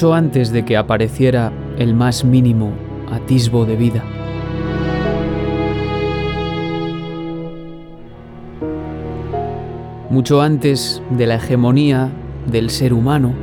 [0.00, 2.72] mucho antes de que apareciera el más mínimo
[3.12, 4.02] atisbo de vida.
[10.08, 12.08] Mucho antes de la hegemonía
[12.46, 13.34] del ser humano,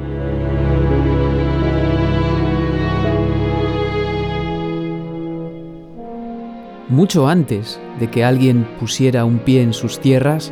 [6.89, 10.51] mucho antes de que alguien pusiera un pie en sus tierras,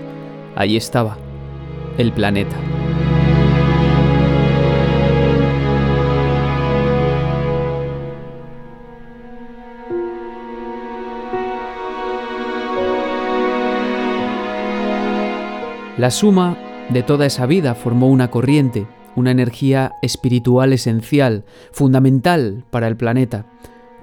[0.56, 1.18] ahí estaba,
[1.98, 2.75] el planeta.
[15.98, 16.58] La suma
[16.90, 23.46] de toda esa vida formó una corriente, una energía espiritual esencial, fundamental para el planeta,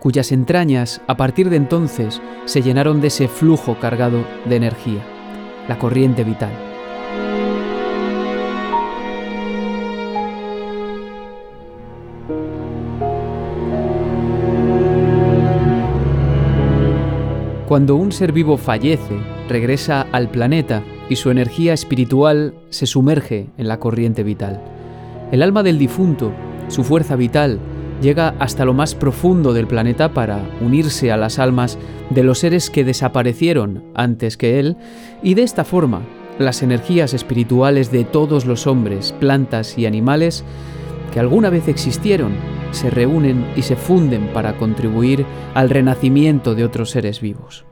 [0.01, 5.03] cuyas entrañas a partir de entonces se llenaron de ese flujo cargado de energía,
[5.69, 6.53] la corriente vital.
[17.69, 20.83] Cuando un ser vivo fallece, regresa al planeta
[21.13, 24.63] y su energía espiritual se sumerge en la corriente vital.
[25.31, 26.33] El alma del difunto,
[26.69, 27.59] su fuerza vital,
[28.01, 32.71] llega hasta lo más profundo del planeta para unirse a las almas de los seres
[32.71, 34.79] que desaparecieron antes que él,
[35.23, 36.01] y de esta forma,
[36.39, 40.45] las energías espirituales de todos los hombres, plantas y animales
[41.13, 42.33] que alguna vez existieron
[42.71, 47.67] se reúnen y se funden para contribuir al renacimiento de otros seres vivos.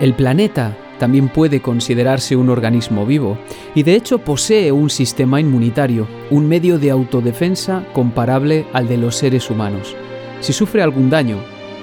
[0.00, 3.38] El planeta también puede considerarse un organismo vivo
[3.74, 9.16] y de hecho posee un sistema inmunitario, un medio de autodefensa comparable al de los
[9.16, 9.96] seres humanos.
[10.40, 11.38] Si sufre algún daño,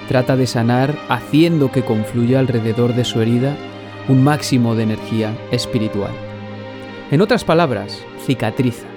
[0.07, 3.55] trata de sanar haciendo que confluya alrededor de su herida
[4.07, 6.11] un máximo de energía espiritual.
[7.11, 8.87] En otras palabras, cicatriza.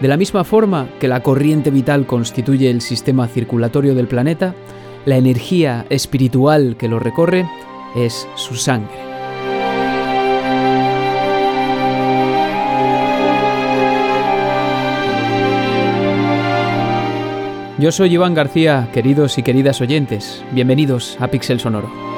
[0.00, 4.54] De la misma forma que la corriente vital constituye el sistema circulatorio del planeta,
[5.06, 7.46] la energía espiritual que lo recorre
[7.94, 9.08] es su sangre.
[17.78, 22.17] Yo soy Iván García, queridos y queridas oyentes, bienvenidos a Pixel Sonoro.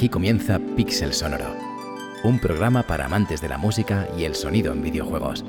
[0.00, 1.54] Aquí comienza Pixel Sonoro,
[2.24, 5.44] un programa para amantes de la música y el sonido en videojuegos.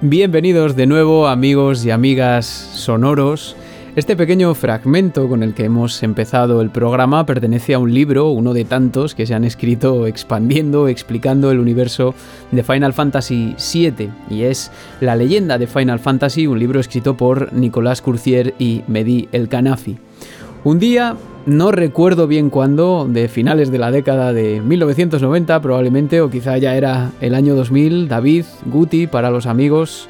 [0.00, 3.54] Bienvenidos de nuevo amigos y amigas sonoros
[3.98, 8.54] este pequeño fragmento con el que hemos empezado el programa pertenece a un libro, uno
[8.54, 12.14] de tantos que se han escrito expandiendo, explicando el universo
[12.52, 17.52] de Final Fantasy VII, y es La leyenda de Final Fantasy, un libro escrito por
[17.52, 19.98] Nicolás Curcier y Mehdi El Kanafi.
[20.62, 21.16] Un día,
[21.46, 26.76] no recuerdo bien cuándo, de finales de la década de 1990 probablemente, o quizá ya
[26.76, 30.08] era el año 2000, David, Guti, para los amigos,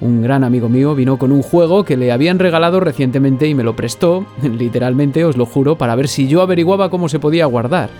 [0.00, 3.64] un gran amigo mío vino con un juego que le habían regalado recientemente y me
[3.64, 7.90] lo prestó, literalmente os lo juro, para ver si yo averiguaba cómo se podía guardar.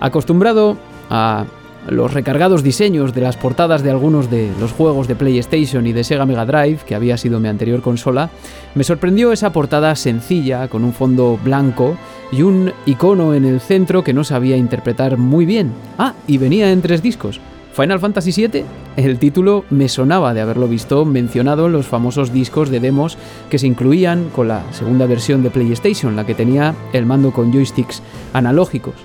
[0.00, 0.76] Acostumbrado
[1.10, 1.44] a
[1.88, 6.04] los recargados diseños de las portadas de algunos de los juegos de PlayStation y de
[6.04, 8.30] Sega Mega Drive, que había sido mi anterior consola,
[8.74, 11.96] me sorprendió esa portada sencilla, con un fondo blanco
[12.32, 15.72] y un icono en el centro que no sabía interpretar muy bien.
[15.98, 17.40] Ah, y venía en tres discos.
[17.80, 18.64] Final Fantasy VII,
[18.98, 23.16] el título me sonaba de haberlo visto mencionado en los famosos discos de demos
[23.48, 27.50] que se incluían con la segunda versión de PlayStation, la que tenía el mando con
[27.50, 28.02] joysticks
[28.34, 28.96] analógicos.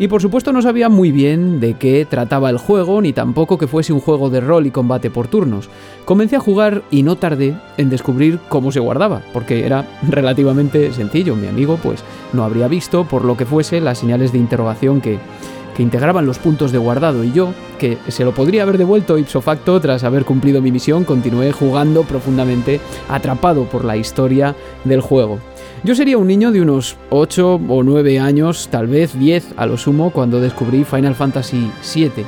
[0.00, 3.68] Y por supuesto no sabía muy bien de qué trataba el juego, ni tampoco que
[3.68, 5.68] fuese un juego de rol y combate por turnos.
[6.04, 11.36] Comencé a jugar y no tardé en descubrir cómo se guardaba, porque era relativamente sencillo.
[11.36, 12.02] Mi amigo pues
[12.32, 15.20] no habría visto, por lo que fuese, las señales de interrogación que,
[15.76, 19.40] que integraban los puntos de guardado y yo, que se lo podría haber devuelto ipso
[19.40, 24.54] facto tras haber cumplido mi misión, continué jugando profundamente atrapado por la historia
[24.84, 25.38] del juego.
[25.82, 29.76] Yo sería un niño de unos 8 o 9 años, tal vez 10 a lo
[29.76, 32.24] sumo, cuando descubrí Final Fantasy VII.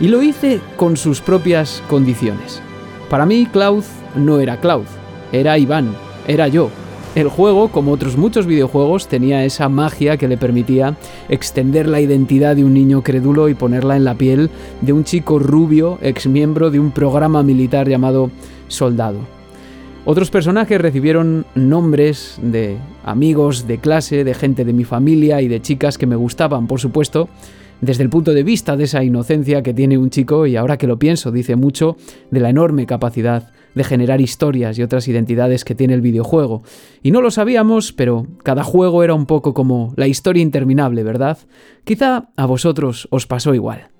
[0.00, 2.62] Y lo hice con sus propias condiciones.
[3.10, 3.84] Para mí, Cloud
[4.14, 4.86] no era Cloud,
[5.32, 5.94] era Iván,
[6.26, 6.70] era yo.
[7.16, 10.98] El juego, como otros muchos videojuegos, tenía esa magia que le permitía
[11.30, 14.50] extender la identidad de un niño crédulo y ponerla en la piel
[14.82, 18.30] de un chico rubio, ex miembro de un programa militar llamado
[18.68, 19.16] Soldado.
[20.04, 25.62] Otros personajes recibieron nombres de amigos de clase, de gente de mi familia y de
[25.62, 27.30] chicas que me gustaban, por supuesto,
[27.80, 30.86] desde el punto de vista de esa inocencia que tiene un chico y ahora que
[30.86, 31.96] lo pienso dice mucho
[32.30, 36.64] de la enorme capacidad de generar historias y otras identidades que tiene el videojuego.
[37.02, 41.38] Y no lo sabíamos, pero cada juego era un poco como la historia interminable, ¿verdad?
[41.84, 43.90] Quizá a vosotros os pasó igual.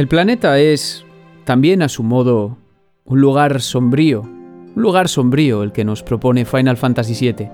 [0.00, 1.04] El planeta es,
[1.44, 2.56] también a su modo,
[3.04, 7.50] un lugar sombrío, un lugar sombrío el que nos propone Final Fantasy VII.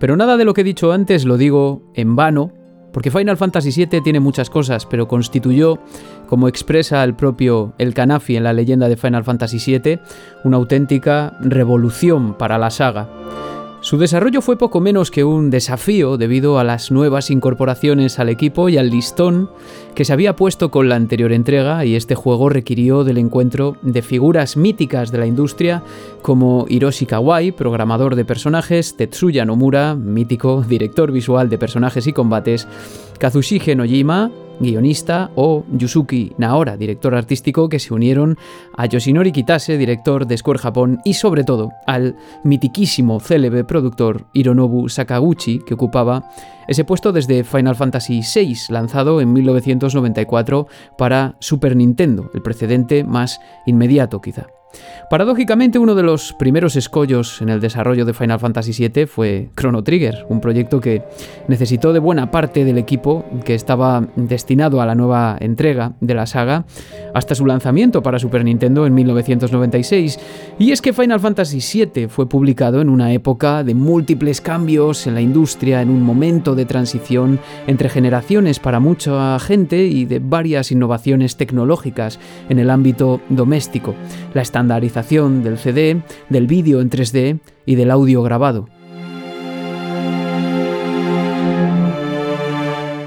[0.00, 2.50] Pero nada de lo que he dicho antes lo digo en vano,
[2.92, 5.78] porque Final Fantasy VII tiene muchas cosas, pero constituyó,
[6.26, 10.00] como expresa el propio El Kanafi en la leyenda de Final Fantasy VII,
[10.42, 13.08] una auténtica revolución para la saga.
[13.84, 18.70] Su desarrollo fue poco menos que un desafío debido a las nuevas incorporaciones al equipo
[18.70, 19.50] y al listón
[19.94, 24.00] que se había puesto con la anterior entrega y este juego requirió del encuentro de
[24.00, 25.82] figuras míticas de la industria
[26.22, 32.66] como Hiroshi Kawai, programador de personajes, Tetsuya Nomura, mítico director visual de personajes y combates,
[33.18, 34.30] Kazushige Nojima,
[34.60, 38.36] guionista, o Yusuki Naora, director artístico, que se unieron
[38.76, 44.88] a Yoshinori Kitase, director de Square Japón, y sobre todo al mitiquísimo célebre productor Hironobu
[44.88, 46.30] Sakaguchi, que ocupaba
[46.68, 50.66] ese puesto desde Final Fantasy VI, lanzado en 1994
[50.96, 54.46] para Super Nintendo, el precedente más inmediato quizá.
[55.10, 59.84] Paradójicamente, uno de los primeros escollos en el desarrollo de Final Fantasy VII fue Chrono
[59.84, 61.02] Trigger, un proyecto que
[61.46, 66.26] necesitó de buena parte del equipo que estaba destinado a la nueva entrega de la
[66.26, 66.64] saga
[67.14, 70.18] hasta su lanzamiento para Super Nintendo en 1996.
[70.58, 75.14] Y es que Final Fantasy VII fue publicado en una época de múltiples cambios en
[75.14, 80.72] la industria, en un momento de transición entre generaciones para mucha gente y de varias
[80.72, 83.94] innovaciones tecnológicas en el ámbito doméstico.
[84.32, 88.66] La estandarización del CD, del vídeo en 3D y del audio grabado.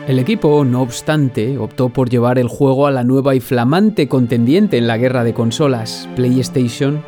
[0.08, 4.78] El equipo, no obstante, optó por llevar el juego a la nueva y flamante contendiente
[4.78, 7.02] en la guerra de consolas, PlayStation,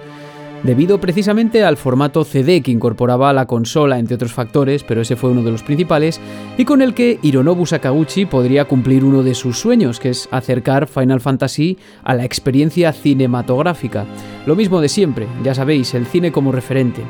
[0.64, 5.30] debido precisamente al formato CD que incorporaba la consola, entre otros factores, pero ese fue
[5.30, 6.20] uno de los principales,
[6.58, 10.88] y con el que Hironobu Sakaguchi podría cumplir uno de sus sueños, que es acercar
[10.88, 14.06] Final Fantasy a la experiencia cinematográfica.
[14.46, 17.04] Lo mismo de siempre, ya sabéis, el cine como referente.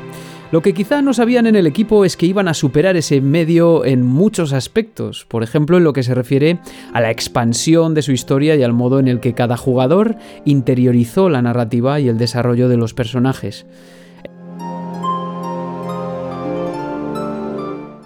[0.52, 3.84] Lo que quizá no sabían en el equipo es que iban a superar ese medio
[3.84, 6.58] en muchos aspectos, por ejemplo en lo que se refiere
[6.92, 11.28] a la expansión de su historia y al modo en el que cada jugador interiorizó
[11.28, 13.64] la narrativa y el desarrollo de los personajes.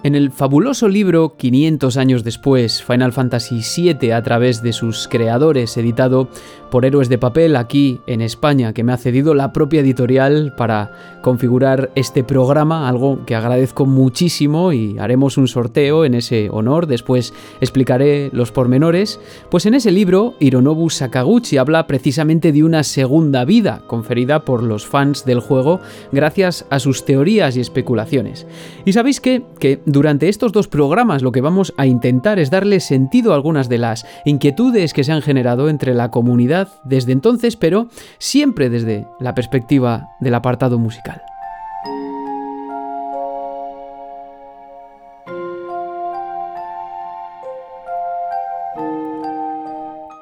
[0.05, 5.77] En el fabuloso libro 500 años después, Final Fantasy VII a través de sus creadores,
[5.77, 6.29] editado
[6.75, 10.91] por Héroes de Papel aquí en España, que me ha cedido la propia editorial para
[11.21, 17.33] configurar este programa, algo que agradezco muchísimo y haremos un sorteo en ese honor, después
[17.61, 23.83] explicaré los pormenores, pues en ese libro Hironobu Sakaguchi habla precisamente de una segunda vida
[23.87, 25.79] conferida por los fans del juego
[26.11, 28.47] gracias a sus teorías y especulaciones.
[28.83, 29.45] Y sabéis qué?
[29.59, 33.69] que Durante estos dos programas lo que vamos a intentar es darle sentido a algunas
[33.69, 39.07] de las inquietudes que se han generado entre la comunidad desde entonces, pero siempre desde
[39.19, 41.21] la perspectiva del apartado musical.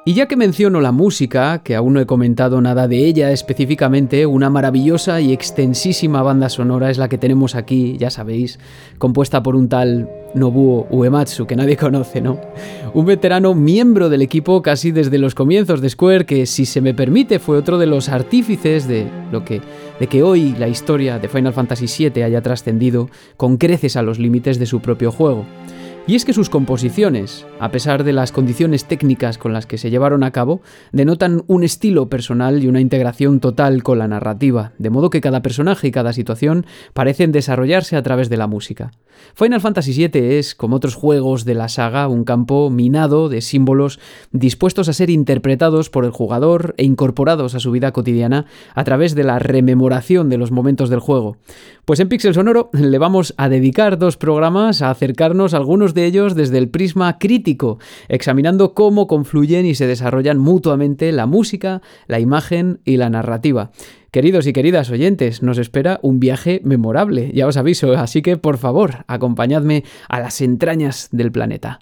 [0.06, 4.26] Y ya que menciono la música, que aún no he comentado nada de ella específicamente,
[4.26, 8.58] una maravillosa y extensísima banda sonora es la que tenemos aquí, ya sabéis,
[8.98, 12.38] compuesta por un tal Nobuo Uematsu, que nadie conoce, ¿no?
[12.92, 16.92] Un veterano miembro del equipo casi desde los comienzos de Square, que si se me
[16.92, 19.62] permite fue otro de los artífices de lo que
[19.98, 23.08] de que hoy la historia de Final Fantasy VII haya trascendido
[23.38, 25.46] con creces a los límites de su propio juego.
[26.06, 29.88] Y es que sus composiciones, a pesar de las condiciones técnicas con las que se
[29.88, 30.60] llevaron a cabo,
[30.92, 35.40] denotan un estilo personal y una integración total con la narrativa, de modo que cada
[35.40, 38.90] personaje y cada situación parecen desarrollarse a través de la música.
[39.34, 43.98] Final Fantasy VII es, como otros juegos de la saga, un campo minado de símbolos
[44.30, 48.44] dispuestos a ser interpretados por el jugador e incorporados a su vida cotidiana
[48.74, 51.36] a través de la rememoración de los momentos del juego.
[51.84, 56.06] Pues en Pixel Sonoro le vamos a dedicar dos programas a acercarnos a algunos de
[56.06, 62.20] ellos desde el prisma crítico, examinando cómo confluyen y se desarrollan mutuamente la música, la
[62.20, 63.70] imagen y la narrativa.
[64.10, 68.58] Queridos y queridas oyentes, nos espera un viaje memorable, ya os aviso, así que por
[68.58, 71.80] favor, acompañadme a las entrañas del planeta.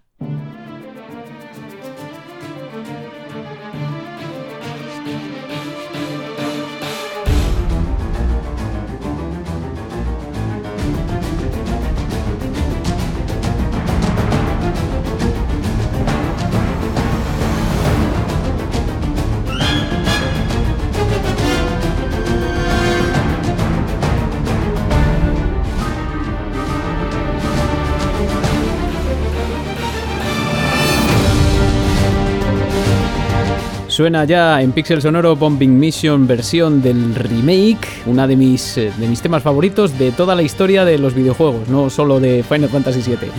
[34.02, 39.06] Suena ya en Pixel Sonoro Bombing Mission versión del remake, una de mis, eh, de
[39.06, 43.00] mis temas favoritos de toda la historia de los videojuegos, no solo de Final Fantasy
[43.08, 43.30] VII.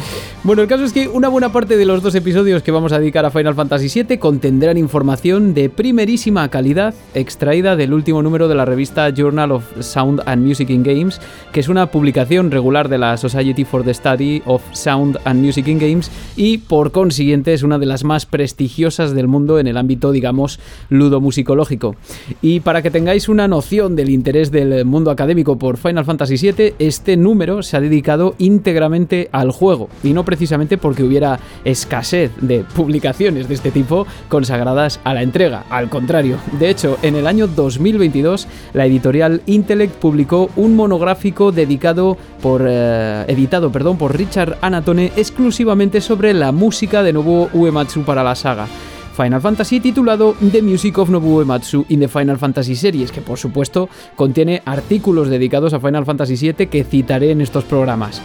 [0.43, 3.00] Bueno, el caso es que una buena parte de los dos episodios que vamos a
[3.00, 8.55] dedicar a Final Fantasy VII contendrán información de primerísima calidad extraída del último número de
[8.55, 11.20] la revista Journal of Sound and Music in Games,
[11.51, 15.67] que es una publicación regular de la Society for the Study of Sound and Music
[15.67, 19.75] in Games y por consiguiente es una de las más prestigiosas del mundo en el
[19.75, 20.52] ámbito, digamos,
[20.89, 21.95] ludo-musicológico.
[22.41, 26.75] Y para que tengáis una noción del interés del mundo académico por Final Fantasy VII,
[26.79, 32.63] este número se ha dedicado íntegramente al juego, y no precisamente porque hubiera escasez de
[32.75, 36.38] publicaciones de este tipo consagradas a la entrega, al contrario.
[36.60, 43.25] De hecho, en el año 2022, la editorial Intellect publicó un monográfico dedicado por, eh,
[43.27, 48.67] editado perdón, por Richard Anatone exclusivamente sobre la música de Nobuo Uematsu para la saga.
[49.15, 53.38] Final Fantasy titulado The Music of Nobuo Ematsu in the Final Fantasy Series, que por
[53.38, 58.22] supuesto contiene artículos dedicados a Final Fantasy VII que citaré en estos programas.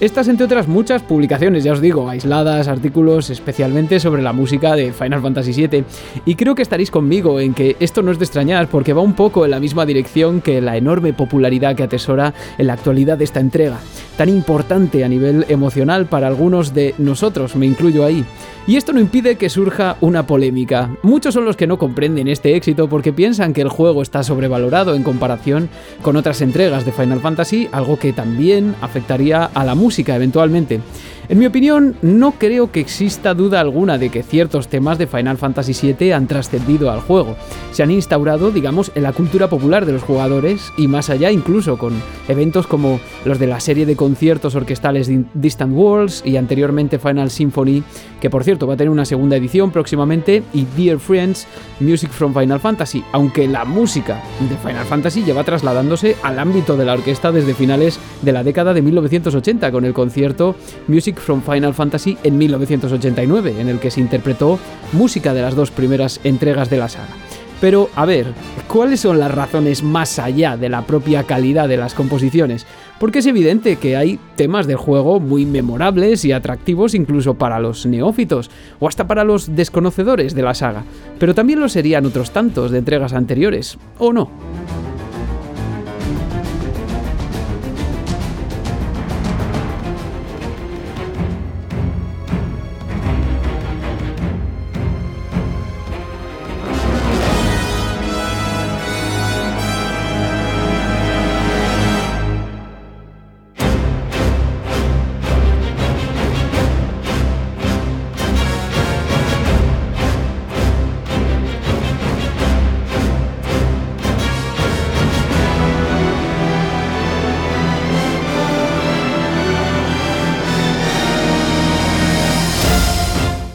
[0.00, 4.92] Estas, entre otras muchas publicaciones, ya os digo, aisladas, artículos especialmente sobre la música de
[4.92, 5.84] Final Fantasy VII.
[6.24, 9.14] Y creo que estaréis conmigo en que esto no es de extrañar porque va un
[9.14, 13.24] poco en la misma dirección que la enorme popularidad que atesora en la actualidad de
[13.24, 13.78] esta entrega,
[14.16, 18.24] tan importante a nivel emocional para algunos de nosotros, me incluyo ahí.
[18.68, 20.94] Y esto no impide que surja una polémica.
[21.02, 24.94] Muchos son los que no comprenden este éxito porque piensan que el juego está sobrevalorado
[24.94, 25.70] en comparación
[26.02, 30.80] con otras entregas de Final Fantasy, algo que también afectaría a la música eventualmente.
[31.30, 35.36] En mi opinión, no creo que exista duda alguna de que ciertos temas de Final
[35.36, 37.36] Fantasy VII han trascendido al juego.
[37.70, 41.76] Se han instaurado, digamos, en la cultura popular de los jugadores y más allá incluso
[41.76, 41.92] con
[42.28, 47.82] eventos como los de la serie de conciertos orquestales Distant Worlds y anteriormente Final Symphony,
[48.22, 51.46] que por cierto va a tener una segunda edición próximamente, y Dear Friends,
[51.80, 56.86] Music from Final Fantasy, aunque la música de Final Fantasy lleva trasladándose al ámbito de
[56.86, 60.56] la orquesta desde finales de la década de 1980 con el concierto
[60.86, 64.58] Music from Final Fantasy en 1989, en el que se interpretó
[64.92, 67.14] música de las dos primeras entregas de la saga.
[67.60, 68.26] Pero, a ver,
[68.68, 72.66] ¿cuáles son las razones más allá de la propia calidad de las composiciones?
[73.00, 77.84] Porque es evidente que hay temas del juego muy memorables y atractivos incluso para los
[77.84, 80.84] neófitos, o hasta para los desconocedores de la saga,
[81.18, 84.30] pero también lo serían otros tantos de entregas anteriores, ¿o no?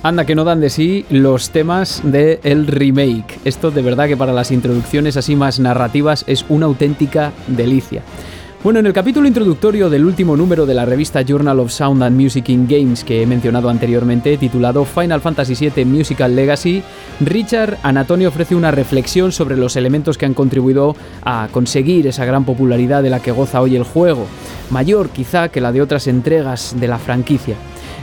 [0.05, 3.39] Anda que no dan de sí los temas del el remake.
[3.45, 8.01] Esto de verdad que para las introducciones así más narrativas es una auténtica delicia.
[8.65, 12.19] Bueno, en el capítulo introductorio del último número de la revista Journal of Sound and
[12.19, 16.83] Music in Games que he mencionado anteriormente, titulado Final Fantasy VII Musical Legacy,
[17.21, 22.43] Richard Anatoni ofrece una reflexión sobre los elementos que han contribuido a conseguir esa gran
[22.43, 24.27] popularidad de la que goza hoy el juego,
[24.69, 27.55] mayor quizá que la de otras entregas de la franquicia.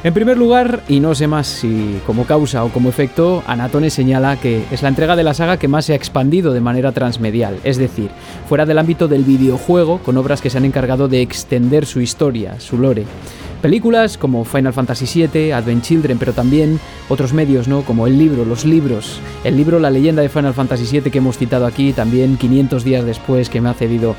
[0.03, 4.41] En primer lugar, y no sé más si como causa o como efecto, Anatone señala
[4.41, 7.59] que es la entrega de la saga que más se ha expandido de manera transmedial,
[7.65, 8.09] es decir,
[8.49, 12.59] fuera del ámbito del videojuego, con obras que se han encargado de extender su historia,
[12.61, 13.05] su lore.
[13.61, 16.81] Películas como Final Fantasy VII, Advent Children, pero también
[17.11, 17.83] otros medios, ¿no?
[17.83, 19.21] Como el libro, los libros.
[19.45, 23.05] El libro La leyenda de Final Fantasy VII que hemos citado aquí, también 500 días
[23.05, 24.17] después que me ha cedido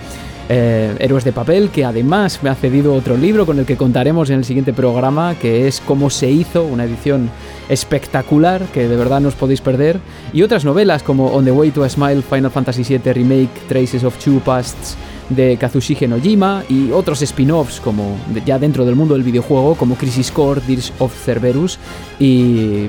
[0.53, 4.29] eh, Héroes de Papel, que además me ha cedido otro libro con el que contaremos
[4.29, 7.29] en el siguiente programa, que es Cómo se hizo, una edición
[7.70, 10.01] espectacular que de verdad no os podéis perder,
[10.34, 14.03] y otras novelas como On the Way to a Smile, Final Fantasy VII Remake, Traces
[14.03, 14.98] of Two Pasts,
[15.36, 20.32] de Kazushige Nojima y otros spin-offs como ya dentro del mundo del videojuego como Crisis
[20.32, 21.80] Core, Dirge of Cerberus
[22.20, 22.88] y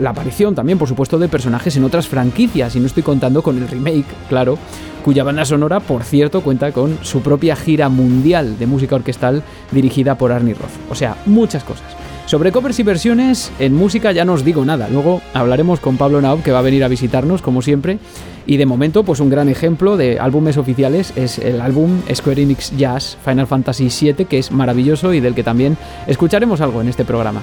[0.00, 3.58] la aparición también por supuesto de personajes en otras franquicias y no estoy contando con
[3.58, 4.58] el remake, claro,
[5.04, 10.16] cuya banda sonora, por cierto, cuenta con su propia gira mundial de música orquestal dirigida
[10.16, 10.70] por Arnie Roth.
[10.90, 12.03] O sea, muchas cosas.
[12.26, 14.88] Sobre covers y versiones, en música ya no os digo nada.
[14.88, 17.98] Luego hablaremos con Pablo Naub, que va a venir a visitarnos, como siempre.
[18.46, 22.74] Y de momento, pues un gran ejemplo de álbumes oficiales es el álbum Square Enix
[22.76, 25.76] Jazz Final Fantasy VII, que es maravilloso y del que también
[26.06, 27.42] escucharemos algo en este programa.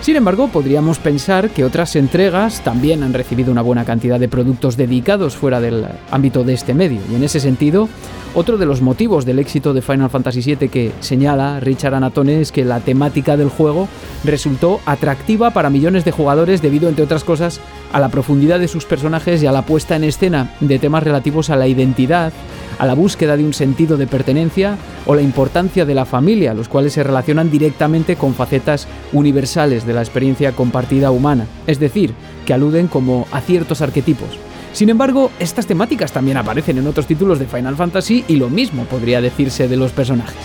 [0.00, 4.76] Sin embargo, podríamos pensar que otras entregas también han recibido una buena cantidad de productos
[4.76, 7.88] dedicados fuera del ámbito de este medio, y en ese sentido,
[8.34, 12.52] otro de los motivos del éxito de Final Fantasy VII que señala Richard Anatone es
[12.52, 13.88] que la temática del juego
[14.24, 17.60] resultó atractiva para millones de jugadores debido, entre otras cosas,
[17.92, 21.50] a la profundidad de sus personajes y a la puesta en escena de temas relativos
[21.50, 22.32] a la identidad,
[22.78, 26.68] a la búsqueda de un sentido de pertenencia o la importancia de la familia, los
[26.68, 32.14] cuales se relacionan directamente con facetas universales de la experiencia compartida humana, es decir,
[32.46, 34.38] que aluden como a ciertos arquetipos.
[34.72, 38.84] Sin embargo, estas temáticas también aparecen en otros títulos de Final Fantasy y lo mismo
[38.84, 40.36] podría decirse de los personajes.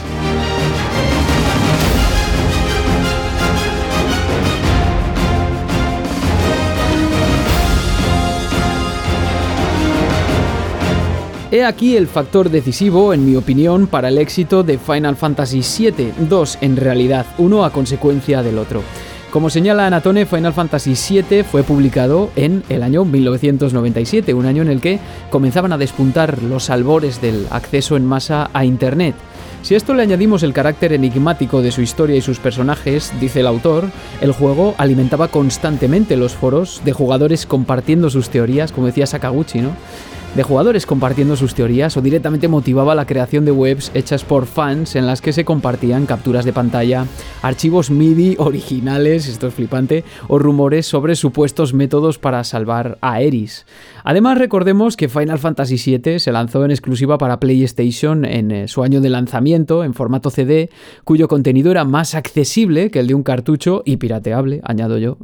[11.53, 16.11] He aquí el factor decisivo, en mi opinión, para el éxito de Final Fantasy VII,
[16.27, 18.81] dos en realidad, uno a consecuencia del otro.
[19.29, 24.69] Como señala Anatone, Final Fantasy VII fue publicado en el año 1997, un año en
[24.69, 29.13] el que comenzaban a despuntar los albores del acceso en masa a Internet.
[29.61, 33.41] Si a esto le añadimos el carácter enigmático de su historia y sus personajes, dice
[33.41, 39.05] el autor, el juego alimentaba constantemente los foros de jugadores compartiendo sus teorías, como decía
[39.05, 39.69] Sakaguchi, ¿no?
[40.35, 44.95] De jugadores compartiendo sus teorías o directamente motivaba la creación de webs hechas por fans
[44.95, 47.05] en las que se compartían capturas de pantalla,
[47.41, 53.65] archivos MIDI originales, esto es flipante, o rumores sobre supuestos métodos para salvar a Eris.
[54.03, 58.83] Además recordemos que Final Fantasy VII se lanzó en exclusiva para PlayStation en eh, su
[58.83, 60.69] año de lanzamiento en formato CD,
[61.03, 65.17] cuyo contenido era más accesible que el de un cartucho y pirateable, añado yo.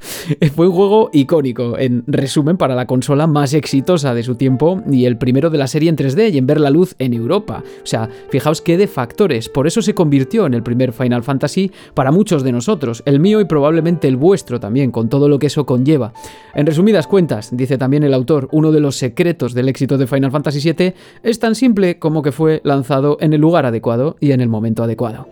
[0.54, 5.06] Fue un juego icónico, en resumen, para la consola más exitosa de su tiempo y
[5.06, 7.62] el primero de la serie en 3D y en ver la luz en Europa.
[7.82, 11.72] O sea, fijaos qué de factores, por eso se convirtió en el primer Final Fantasy
[11.94, 15.46] para muchos de nosotros, el mío y probablemente el vuestro también, con todo lo que
[15.46, 16.12] eso conlleva.
[16.54, 20.30] En resumidas cuentas, dice también el autor, uno de los secretos del éxito de Final
[20.30, 24.40] Fantasy VII es tan simple como que fue lanzado en el lugar adecuado y en
[24.40, 25.28] el momento adecuado.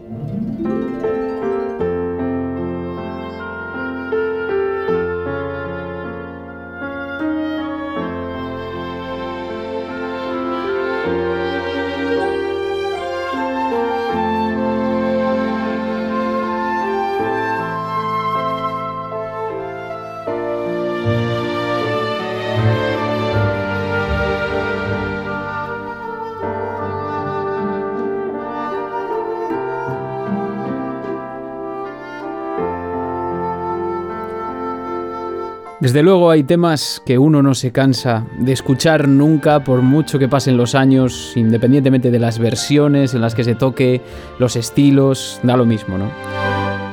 [35.85, 40.29] Desde luego hay temas que uno no se cansa de escuchar nunca por mucho que
[40.29, 44.01] pasen los años, independientemente de las versiones en las que se toque,
[44.38, 46.09] los estilos, da lo mismo, ¿no?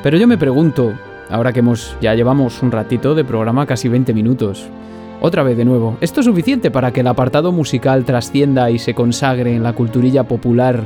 [0.02, 0.92] Pero yo me pregunto,
[1.30, 4.68] ahora que hemos ya llevamos un ratito de programa, casi 20 minutos,
[5.22, 8.92] otra vez de nuevo, ¿esto es suficiente para que el apartado musical trascienda y se
[8.92, 10.84] consagre en la culturilla popular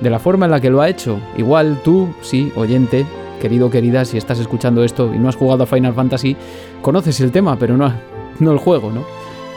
[0.00, 1.20] de la forma en la que lo ha hecho?
[1.38, 3.06] Igual tú, sí, oyente,
[3.40, 6.36] querido querida, si estás escuchando esto y no has jugado a Final Fantasy,
[6.82, 7.92] conoces el tema, pero no,
[8.40, 9.04] no el juego, ¿no?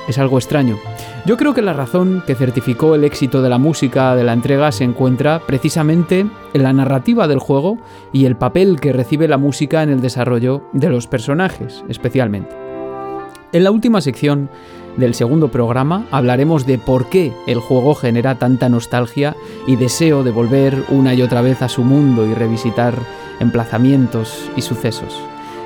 [0.08, 0.78] Es algo extraño.
[1.26, 4.72] Yo creo que la razón que certificó el éxito de la música de la entrega
[4.72, 7.78] se encuentra precisamente en la narrativa del juego
[8.14, 12.56] y el papel que recibe la música en el desarrollo de los personajes, especialmente.
[13.52, 14.50] En la última sección
[14.98, 19.36] del segundo programa hablaremos de por qué el juego genera tanta nostalgia
[19.68, 22.96] y deseo de volver una y otra vez a su mundo y revisitar
[23.40, 25.16] emplazamientos y sucesos.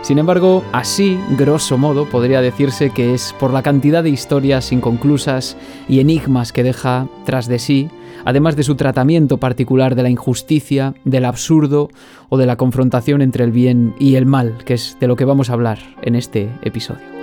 [0.01, 5.55] Sin embargo, así, grosso modo, podría decirse que es por la cantidad de historias inconclusas
[5.87, 7.89] y enigmas que deja tras de sí,
[8.25, 11.89] además de su tratamiento particular de la injusticia, del absurdo
[12.29, 15.25] o de la confrontación entre el bien y el mal, que es de lo que
[15.25, 17.20] vamos a hablar en este episodio.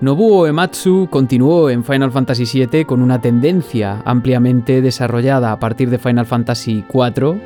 [0.00, 5.98] Nobuo Ematsu continuó en Final Fantasy VII con una tendencia ampliamente desarrollada a partir de
[5.98, 7.40] Final Fantasy IV,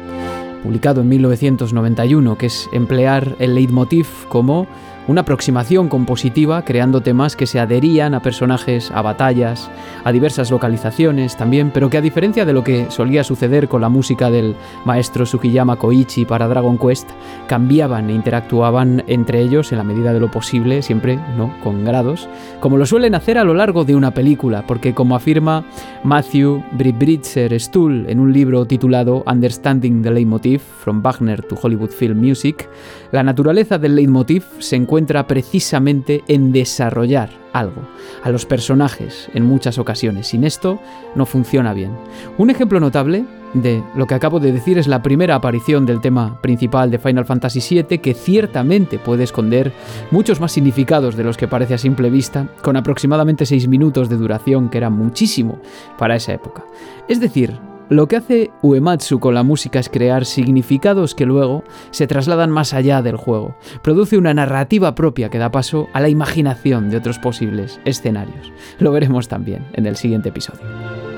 [0.62, 4.66] publicado en 1991, que es emplear el leitmotiv como
[5.08, 9.70] una aproximación compositiva creando temas que se adherían a personajes, a batallas,
[10.04, 13.88] a diversas localizaciones también, pero que a diferencia de lo que solía suceder con la
[13.88, 17.10] música del maestro Sugiyama Koichi para Dragon Quest,
[17.48, 22.28] cambiaban e interactuaban entre ellos en la medida de lo posible, siempre no con grados,
[22.60, 25.64] como lo suelen hacer a lo largo de una película, porque como afirma
[26.04, 32.18] Matthew Bribritzer Stuhl en un libro titulado Understanding the Leitmotiv from Wagner to Hollywood Film
[32.18, 32.68] Music,
[33.10, 34.91] la naturaleza del leitmotiv se encuentra
[35.26, 37.82] precisamente en desarrollar algo,
[38.22, 40.28] a los personajes en muchas ocasiones.
[40.28, 40.80] Sin esto
[41.14, 41.92] no funciona bien.
[42.38, 43.24] Un ejemplo notable
[43.54, 47.24] de lo que acabo de decir es la primera aparición del tema principal de Final
[47.24, 49.72] Fantasy VII que ciertamente puede esconder
[50.10, 54.16] muchos más significados de los que parece a simple vista, con aproximadamente 6 minutos de
[54.16, 55.58] duración que era muchísimo
[55.98, 56.64] para esa época.
[57.08, 62.06] Es decir, lo que hace Uematsu con la música es crear significados que luego se
[62.06, 63.56] trasladan más allá del juego.
[63.82, 68.52] Produce una narrativa propia que da paso a la imaginación de otros posibles escenarios.
[68.78, 71.11] Lo veremos también en el siguiente episodio.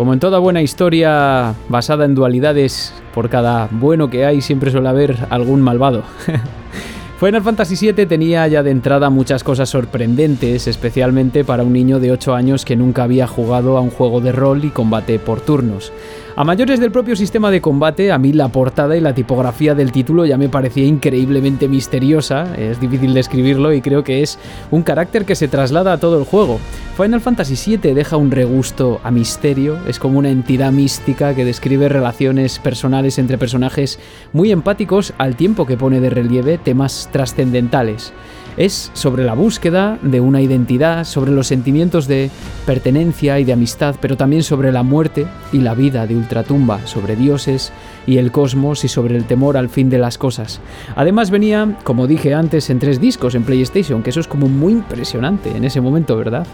[0.00, 4.88] Como en toda buena historia basada en dualidades, por cada bueno que hay siempre suele
[4.88, 6.04] haber algún malvado.
[7.20, 12.12] Final Fantasy VII tenía ya de entrada muchas cosas sorprendentes, especialmente para un niño de
[12.12, 15.92] 8 años que nunca había jugado a un juego de rol y combate por turnos.
[16.40, 19.92] A mayores del propio sistema de combate, a mí la portada y la tipografía del
[19.92, 24.38] título ya me parecía increíblemente misteriosa, es difícil describirlo y creo que es
[24.70, 26.58] un carácter que se traslada a todo el juego.
[26.96, 31.90] Final Fantasy VII deja un regusto a misterio, es como una entidad mística que describe
[31.90, 33.98] relaciones personales entre personajes
[34.32, 38.14] muy empáticos al tiempo que pone de relieve temas trascendentales.
[38.56, 42.30] Es sobre la búsqueda de una identidad, sobre los sentimientos de
[42.66, 47.16] pertenencia y de amistad, pero también sobre la muerte y la vida de Ultratumba, sobre
[47.16, 47.72] dioses
[48.06, 50.60] y el cosmos y sobre el temor al fin de las cosas.
[50.96, 54.72] Además venía, como dije antes, en tres discos en PlayStation, que eso es como muy
[54.72, 56.46] impresionante en ese momento, ¿verdad?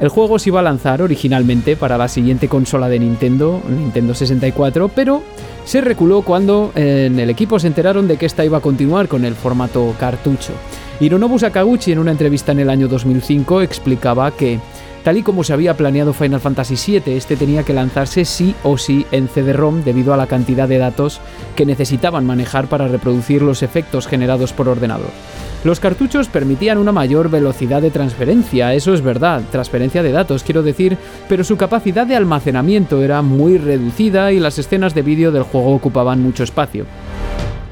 [0.00, 4.88] El juego se iba a lanzar originalmente para la siguiente consola de Nintendo, Nintendo 64,
[4.88, 5.22] pero
[5.64, 9.24] se reculó cuando en el equipo se enteraron de que esta iba a continuar con
[9.24, 10.52] el formato cartucho.
[11.00, 14.60] Hironobu Sakaguchi en una entrevista en el año 2005 explicaba que,
[15.02, 18.78] tal y como se había planeado Final Fantasy VII, este tenía que lanzarse sí o
[18.78, 21.20] sí en CD-ROM debido a la cantidad de datos
[21.56, 25.10] que necesitaban manejar para reproducir los efectos generados por ordenador.
[25.64, 30.62] Los cartuchos permitían una mayor velocidad de transferencia, eso es verdad, transferencia de datos quiero
[30.62, 30.96] decir,
[31.28, 35.74] pero su capacidad de almacenamiento era muy reducida y las escenas de vídeo del juego
[35.74, 36.86] ocupaban mucho espacio.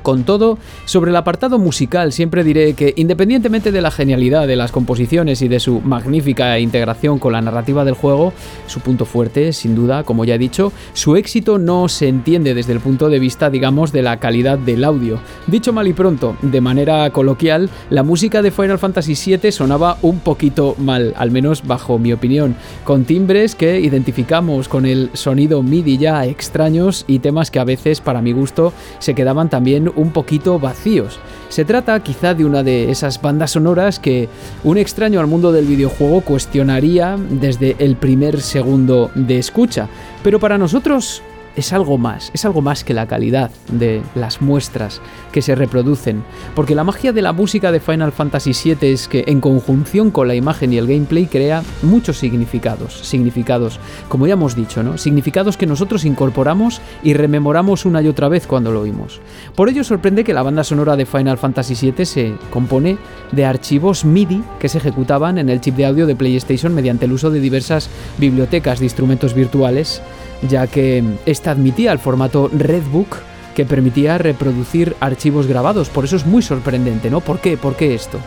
[0.02, 4.72] Con todo, sobre el apartado musical siempre diré que independientemente de la genialidad de las
[4.72, 8.32] composiciones y de su magnífica integración con la narrativa del juego,
[8.66, 12.72] su punto fuerte, sin duda, como ya he dicho, su éxito no se entiende desde
[12.72, 15.20] el punto de vista, digamos, de la calidad del audio.
[15.46, 20.18] Dicho mal y pronto, de manera coloquial, la música de Final Fantasy VII sonaba un
[20.18, 25.98] poquito mal, al menos bajo mi opinión, con timbres que identificamos con el sonido MIDI
[25.98, 30.58] ya extraños y temas que a veces, para mi gusto, se quedaban también un poquito
[30.58, 31.18] vacíos.
[31.48, 34.28] Se trata quizá de una de esas bandas sonoras que
[34.64, 39.88] un extraño al mundo del videojuego cuestionaría desde el primer segundo de escucha,
[40.22, 41.22] pero para nosotros
[41.56, 45.00] es algo más, es algo más que la calidad de las muestras
[45.32, 46.22] que se reproducen,
[46.54, 50.28] porque la magia de la música de Final Fantasy VII es que en conjunción con
[50.28, 54.98] la imagen y el gameplay crea muchos significados, significados, como ya hemos dicho, ¿no?
[54.98, 59.20] Significados que nosotros incorporamos y rememoramos una y otra vez cuando lo oímos.
[59.54, 62.98] Por ello sorprende que la banda sonora de Final Fantasy VII se compone
[63.32, 67.12] de archivos MIDI que se ejecutaban en el chip de audio de PlayStation mediante el
[67.12, 67.88] uso de diversas
[68.18, 70.02] bibliotecas de instrumentos virtuales
[70.48, 73.16] ya que esta admitía el formato Redbook
[73.54, 75.88] que permitía reproducir archivos grabados.
[75.88, 77.20] Por eso es muy sorprendente, ¿no?
[77.20, 77.56] ¿Por qué?
[77.56, 78.18] ¿Por qué esto?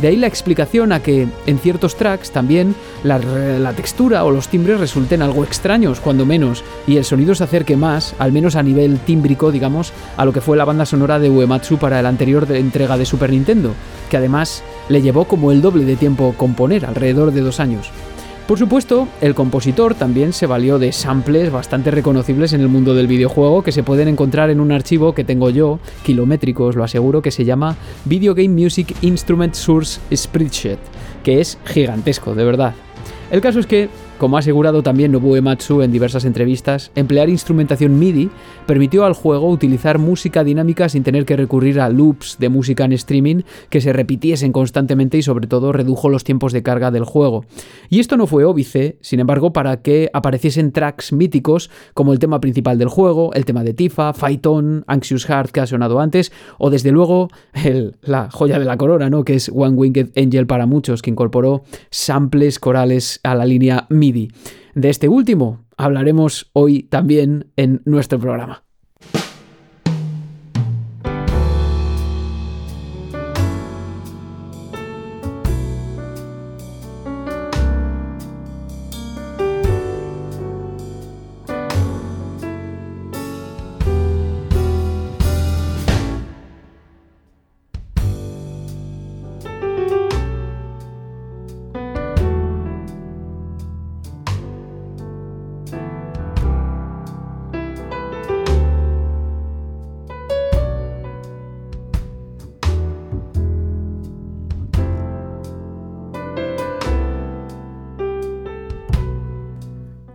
[0.00, 3.20] De ahí la explicación a que en ciertos tracks también la,
[3.74, 8.14] textura o los timbres resulten algo extraños, cuando menos, y el sonido se acerque más,
[8.18, 11.76] al menos a nivel tímbrico, digamos, a lo que fue la banda sonora de Uematsu
[11.76, 13.74] para la anterior entrega de Super Nintendo,
[14.08, 17.90] que además le llevó como el doble de tiempo componer, alrededor de dos años.
[18.50, 23.06] Por supuesto, el compositor también se valió de samples bastante reconocibles en el mundo del
[23.06, 27.22] videojuego que se pueden encontrar en un archivo que tengo yo, kilométrico os lo aseguro,
[27.22, 30.80] que se llama Video Game Music Instrument Source Spreadsheet,
[31.22, 32.74] que es gigantesco, de verdad.
[33.30, 33.88] El caso es que
[34.20, 38.28] como ha asegurado también Nobuo Ematsu en diversas entrevistas, emplear instrumentación MIDI
[38.66, 42.92] permitió al juego utilizar música dinámica sin tener que recurrir a loops de música en
[42.92, 47.46] streaming que se repitiesen constantemente y sobre todo redujo los tiempos de carga del juego.
[47.88, 52.40] Y esto no fue óbice, sin embargo, para que apareciesen tracks míticos como el tema
[52.40, 56.30] principal del juego, el tema de Tifa, Fight On, Anxious Heart que ha sonado antes,
[56.58, 57.28] o desde luego
[58.02, 59.24] la joya de la corona, ¿no?
[59.24, 64.09] que es One Winged Angel para muchos, que incorporó samples corales a la línea MIDI
[64.12, 68.64] de este último hablaremos hoy también en nuestro programa.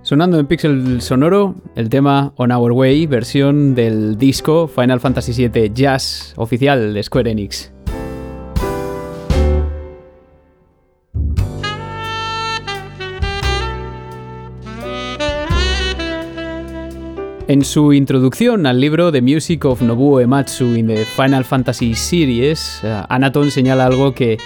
[0.06, 5.72] Sonando en Pixel Sonoro, el tema On Our Way, versión del disco Final Fantasy VII
[5.74, 7.72] Jazz oficial de Square Enix.
[17.48, 22.82] En su introducción al libro The Music of Nobuo Ematsu in the Final Fantasy Series,
[22.84, 24.38] eh, Anaton señala algo que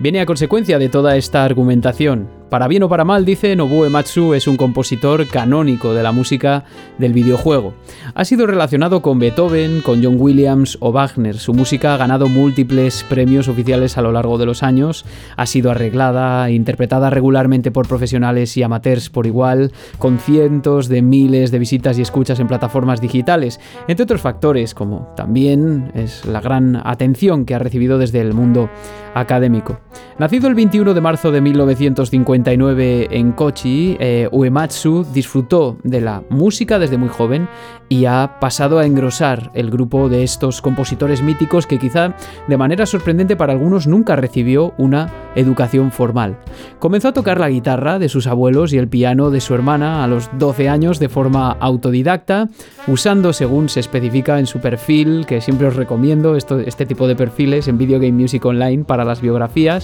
[0.00, 2.28] viene a consecuencia de toda esta argumentación.
[2.50, 6.64] Para bien o para mal, dice, Nobuo Ematsu es un compositor canónico de la música
[6.96, 7.74] del videojuego.
[8.14, 11.36] Ha sido relacionado con Beethoven, con John Williams o Wagner.
[11.36, 15.04] Su música ha ganado múltiples premios oficiales a lo largo de los años,
[15.36, 21.50] ha sido arreglada interpretada regularmente por profesionales y amateurs por igual, con cientos de miles
[21.50, 26.80] de visitas y escuchas en plataformas digitales, entre otros factores como también es la gran
[26.82, 28.70] atención que ha recibido desde el mundo
[29.14, 29.80] académico.
[30.18, 36.80] Nacido el 21 de marzo de 1959 en Kochi, eh, Uematsu disfrutó de la música
[36.80, 37.48] desde muy joven
[37.88, 42.16] y ha pasado a engrosar el grupo de estos compositores míticos que quizá
[42.48, 46.38] de manera sorprendente para algunos nunca recibió una educación formal.
[46.80, 50.08] Comenzó a tocar la guitarra de sus abuelos y el piano de su hermana a
[50.08, 52.48] los 12 años de forma autodidacta,
[52.88, 57.68] usando según se especifica en su perfil, que siempre os recomiendo este tipo de perfiles
[57.68, 59.77] en Video Game Music Online para las biografías,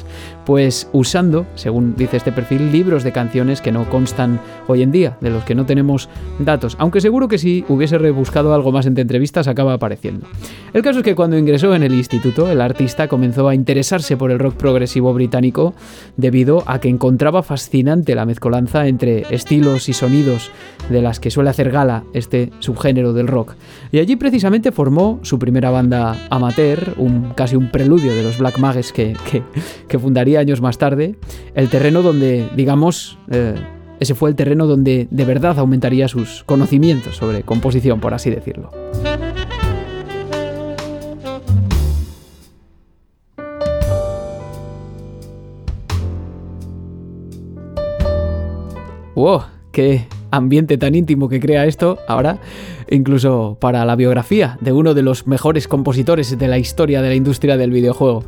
[0.46, 5.16] pues usando, según dice este perfil, libros de canciones que no constan hoy en día,
[5.20, 9.02] de los que no tenemos datos, aunque seguro que si hubiese rebuscado algo más entre
[9.02, 10.26] entrevistas acaba apareciendo.
[10.72, 14.30] El caso es que cuando ingresó en el instituto, el artista comenzó a interesarse por
[14.30, 15.74] el rock progresivo británico
[16.16, 20.50] debido a que encontraba fascinante la mezcolanza entre estilos y sonidos
[20.88, 23.54] de las que suele hacer gala este subgénero del rock.
[23.92, 28.58] Y allí precisamente formó su primera banda amateur, un, casi un preludio de los Black
[28.58, 29.42] Mages que, que,
[29.98, 31.16] fundaría años más tarde,
[31.54, 33.54] el terreno donde, digamos, eh,
[34.00, 38.70] ese fue el terreno donde de verdad aumentaría sus conocimientos sobre composición, por así decirlo.
[49.14, 49.42] ¡Wow!
[49.70, 52.38] ¡Qué ambiente tan íntimo que crea esto ahora,
[52.90, 57.14] incluso para la biografía de uno de los mejores compositores de la historia de la
[57.14, 58.24] industria del videojuego.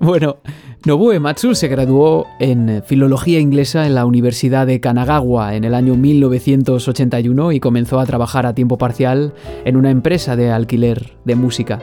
[0.00, 0.38] Bueno,
[0.86, 5.94] Nobuo Matsu se graduó en Filología Inglesa en la Universidad de Kanagawa en el año
[5.94, 9.32] 1981 y comenzó a trabajar a tiempo parcial
[9.64, 11.80] en una empresa de alquiler de música.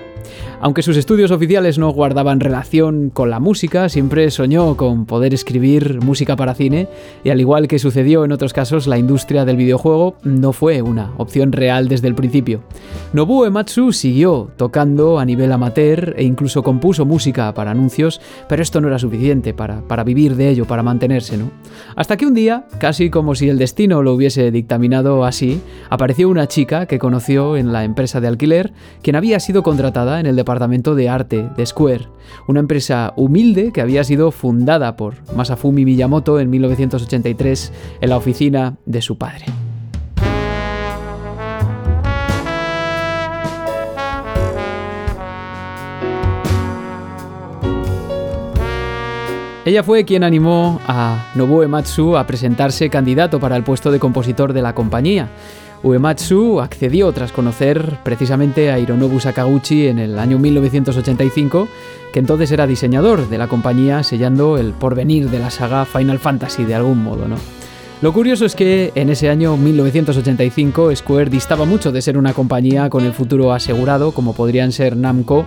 [0.60, 6.00] Aunque sus estudios oficiales no guardaban relación con la música, siempre soñó con poder escribir
[6.04, 6.88] música para cine
[7.24, 11.12] y al igual que sucedió en otros casos, la industria del videojuego no fue una
[11.18, 12.62] opción real desde el principio.
[13.14, 18.80] Nobuo Ematsu siguió tocando a nivel amateur e incluso compuso música para anuncios, pero esto
[18.80, 21.52] no era suficiente para, para vivir de ello, para mantenerse, ¿no?
[21.96, 26.48] Hasta que un día, casi como si el destino lo hubiese dictaminado así, apareció una
[26.48, 30.96] chica que conoció en la empresa de alquiler, quien había sido contratada en el departamento
[30.96, 32.08] de arte de Square,
[32.48, 38.78] una empresa humilde que había sido fundada por Masafumi Miyamoto en 1983 en la oficina
[38.86, 39.46] de su padre.
[49.64, 54.54] Ella fue quien animó a Nobuo Ematsu a presentarse candidato para el puesto de compositor
[54.54, 55.30] de la compañía.
[55.84, 61.68] Uematsu accedió tras conocer precisamente a Hironobu Sakaguchi en el año 1985,
[62.12, 66.66] que entonces era diseñador de la compañía, sellando el porvenir de la saga Final Fantasy
[66.66, 67.36] de algún modo, ¿no?
[68.02, 72.90] Lo curioso es que en ese año 1985 Square distaba mucho de ser una compañía
[72.90, 75.46] con el futuro asegurado, como podrían ser Namco,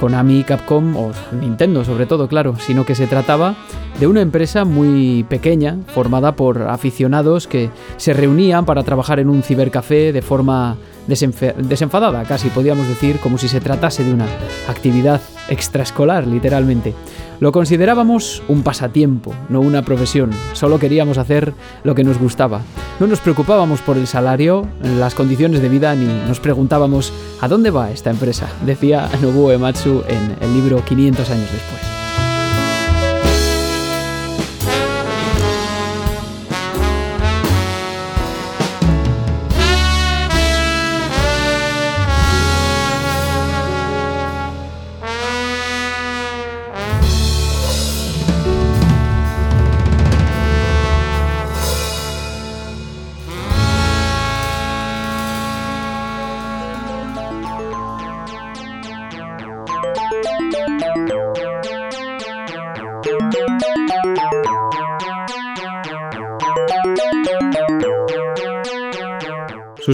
[0.00, 3.54] Konami, Capcom o Nintendo sobre todo, claro, sino que se trataba
[4.00, 9.44] de una empresa muy pequeña, formada por aficionados que se reunían para trabajar en un
[9.44, 14.26] cibercafé de forma desenfadada, casi podríamos decir, como si se tratase de una
[14.66, 16.94] actividad extraescolar, literalmente.
[17.42, 20.30] Lo considerábamos un pasatiempo, no una profesión.
[20.52, 22.60] Solo queríamos hacer lo que nos gustaba.
[23.00, 27.70] No nos preocupábamos por el salario, las condiciones de vida, ni nos preguntábamos ¿a dónde
[27.70, 28.46] va esta empresa?
[28.64, 32.01] Decía Nobuo Ematsu en el libro 500 años después.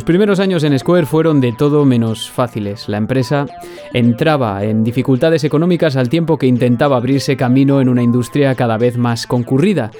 [0.08, 2.88] Primeros años en Square fueron de todo menos fáciles.
[2.88, 3.44] La empresa
[3.92, 8.96] entraba en dificultades económicas al tiempo que intentaba abrirse camino en una industria cada vez
[8.96, 9.90] más concurrida.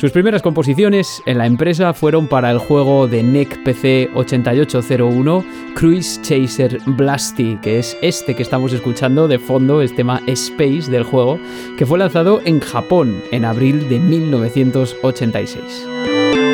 [0.00, 6.20] Sus primeras composiciones en la empresa fueron para el juego de NEC PC 8801 Cruise
[6.22, 11.40] Chaser Blasty, que es este que estamos escuchando de fondo, el tema Space del juego,
[11.76, 16.45] que fue lanzado en Japón en abril de 1986.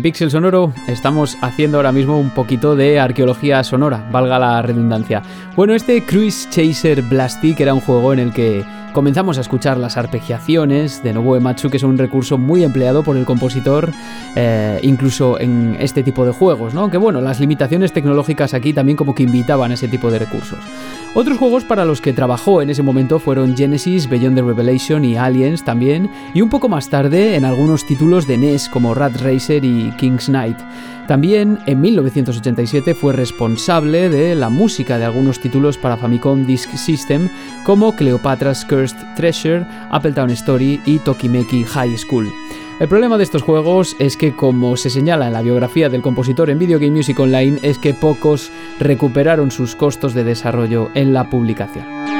[0.00, 5.22] En Pixel Sonoro estamos haciendo ahora mismo un poquito de arqueología sonora, valga la redundancia.
[5.56, 9.96] Bueno, este Cruise Chaser Blastic era un juego en el que comenzamos a escuchar las
[9.96, 13.92] arpegiaciones de Nobuo Ematsu, que es un recurso muy empleado por el compositor,
[14.36, 16.90] eh, incluso en este tipo de juegos, ¿no?
[16.90, 20.58] Que bueno, las limitaciones tecnológicas aquí también como que invitaban a ese tipo de recursos.
[21.14, 25.16] Otros juegos para los que trabajó en ese momento fueron Genesis, Beyond the Revelation y
[25.16, 29.64] Aliens también, y un poco más tarde en algunos títulos de NES como Rat Racer
[29.64, 30.58] y King's Knight.
[31.10, 37.28] También en 1987 fue responsable de la música de algunos títulos para Famicom Disk System
[37.64, 42.32] como Cleopatra's Cursed Treasure, Appletown Story y Tokimeki High School.
[42.80, 46.48] El problema de estos juegos es que, como se señala en la biografía del compositor
[46.48, 51.28] en Video Game Music Online, es que pocos recuperaron sus costos de desarrollo en la
[51.28, 52.19] publicación.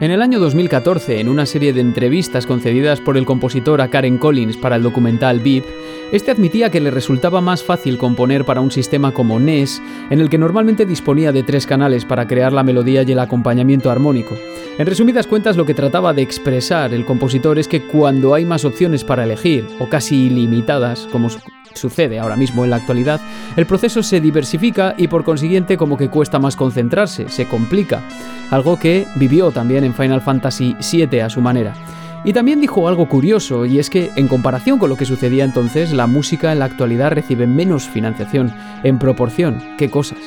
[0.00, 4.16] En el año 2014, en una serie de entrevistas concedidas por el compositor a Karen
[4.16, 5.66] Collins para el documental VIP,
[6.10, 10.30] este admitía que le resultaba más fácil componer para un sistema como NES, en el
[10.30, 14.38] que normalmente disponía de tres canales para crear la melodía y el acompañamiento armónico.
[14.78, 18.64] En resumidas cuentas, lo que trataba de expresar el compositor es que cuando hay más
[18.64, 21.28] opciones para elegir, o casi ilimitadas, como
[21.74, 23.20] sucede ahora mismo en la actualidad,
[23.56, 28.02] el proceso se diversifica y por consiguiente como que cuesta más concentrarse, se complica,
[28.50, 31.74] algo que vivió también en Final Fantasy VII a su manera.
[32.22, 35.92] Y también dijo algo curioso, y es que en comparación con lo que sucedía entonces,
[35.92, 38.52] la música en la actualidad recibe menos financiación,
[38.82, 40.18] en proporción, qué cosas.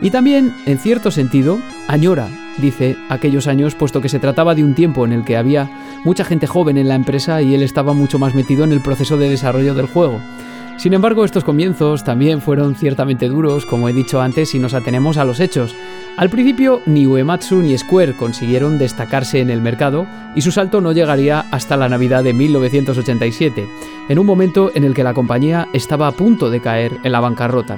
[0.00, 2.28] Y también, en cierto sentido, añora,
[2.58, 5.68] dice, aquellos años, puesto que se trataba de un tiempo en el que había
[6.04, 9.16] mucha gente joven en la empresa y él estaba mucho más metido en el proceso
[9.16, 10.20] de desarrollo del juego.
[10.80, 15.18] Sin embargo, estos comienzos también fueron ciertamente duros, como he dicho antes, si nos atenemos
[15.18, 15.76] a los hechos.
[16.16, 20.92] Al principio, ni Uematsu ni Square consiguieron destacarse en el mercado y su salto no
[20.92, 23.68] llegaría hasta la Navidad de 1987,
[24.08, 27.20] en un momento en el que la compañía estaba a punto de caer en la
[27.20, 27.76] bancarrota.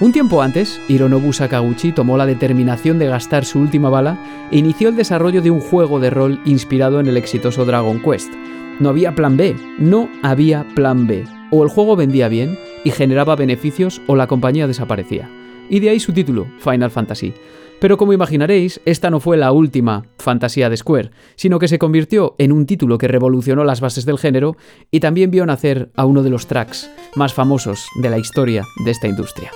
[0.00, 4.18] Un tiempo antes, Hironobu Sakaguchi tomó la determinación de gastar su última bala
[4.50, 8.32] e inició el desarrollo de un juego de rol inspirado en el exitoso Dragon Quest.
[8.80, 11.39] No había plan B, no había plan B.
[11.50, 15.30] O el juego vendía bien y generaba beneficios o la compañía desaparecía.
[15.68, 17.32] Y de ahí su título, Final Fantasy.
[17.80, 22.34] Pero como imaginaréis, esta no fue la última fantasía de Square, sino que se convirtió
[22.38, 24.56] en un título que revolucionó las bases del género
[24.90, 28.90] y también vio nacer a uno de los tracks más famosos de la historia de
[28.90, 29.50] esta industria.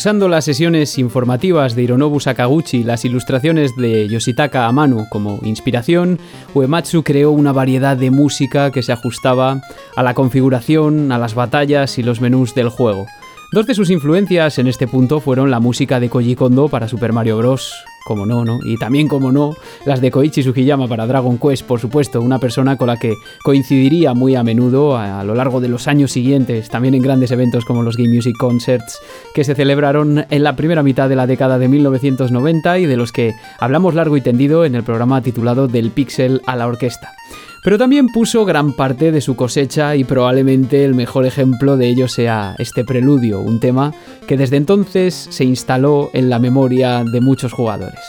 [0.00, 6.18] Usando las sesiones informativas de Hironobu Sakaguchi y las ilustraciones de Yoshitaka Amano como inspiración,
[6.54, 9.60] Uematsu creó una variedad de música que se ajustaba
[9.96, 13.04] a la configuración, a las batallas y los menús del juego.
[13.52, 17.12] Dos de sus influencias en este punto fueron la música de Koji Kondo para Super
[17.12, 17.70] Mario Bros.,
[18.04, 18.60] como no, ¿no?
[18.64, 22.76] Y también, como no, las de Koichi Sugiyama para Dragon Quest, por supuesto, una persona
[22.76, 26.94] con la que coincidiría muy a menudo a, lo largo de los años siguientes, también
[26.94, 29.00] en grandes eventos como los Game Music Concerts,
[29.34, 33.12] que se celebraron en la primera mitad de la década de 1990 y de los
[33.12, 37.14] que hablamos largo y tendido en el programa titulado Del Pixel a la Orquesta
[37.62, 42.08] pero también puso gran parte de su cosecha y probablemente el mejor ejemplo de ello
[42.08, 43.92] sea este preludio, un tema
[44.26, 48.00] que desde entonces se instaló en la memoria de muchos jugadores.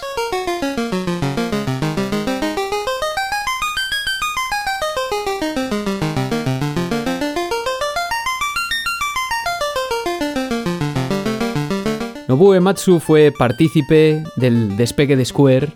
[12.27, 15.67] Nobuo Ematsu fue partícipe del despegue de Square,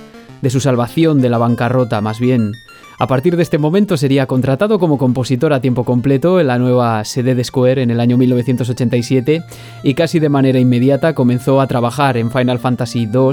[0.42, 2.54] de su salvación de la bancarrota más bien,
[2.98, 7.04] a partir de este momento sería contratado como compositor a tiempo completo en la nueva
[7.04, 9.44] sede de Square en el año 1987
[9.84, 13.32] y casi de manera inmediata comenzó a trabajar en Final Fantasy II,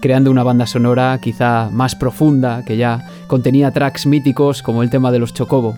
[0.00, 5.12] creando una banda sonora quizá más profunda que ya contenía tracks míticos como el tema
[5.12, 5.76] de los Chocobo.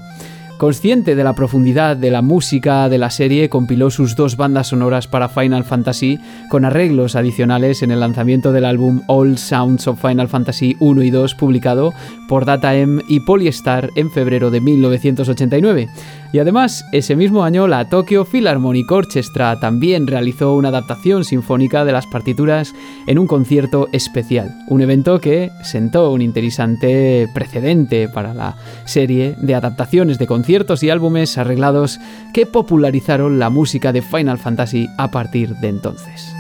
[0.59, 5.07] Consciente de la profundidad de la música de la serie, compiló sus dos bandas sonoras
[5.07, 6.19] para Final Fantasy
[6.51, 11.11] con arreglos adicionales en el lanzamiento del álbum All Sounds of Final Fantasy 1 y
[11.11, 11.95] 2 publicado
[12.29, 15.89] por Data M y Polystar en febrero de 1989.
[16.33, 21.93] Y además, ese mismo año la Tokyo Philharmonic Orchestra también realizó una adaptación sinfónica de
[21.93, 22.75] las partituras
[23.07, 29.55] en un concierto especial, un evento que sentó un interesante precedente para la serie de
[29.55, 31.99] adaptaciones de conciertos y álbumes arreglados
[32.35, 36.38] que popularizaron la música de Final Fantasy a partir de entonces.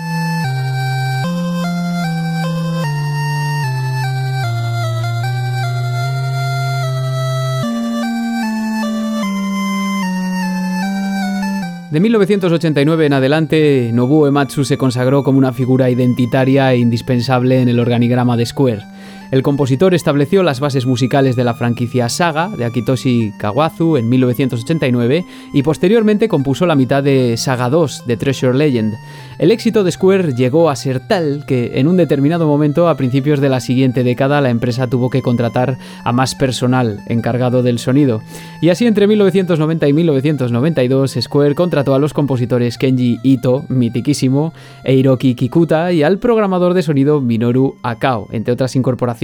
[11.90, 17.68] De 1989 en adelante, Nobuo Ematsu se consagró como una figura identitaria e indispensable en
[17.70, 18.82] el organigrama de Square.
[19.30, 25.26] El compositor estableció las bases musicales de la franquicia Saga de Akitoshi Kawazu en 1989
[25.52, 28.94] y posteriormente compuso la mitad de Saga 2 de Treasure Legend.
[29.38, 33.40] El éxito de Square llegó a ser tal que en un determinado momento, a principios
[33.40, 38.22] de la siguiente década, la empresa tuvo que contratar a más personal encargado del sonido.
[38.62, 44.54] Y así entre 1990 y 1992, Square contrató a los compositores Kenji Ito, mitiquísimo,
[44.84, 49.17] e Hiroki Kikuta y al programador de sonido Minoru Akao, entre otras incorporaciones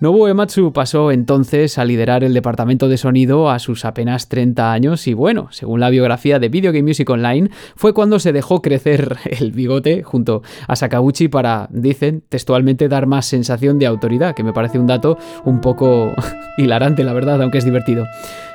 [0.00, 5.06] Nobuo Ematsu pasó entonces a liderar el departamento de sonido a sus apenas 30 años
[5.06, 9.16] y bueno, según la biografía de Video Game Music Online, fue cuando se dejó crecer
[9.24, 14.52] el bigote junto a Sakaguchi para, dicen, textualmente dar más sensación de autoridad, que me
[14.52, 16.12] parece un dato un poco
[16.58, 18.04] hilarante, la verdad, aunque es divertido.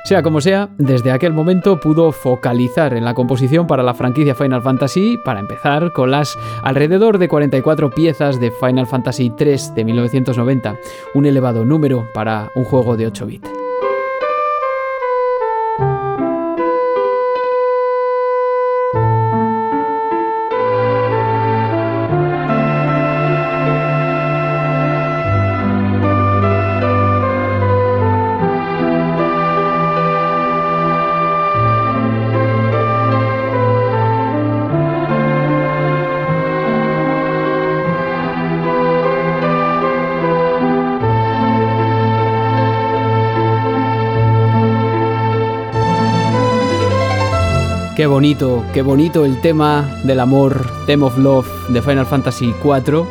[0.08, 4.62] Sea como sea, desde aquel momento pudo focalizar en la composición para la franquicia Final
[4.62, 10.76] Fantasy, para empezar con las alrededor de 44 piezas de Final Fantasy III de 1990,
[11.12, 13.67] un elevado número para un juego de 8 bits.
[48.08, 53.04] Bonito, qué bonito el tema del amor, Theme of Love de Final Fantasy IV.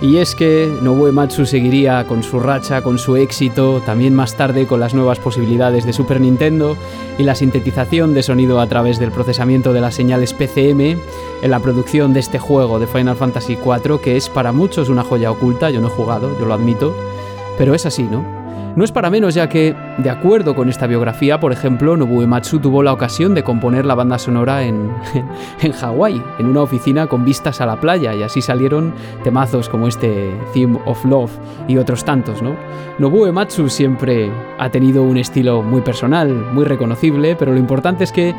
[0.00, 4.66] Y es que Nobuo Ematsu seguiría con su racha, con su éxito, también más tarde
[4.66, 6.76] con las nuevas posibilidades de Super Nintendo
[7.16, 10.98] y la sintetización de sonido a través del procesamiento de las señales PCM
[11.42, 15.04] en la producción de este juego de Final Fantasy IV, que es para muchos una
[15.04, 16.94] joya oculta, yo no he jugado, yo lo admito,
[17.56, 18.43] pero es así, ¿no?
[18.76, 22.58] No es para menos ya que, de acuerdo con esta biografía, por ejemplo, Nobuo Ematsu
[22.58, 24.90] tuvo la ocasión de componer la banda sonora en,
[25.62, 29.86] en Hawái, en una oficina con vistas a la playa, y así salieron temazos como
[29.86, 31.30] este Theme of Love
[31.68, 32.56] y otros tantos, ¿no?
[32.98, 38.10] Nobuo Ematsu siempre ha tenido un estilo muy personal, muy reconocible, pero lo importante es
[38.10, 38.34] que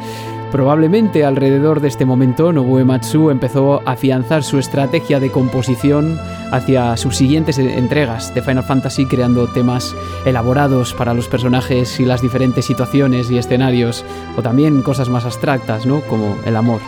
[0.52, 6.18] Probablemente alrededor de este momento Nobuo Ematsu empezó a afianzar su estrategia de composición
[6.52, 9.94] hacia sus siguientes entregas de Final Fantasy creando temas
[10.26, 14.06] elaborados para los personajes y las diferentes situaciones y escenarios
[14.38, 16.02] o también cosas más abstractas, ¿no?
[16.02, 16.80] como el amor.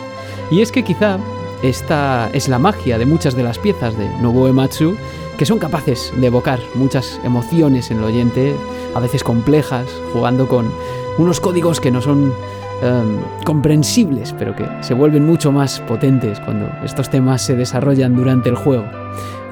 [0.50, 1.18] Y es que quizá
[1.62, 4.96] esta es la magia de muchas de las piezas de Nobuo Ematsu
[5.36, 8.56] que son capaces de evocar muchas emociones en el oyente,
[8.94, 10.72] a veces complejas, jugando con
[11.16, 12.34] unos códigos que no son
[12.80, 18.48] Em, comprensibles, pero que se vuelven mucho más potentes cuando estos temas se desarrollan durante
[18.48, 18.84] el juego.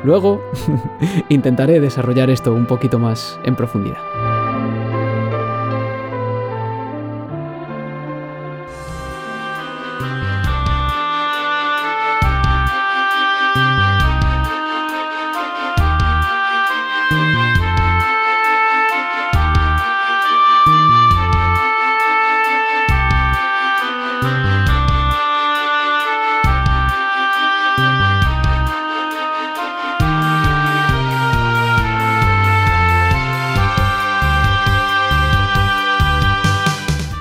[0.05, 0.41] Luego
[1.29, 4.16] intentaré desarrollar esto un poquito más en profundidad.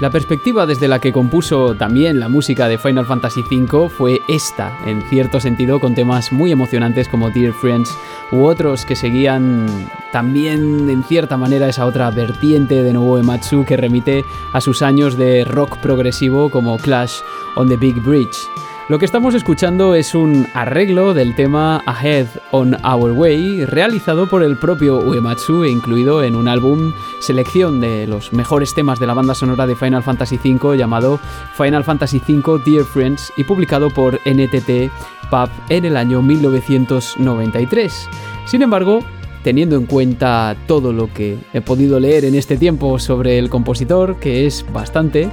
[0.05, 4.77] La perspectiva desde la que compuso también la música de Final Fantasy V fue esta,
[4.85, 7.97] en cierto sentido, con temas muy emocionantes como Dear Friends
[8.31, 9.65] u otros que seguían
[10.11, 15.17] también en cierta manera esa otra vertiente de Nobuo Ematsu que remite a sus años
[15.17, 17.21] de rock progresivo como Clash
[17.55, 18.47] on the Big Bridge.
[18.87, 24.43] Lo que estamos escuchando es un arreglo del tema Ahead on Our Way, realizado por
[24.43, 29.15] el propio Uematsu e incluido en un álbum selección de los mejores temas de la
[29.15, 31.19] banda sonora de Final Fantasy V llamado
[31.57, 34.91] Final Fantasy V Dear Friends y publicado por NTT
[35.31, 38.07] Pub en el año 1993.
[38.45, 38.99] Sin embargo,
[39.43, 44.17] teniendo en cuenta todo lo que he podido leer en este tiempo sobre el compositor,
[44.19, 45.31] que es bastante,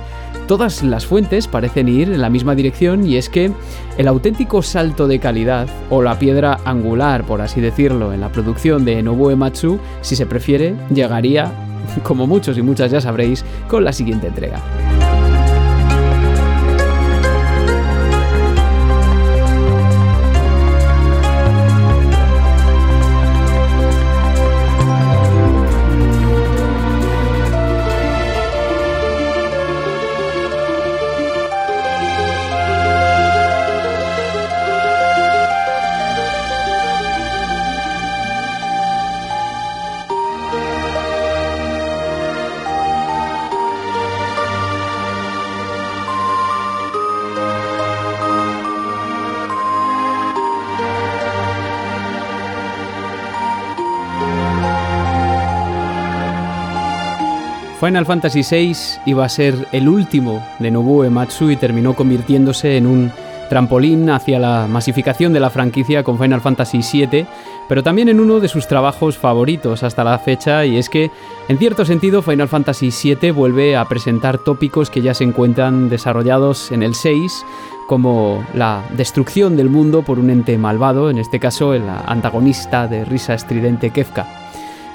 [0.53, 3.51] Todas las fuentes parecen ir en la misma dirección y es que
[3.97, 8.85] el auténtico salto de calidad, o la piedra angular, por así decirlo, en la producción
[8.85, 11.51] de Nobuo Ematsu, si se prefiere, llegaría,
[12.03, 14.61] como muchos y muchas ya sabréis, con la siguiente entrega.
[57.85, 58.77] Final Fantasy VI
[59.07, 63.11] iba a ser el último de Nobuo Ematsu y terminó convirtiéndose en un
[63.49, 67.27] trampolín hacia la masificación de la franquicia con Final Fantasy VII,
[67.69, 71.11] pero también en uno de sus trabajos favoritos hasta la fecha, y es que,
[71.49, 76.71] en cierto sentido, Final Fantasy VII vuelve a presentar tópicos que ya se encuentran desarrollados
[76.71, 77.45] en el 6,
[77.89, 83.05] como la destrucción del mundo por un ente malvado, en este caso el antagonista de
[83.05, 84.42] risa estridente Kefka.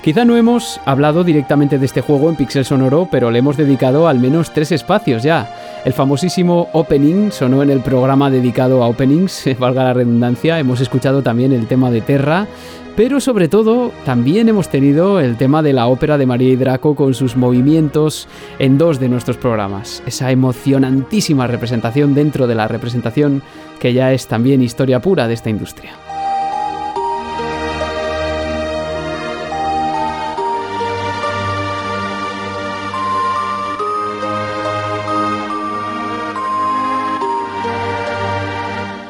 [0.08, 4.08] Quizá no hemos hablado directamente de este juego en Pixel Sonoro, pero le hemos dedicado
[4.08, 5.54] al menos tres espacios ya.
[5.84, 10.60] El famosísimo Opening sonó en el programa dedicado a Openings, valga la redundancia.
[10.60, 12.48] Hemos escuchado también el tema de Terra,
[12.96, 16.96] pero sobre todo también hemos tenido el tema de la ópera de María y Draco
[16.96, 18.30] con sus movimientos
[18.60, 20.02] en dos de nuestros programas.
[20.06, 23.42] Esa emocionantísima representación dentro de la representación
[23.82, 26.07] que ya es también historia pura de esta industria.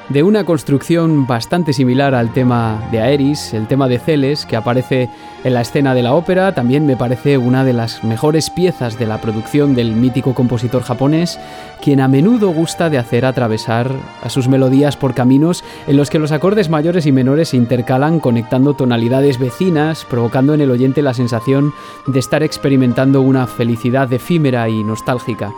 [0.10, 5.10] De una construcción bastante similar al tema de Aeris, el tema de Celes, que aparece
[5.44, 9.06] en la escena de la ópera, también me parece una de las mejores piezas de
[9.06, 11.40] la producción del mítico compositor japonés,
[11.82, 16.20] quien a menudo gusta de hacer atravesar a sus melodías por caminos en los que
[16.20, 21.14] los acordes mayores y menores se intercalan conectando tonalidades vecinas, provocando en el oyente la
[21.14, 21.74] sensación
[22.08, 25.52] de estar experimentando una felicidad efímera y nostálgica.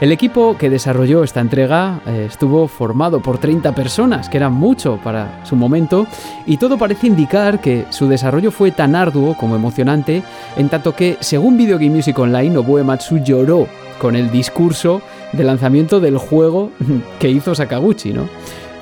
[0.00, 4.98] El equipo que desarrolló esta entrega eh, estuvo formado por 30 personas, que era mucho
[5.04, 6.06] para su momento,
[6.46, 10.22] y todo parece indicar que su desarrollo fue tan arduo como emocionante,
[10.56, 13.66] en tanto que, según Video Game Music Online, Nobuo Matsu lloró
[13.98, 15.02] con el discurso
[15.32, 16.70] de lanzamiento del juego
[17.18, 18.28] que hizo Sakaguchi, ¿no?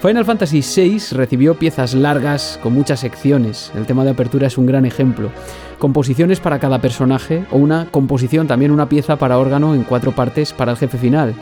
[0.01, 3.73] Final Fantasy VI recibió piezas largas con muchas secciones.
[3.75, 5.31] El tema de apertura es un gran ejemplo
[5.79, 10.53] composiciones para cada personaje o una composición, también una pieza para órgano en cuatro partes
[10.53, 11.35] para el jefe final.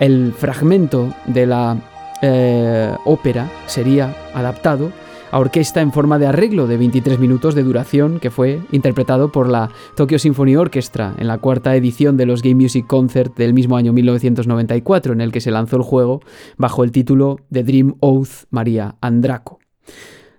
[0.00, 1.76] El fragmento de la
[2.22, 4.90] eh, ópera sería adaptado
[5.34, 9.48] a orquesta en forma de arreglo de 23 minutos de duración que fue interpretado por
[9.48, 13.76] la Tokyo Symphony Orchestra en la cuarta edición de los Game Music Concert del mismo
[13.76, 16.20] año 1994 en el que se lanzó el juego
[16.56, 19.58] bajo el título The Dream Oath María Andraco.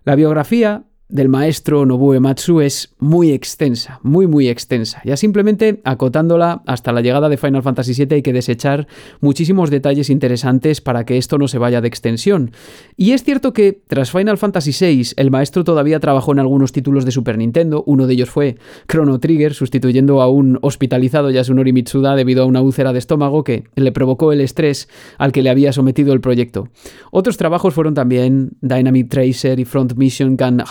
[0.05, 5.01] La biografía del maestro Nobuo Ematsu es muy extensa, muy muy extensa.
[5.05, 8.87] Ya simplemente acotándola hasta la llegada de Final Fantasy VII hay que desechar
[9.21, 12.51] muchísimos detalles interesantes para que esto no se vaya de extensión.
[12.97, 17.05] Y es cierto que tras Final Fantasy VI el maestro todavía trabajó en algunos títulos
[17.05, 22.15] de Super Nintendo, uno de ellos fue Chrono Trigger, sustituyendo a un hospitalizado Yasunori Mitsuda
[22.15, 24.89] debido a una úlcera de estómago que le provocó el estrés
[25.19, 26.69] al que le había sometido el proyecto.
[27.11, 30.63] Otros trabajos fueron también Dynamic Tracer y Front Mission Gun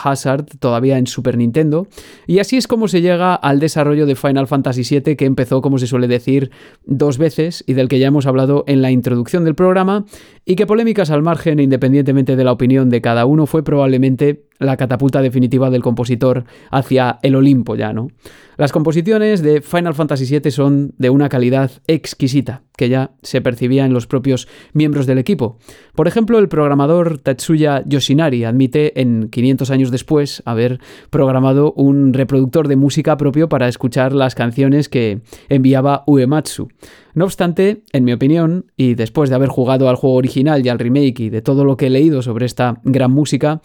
[0.58, 1.86] Todavía en Super Nintendo.
[2.26, 5.78] Y así es como se llega al desarrollo de Final Fantasy VII, que empezó, como
[5.78, 6.50] se suele decir,
[6.84, 10.04] dos veces y del que ya hemos hablado en la introducción del programa,
[10.44, 14.76] y que polémicas al margen, independientemente de la opinión de cada uno, fue probablemente la
[14.76, 18.08] catapulta definitiva del compositor hacia el Olimpo ya, ¿no?
[18.56, 23.84] Las composiciones de Final Fantasy VII son de una calidad exquisita, que ya se percibía
[23.84, 25.58] en los propios miembros del equipo.
[25.96, 30.78] Por ejemplo, el programador Tatsuya Yoshinari admite en 500 años después haber
[31.10, 36.68] programado un reproductor de música propio para escuchar las canciones que enviaba Uematsu.
[37.14, 40.78] No obstante, en mi opinión, y después de haber jugado al juego original y al
[40.80, 43.62] remake y de todo lo que he leído sobre esta gran música,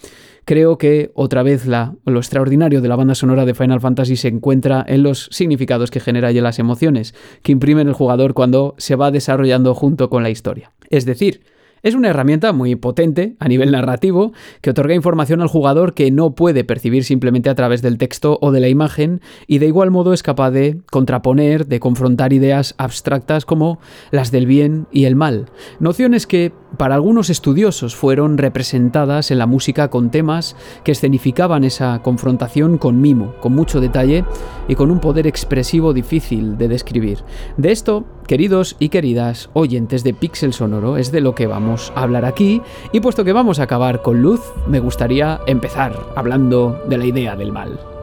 [0.50, 4.30] creo que otra vez la, lo extraordinario de la banda sonora de Final Fantasy se
[4.30, 8.74] encuentra en los significados que genera y en las emociones que imprime el jugador cuando
[8.80, 10.72] se va desarrollando junto con la historia.
[10.90, 11.42] Es decir,
[11.84, 16.36] es una herramienta muy potente a nivel narrativo que otorga información al jugador que no
[16.36, 20.14] puede percibir simplemente a través del texto o de la imagen y de igual modo
[20.14, 23.80] es capaz de contraponer, de confrontar ideas abstractas como
[24.12, 25.48] las del bien y el mal.
[25.80, 32.02] Nociones que para algunos estudiosos fueron representadas en la música con temas que escenificaban esa
[32.04, 34.24] confrontación con mimo, con mucho detalle
[34.68, 37.20] y con un poder expresivo difícil de describir.
[37.58, 42.04] De esto, queridos y queridas oyentes de Pixel Sonoro, es de lo que vamos a
[42.04, 42.62] hablar aquí
[42.92, 47.36] y puesto que vamos a acabar con luz, me gustaría empezar hablando de la idea
[47.36, 47.99] del mal.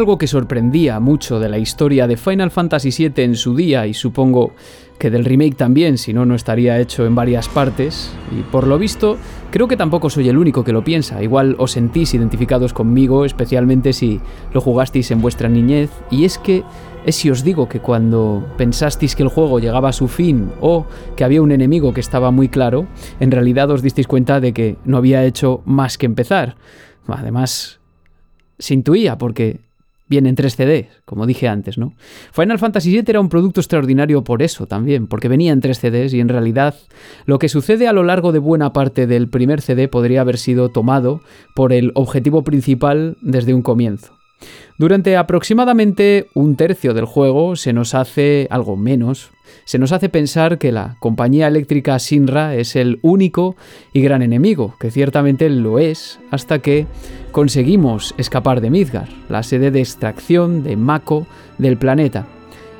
[0.00, 3.92] Algo que sorprendía mucho de la historia de Final Fantasy VII en su día y
[3.92, 4.54] supongo
[4.98, 8.10] que del remake también, si no, no estaría hecho en varias partes.
[8.30, 9.18] Y por lo visto,
[9.50, 11.22] creo que tampoco soy el único que lo piensa.
[11.22, 14.22] Igual os sentís identificados conmigo, especialmente si
[14.54, 15.90] lo jugasteis en vuestra niñez.
[16.10, 16.64] Y es que
[17.04, 20.86] es si os digo que cuando pensasteis que el juego llegaba a su fin o
[21.14, 22.86] que había un enemigo que estaba muy claro,
[23.20, 26.56] en realidad os disteis cuenta de que no había hecho más que empezar.
[27.06, 27.80] Además,
[28.58, 29.69] se intuía porque
[30.10, 31.94] viene en 3 CD, como dije antes, ¿no?
[32.32, 36.12] Final Fantasy VII era un producto extraordinario por eso también, porque venía en 3 CDs
[36.12, 36.74] y en realidad
[37.24, 40.68] lo que sucede a lo largo de buena parte del primer CD podría haber sido
[40.68, 41.22] tomado
[41.54, 44.19] por el objetivo principal desde un comienzo.
[44.78, 49.30] Durante aproximadamente un tercio del juego se nos hace algo menos,
[49.64, 53.56] se nos hace pensar que la compañía eléctrica Sinra es el único
[53.92, 56.86] y gran enemigo, que ciertamente lo es, hasta que
[57.30, 61.26] conseguimos escapar de Midgar, la sede de extracción de Mako
[61.58, 62.26] del planeta.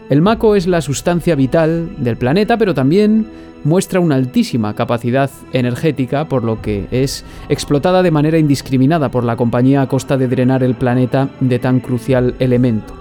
[0.09, 3.27] El Mako es la sustancia vital del planeta, pero también
[3.65, 9.37] muestra una altísima capacidad energética, por lo que es explotada de manera indiscriminada por la
[9.37, 12.95] compañía a costa de drenar el planeta de tan crucial elemento.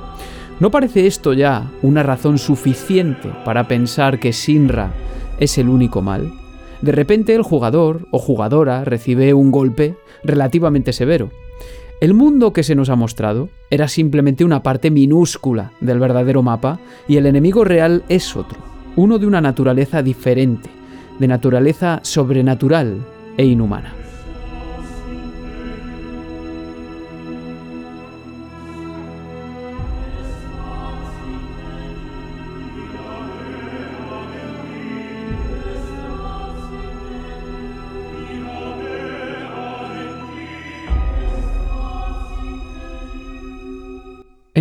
[0.59, 4.91] ¿No parece esto ya una razón suficiente para pensar que Sinra
[5.39, 6.33] es el único mal?
[6.81, 11.29] De repente el jugador o jugadora recibe un golpe relativamente severo.
[12.01, 16.79] El mundo que se nos ha mostrado era simplemente una parte minúscula del verdadero mapa
[17.07, 18.57] y el enemigo real es otro,
[18.99, 20.69] uno de una naturaleza diferente,
[21.19, 22.97] de naturaleza sobrenatural
[23.37, 23.98] e inhumana.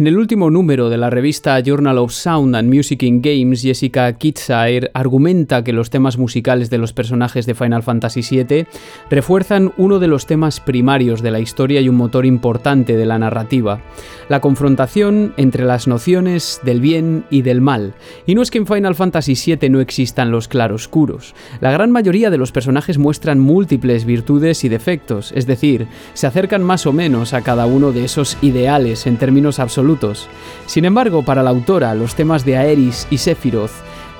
[0.08, 4.90] El último número de la revista Journal of Sound and Music in Games, Jessica Kitsair
[4.94, 8.66] argumenta que los temas musicales de los personajes de Final Fantasy VII
[9.10, 13.18] refuerzan uno de los temas primarios de la historia y un motor importante de la
[13.18, 13.82] narrativa,
[14.30, 17.92] la confrontación entre las nociones del bien y del mal.
[18.24, 22.30] Y no es que en Final Fantasy VII no existan los claroscuros, la gran mayoría
[22.30, 27.34] de los personajes muestran múltiples virtudes y defectos, es decir, se acercan más o menos
[27.34, 29.97] a cada uno de esos ideales en términos absolutos
[30.66, 33.70] sin embargo, para la autora, los temas de Aeris y Sephiroth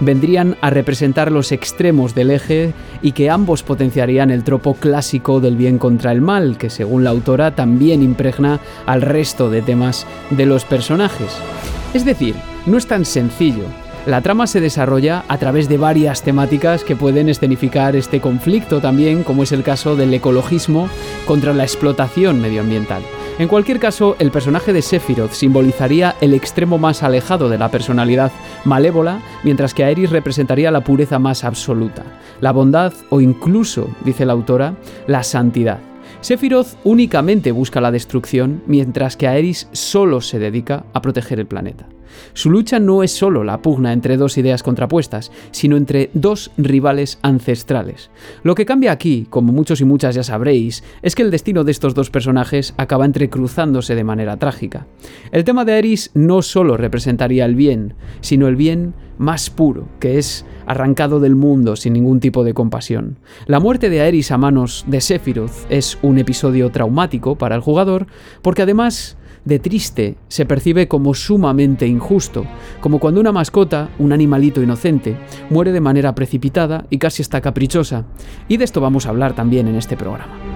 [0.00, 2.72] vendrían a representar los extremos del eje
[3.02, 7.10] y que ambos potenciarían el tropo clásico del bien contra el mal, que según la
[7.10, 11.36] autora también impregna al resto de temas de los personajes.
[11.94, 12.34] Es decir,
[12.66, 13.64] no es tan sencillo.
[14.08, 19.22] La trama se desarrolla a través de varias temáticas que pueden escenificar este conflicto también,
[19.22, 20.88] como es el caso del ecologismo
[21.26, 23.02] contra la explotación medioambiental.
[23.38, 28.32] En cualquier caso, el personaje de Sephiroth simbolizaría el extremo más alejado de la personalidad
[28.64, 32.02] malévola, mientras que Aeris representaría la pureza más absoluta,
[32.40, 34.74] la bondad o incluso, dice la autora,
[35.06, 35.80] la santidad.
[36.22, 41.88] Sephiroth únicamente busca la destrucción, mientras que Aeris solo se dedica a proteger el planeta.
[42.32, 47.18] Su lucha no es solo la pugna entre dos ideas contrapuestas, sino entre dos rivales
[47.22, 48.10] ancestrales.
[48.42, 51.72] Lo que cambia aquí, como muchos y muchas ya sabréis, es que el destino de
[51.72, 54.86] estos dos personajes acaba entrecruzándose de manera trágica.
[55.32, 60.18] El tema de Aeris no solo representaría el bien, sino el bien más puro, que
[60.18, 63.18] es arrancado del mundo sin ningún tipo de compasión.
[63.46, 68.06] La muerte de Aeris a manos de Sephiroth es un episodio traumático para el jugador,
[68.42, 72.44] porque además de triste se percibe como sumamente injusto,
[72.80, 75.16] como cuando una mascota, un animalito inocente,
[75.50, 78.04] muere de manera precipitada y casi está caprichosa.
[78.48, 80.47] Y de esto vamos a hablar también en este programa.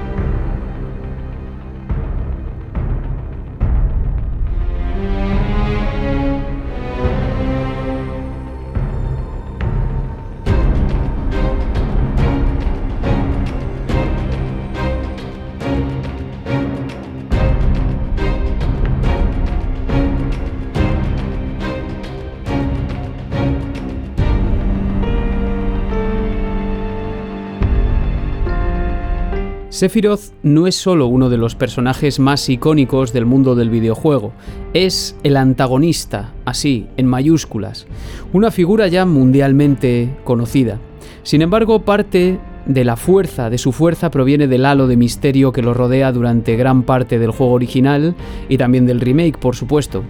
[29.83, 34.30] Sephiroth no es solo uno de los personajes más icónicos del mundo del videojuego,
[34.74, 37.89] es el antagonista, así, en mayúsculas,
[38.33, 40.78] una figura ya mundialmente conocida.
[41.24, 45.62] Sin embargo, parte de la fuerza, de su fuerza proviene del halo de misterio que
[45.62, 48.14] lo rodea durante gran parte del juego original
[48.49, 50.05] y también del remake, por supuesto.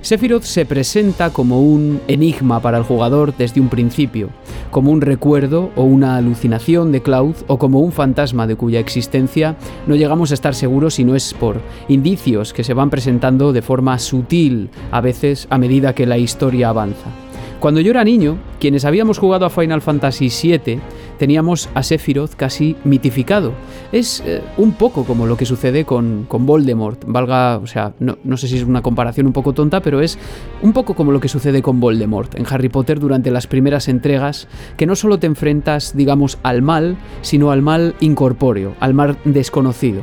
[0.00, 4.30] Sephiroth se presenta como un enigma para el jugador desde un principio,
[4.70, 9.56] como un recuerdo o una alucinación de Cloud o como un fantasma de cuya existencia
[9.86, 13.62] no llegamos a estar seguros si no es por indicios que se van presentando de
[13.62, 17.25] forma sutil a veces a medida que la historia avanza.
[17.60, 20.78] Cuando yo era niño, quienes habíamos jugado a Final Fantasy VII
[21.18, 23.52] teníamos a Sephiroth casi mitificado.
[23.92, 27.04] Es eh, un poco como lo que sucede con, con Voldemort.
[27.06, 30.18] Valga, o sea, no, no, sé si es una comparación un poco tonta, pero es
[30.62, 34.48] un poco como lo que sucede con Voldemort en Harry Potter durante las primeras entregas,
[34.76, 40.02] que no solo te enfrentas, digamos, al mal, sino al mal incorpóreo, al mal desconocido.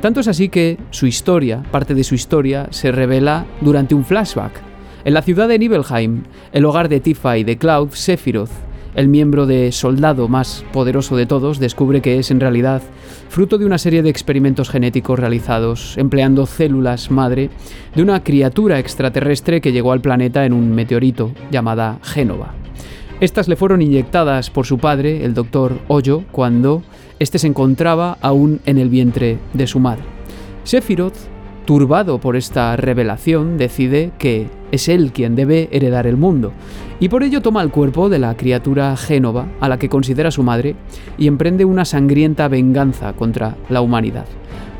[0.00, 4.75] Tanto es así que su historia, parte de su historia, se revela durante un flashback.
[5.06, 8.50] En la ciudad de Nibelheim, el hogar de Tifa y de Cloud, Sephiroth,
[8.96, 12.82] el miembro de soldado más poderoso de todos, descubre que es en realidad
[13.28, 17.50] fruto de una serie de experimentos genéticos realizados empleando células madre
[17.94, 22.54] de una criatura extraterrestre que llegó al planeta en un meteorito llamada Génova.
[23.20, 26.82] Estas le fueron inyectadas por su padre, el doctor Hoyo, cuando
[27.20, 30.02] éste se encontraba aún en el vientre de su madre.
[30.64, 31.35] Sephiroth,
[31.66, 36.52] turbado por esta revelación, decide que es él quien debe heredar el mundo,
[37.00, 40.42] y por ello toma el cuerpo de la criatura Génova, a la que considera su
[40.42, 40.76] madre,
[41.18, 44.24] y emprende una sangrienta venganza contra la humanidad.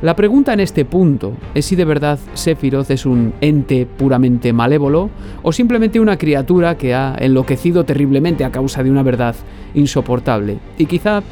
[0.03, 5.09] La pregunta en este punto es si de verdad Sephiroth es un ente puramente malévolo
[5.43, 9.35] o simplemente una criatura que ha enloquecido terriblemente a causa de una verdad
[9.75, 10.59] insoportable.
[10.77, 11.23] Y quizá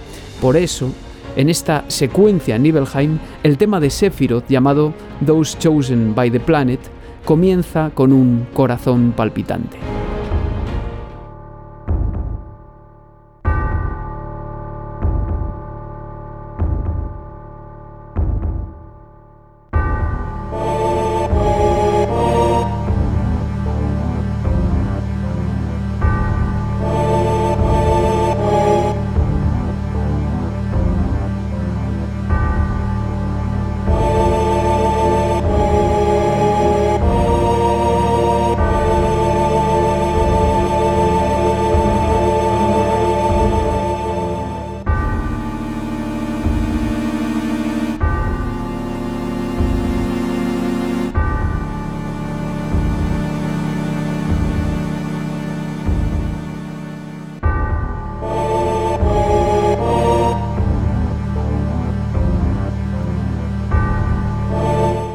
[0.40, 0.90] por eso,
[1.36, 4.92] en esta secuencia en Nibelheim, el tema de Sephiroth llamado
[5.24, 6.80] Those Chosen by the Planet
[7.24, 9.76] comienza con un corazón palpitante.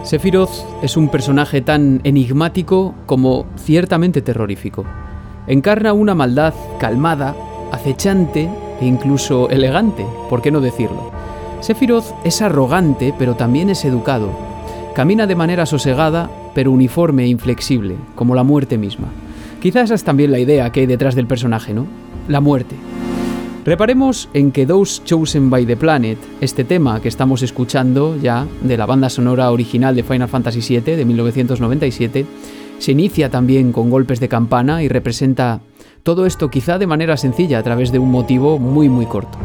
[0.10, 4.84] Sephiroth es un personaje tan enigmático como ciertamente terrorífico.
[5.46, 7.36] Encarna una maldad calmada,
[7.72, 8.50] acechante
[8.82, 11.12] e incluso elegante, ¿por qué no decirlo?
[11.60, 14.32] Sephiroth es arrogante, pero también es educado.
[14.96, 19.10] Camina de manera sosegada, pero uniforme e inflexible, como la muerte misma.
[19.62, 21.86] Quizás esa es también la idea que hay detrás del personaje, ¿no?
[22.28, 22.76] La muerte.
[23.66, 28.78] Reparemos en que Those Chosen by the Planet, este tema que estamos escuchando ya de
[28.78, 32.26] la banda sonora original de Final Fantasy VII de 1997,
[32.80, 35.60] se inicia también con golpes de campana y representa
[36.04, 39.38] todo esto quizá de manera sencilla a través de un motivo muy muy corto.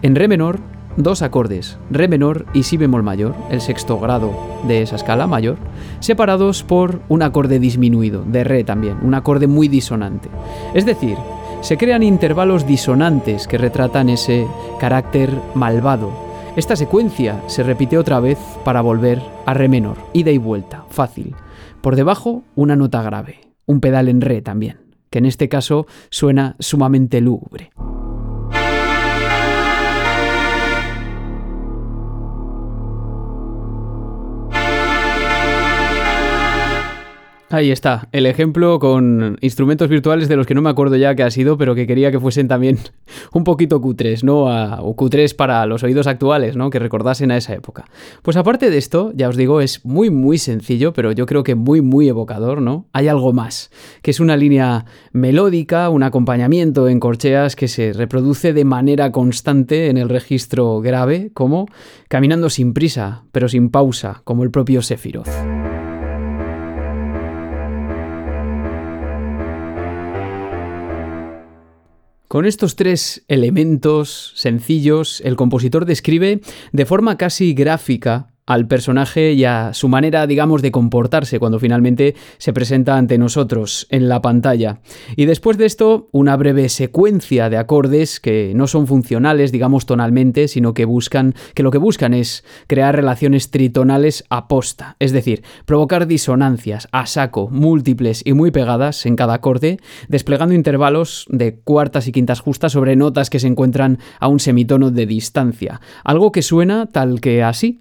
[0.00, 0.58] En re menor,
[0.96, 4.32] dos acordes, re menor y si bemol mayor, el sexto grado
[4.66, 5.58] de esa escala mayor,
[6.00, 10.30] separados por un acorde disminuido, de re también, un acorde muy disonante.
[10.74, 11.18] Es decir,
[11.62, 14.46] se crean intervalos disonantes que retratan ese
[14.80, 16.12] carácter malvado.
[16.56, 21.34] Esta secuencia se repite otra vez para volver a re menor, ida y vuelta, fácil.
[21.80, 26.56] Por debajo, una nota grave, un pedal en re también, que en este caso suena
[26.58, 27.70] sumamente lúgubre.
[37.52, 41.22] Ahí está, el ejemplo con instrumentos virtuales de los que no me acuerdo ya qué
[41.22, 42.78] ha sido, pero que quería que fuesen también
[43.34, 44.44] un poquito cutres, ¿no?
[44.80, 46.70] o cutres para los oídos actuales, ¿no?
[46.70, 47.84] Que recordasen a esa época.
[48.22, 51.54] Pues aparte de esto, ya os digo, es muy, muy sencillo, pero yo creo que
[51.54, 52.86] muy, muy evocador, ¿no?
[52.94, 58.54] Hay algo más, que es una línea melódica, un acompañamiento en corcheas que se reproduce
[58.54, 61.66] de manera constante en el registro grave, como
[62.08, 65.61] caminando sin prisa, pero sin pausa, como el propio Sephiroth.
[72.32, 76.40] Con estos tres elementos sencillos, el compositor describe
[76.72, 82.14] de forma casi gráfica al personaje y a su manera, digamos, de comportarse cuando finalmente
[82.38, 84.80] se presenta ante nosotros en la pantalla.
[85.16, 90.48] Y después de esto, una breve secuencia de acordes que no son funcionales, digamos, tonalmente,
[90.48, 95.42] sino que buscan, que lo que buscan es crear relaciones tritonales a posta, es decir,
[95.64, 99.78] provocar disonancias a saco, múltiples y muy pegadas en cada acorde,
[100.08, 104.90] desplegando intervalos de cuartas y quintas justas sobre notas que se encuentran a un semitono
[104.90, 107.78] de distancia, algo que suena tal que así.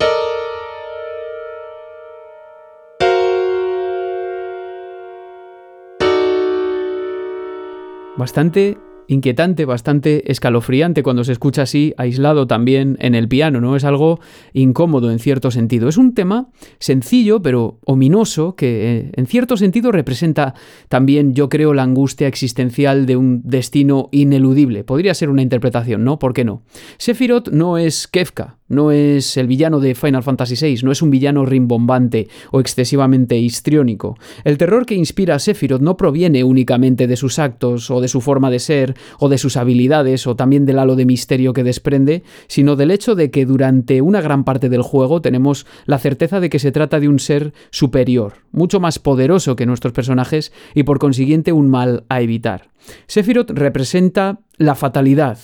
[8.21, 13.75] Bastante inquietante, bastante escalofriante cuando se escucha así, aislado también en el piano, ¿no?
[13.75, 14.19] Es algo
[14.53, 15.89] incómodo en cierto sentido.
[15.89, 20.53] Es un tema sencillo, pero ominoso, que eh, en cierto sentido representa
[20.87, 24.83] también, yo creo, la angustia existencial de un destino ineludible.
[24.83, 26.19] Podría ser una interpretación, ¿no?
[26.19, 26.61] ¿Por qué no?
[26.99, 31.11] Sephiroth no es Kefka, no es el villano de Final Fantasy VI, no es un
[31.11, 34.17] villano rimbombante o excesivamente histriónico.
[34.43, 38.21] El terror que inspira a Sephiroth no proviene únicamente de sus actos o de su
[38.21, 42.23] forma de ser o de sus habilidades o también del halo de misterio que desprende,
[42.47, 46.49] sino del hecho de que durante una gran parte del juego tenemos la certeza de
[46.49, 50.99] que se trata de un ser superior, mucho más poderoso que nuestros personajes y por
[50.99, 52.69] consiguiente un mal a evitar.
[53.07, 55.37] Sephiroth representa la fatalidad,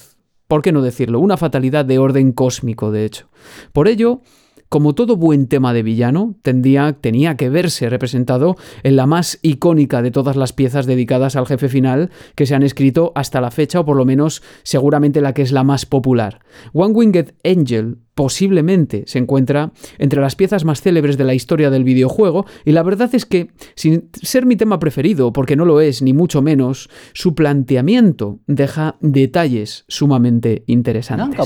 [0.48, 1.20] ¿por qué no decirlo?
[1.20, 3.28] Una fatalidad de orden cósmico, de hecho.
[3.74, 4.22] Por ello,
[4.70, 10.02] como todo buen tema de villano, tendía, tenía que verse representado en la más icónica
[10.02, 13.80] de todas las piezas dedicadas al jefe final que se han escrito hasta la fecha,
[13.80, 16.40] o por lo menos seguramente la que es la más popular.
[16.74, 21.84] One Winged Angel posiblemente se encuentra entre las piezas más célebres de la historia del
[21.84, 26.02] videojuego, y la verdad es que, sin ser mi tema preferido, porque no lo es,
[26.02, 31.40] ni mucho menos, su planteamiento deja detalles sumamente interesantes.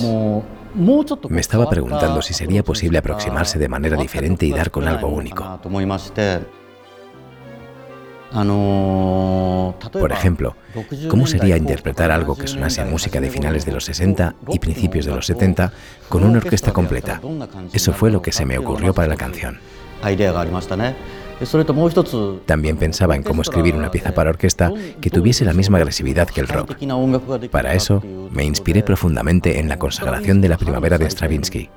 [1.30, 5.60] Me estaba preguntando si sería posible aproximarse de manera diferente y dar con algo único.
[9.92, 10.56] Por ejemplo,
[11.10, 15.14] ¿cómo sería interpretar algo que sonase música de finales de los 60 y principios de
[15.14, 15.74] los 70
[16.12, 17.22] con una orquesta completa?
[17.72, 19.58] Eso fue lo que se me ocurrió para la canción.
[22.46, 26.42] También pensaba en cómo escribir una pieza para orquesta que tuviese la misma agresividad que
[26.42, 26.76] el rock.
[27.50, 31.70] Para eso, me inspiré profundamente en la consagración de la primavera de Stravinsky.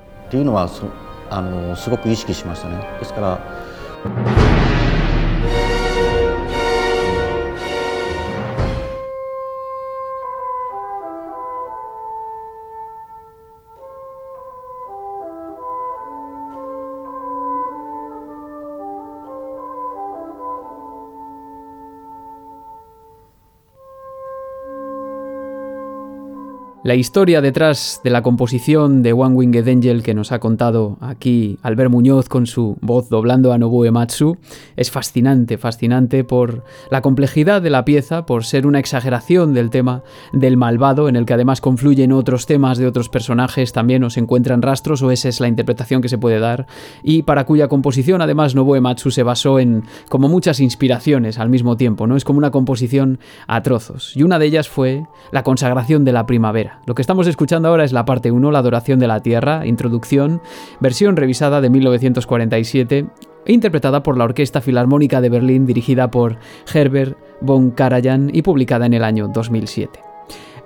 [26.85, 31.57] La historia detrás de la composición de One Winged Angel que nos ha contado aquí
[31.63, 34.37] Albert Muñoz con su voz doblando a Nobuo Ematsu
[34.75, 40.03] es fascinante, fascinante por la complejidad de la pieza, por ser una exageración del tema
[40.31, 44.61] del malvado, en el que además confluyen otros temas de otros personajes, también nos encuentran
[44.61, 46.67] rastros, o esa es la interpretación que se puede dar,
[47.01, 51.77] y para cuya composición además Nobuo Ematsu se basó en como muchas inspiraciones al mismo
[51.77, 52.15] tiempo, ¿no?
[52.15, 53.17] Es como una composición
[53.47, 56.74] a trozos, y una de ellas fue la consagración de la primavera.
[56.85, 60.41] Lo que estamos escuchando ahora es la parte 1, la adoración de la tierra, introducción,
[60.79, 63.07] versión revisada de 1947
[63.45, 66.37] e interpretada por la Orquesta Filarmónica de Berlín dirigida por
[66.73, 69.99] Herbert von Karajan y publicada en el año 2007.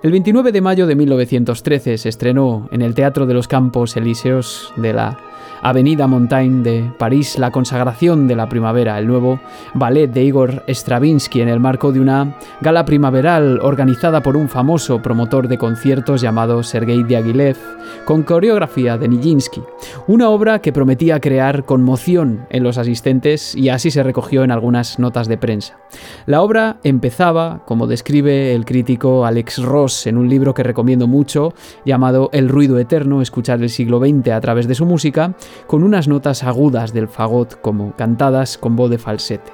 [0.02, 4.74] El 29 de mayo de 1913 se estrenó en el Teatro de los Campos Elíseos
[4.78, 5.20] de la
[5.62, 9.40] Avenida Montaigne de París, La consagración de la primavera, el nuevo
[9.74, 15.02] ballet de Igor Stravinsky en el marco de una gala primaveral organizada por un famoso
[15.02, 17.58] promotor de conciertos llamado Sergei Diaghilev,
[18.06, 19.62] con coreografía de Nijinsky.
[20.08, 25.00] Una obra que prometía crear conmoción en los asistentes y así se recogió en algunas
[25.00, 25.78] notas de prensa.
[26.26, 31.54] La obra empezaba, como describe el crítico Alex Ross en un libro que recomiendo mucho,
[31.86, 35.36] llamado El ruido eterno, escuchar el siglo XX a través de su música,
[35.68, 39.52] con unas notas agudas del fagot como cantadas con voz de falsete.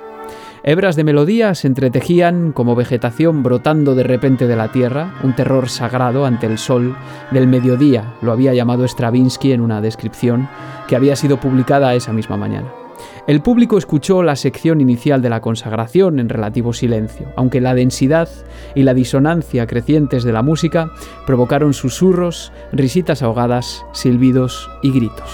[0.68, 5.70] Hebras de melodía se entretejían como vegetación brotando de repente de la tierra, un terror
[5.70, 6.96] sagrado ante el sol
[7.30, 10.50] del mediodía, lo había llamado Stravinsky en una descripción
[10.88, 12.74] que había sido publicada esa misma mañana.
[13.28, 18.30] El público escuchó la sección inicial de la consagración en relativo silencio, aunque la densidad
[18.74, 20.92] y la disonancia crecientes de la música
[21.26, 25.30] provocaron susurros, risitas ahogadas, silbidos y gritos.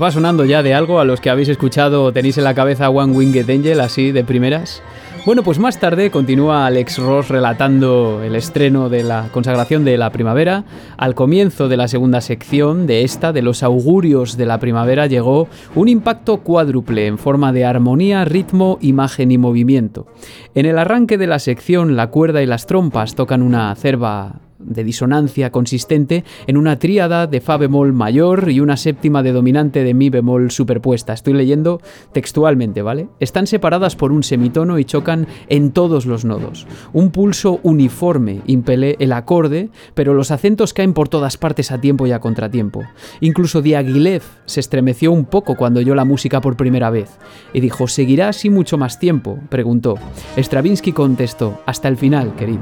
[0.00, 2.88] ¿Os va sonando ya de algo a los que habéis escuchado tenéis en la cabeza
[2.88, 4.82] One Winged Angel así de primeras?
[5.26, 10.10] Bueno, pues más tarde continúa Alex Ross relatando el estreno de la consagración de la
[10.10, 10.64] primavera.
[10.96, 15.48] Al comienzo de la segunda sección de esta, de los augurios de la primavera, llegó
[15.74, 20.06] un impacto cuádruple en forma de armonía, ritmo, imagen y movimiento.
[20.54, 24.84] En el arranque de la sección, la cuerda y las trompas tocan una acerba de
[24.84, 29.94] disonancia consistente en una tríada de fa bemol mayor y una séptima de dominante de
[29.94, 31.12] mi bemol superpuesta.
[31.12, 31.80] Estoy leyendo
[32.12, 33.08] textualmente, ¿vale?
[33.18, 36.66] Están separadas por un semitono y chocan en todos los nodos.
[36.92, 42.06] Un pulso uniforme impele el acorde, pero los acentos caen por todas partes a tiempo
[42.06, 42.82] y a contratiempo.
[43.20, 47.18] Incluso Diaghilev se estremeció un poco cuando oyó la música por primera vez
[47.52, 49.38] y dijo, ¿seguirá así mucho más tiempo?
[49.48, 49.96] preguntó.
[50.36, 52.60] Stravinsky contestó, hasta el final, querido.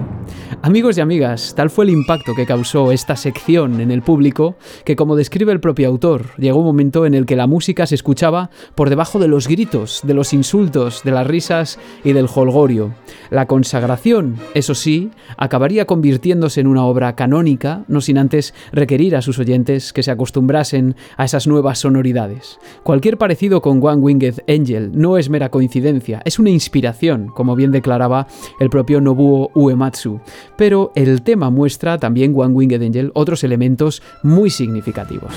[0.62, 4.97] Amigos y amigas, tal fue el impacto que causó esta sección en el público que,
[4.97, 8.51] como describe el propio autor, llegó un momento en el que la música se escuchaba
[8.74, 12.95] por debajo de los gritos, de los insultos, de las risas y del holgorio.
[13.30, 19.22] La consagración, eso sí, acabaría convirtiéndose en una obra canónica, no sin antes requerir a
[19.22, 22.59] sus oyentes que se acostumbrasen a esas nuevas sonoridades.
[22.82, 27.72] Cualquier parecido con One Winged Angel no es mera coincidencia, es una inspiración, como bien
[27.72, 28.26] declaraba
[28.61, 30.20] el propio Nobuo Uematsu,
[30.57, 35.33] pero el tema muestra también One Winged Angel otros elementos muy significativos.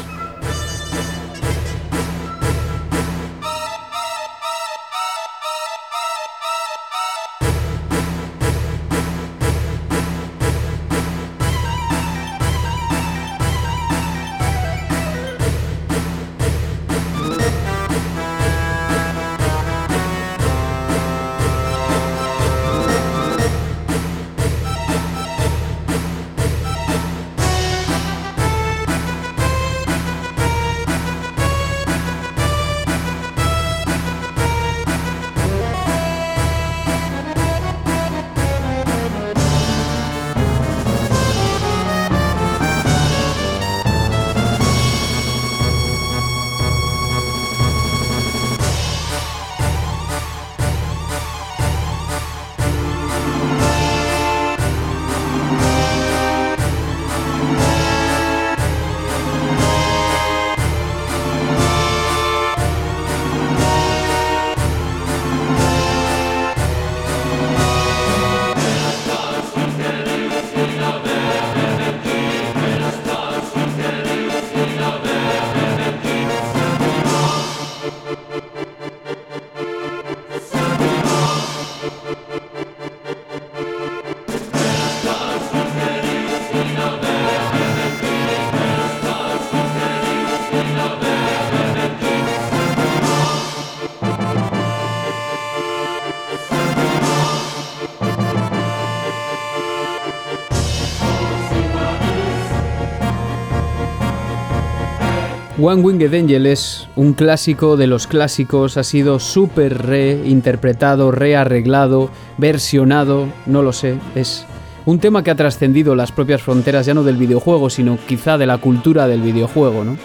[105.63, 112.09] One Winged Angel es un clásico de los clásicos, ha sido súper reinterpretado, rearreglado,
[112.39, 114.43] versionado, no lo sé, es
[114.87, 118.47] un tema que ha trascendido las propias fronteras ya no del videojuego, sino quizá de
[118.47, 119.97] la cultura del videojuego, ¿no?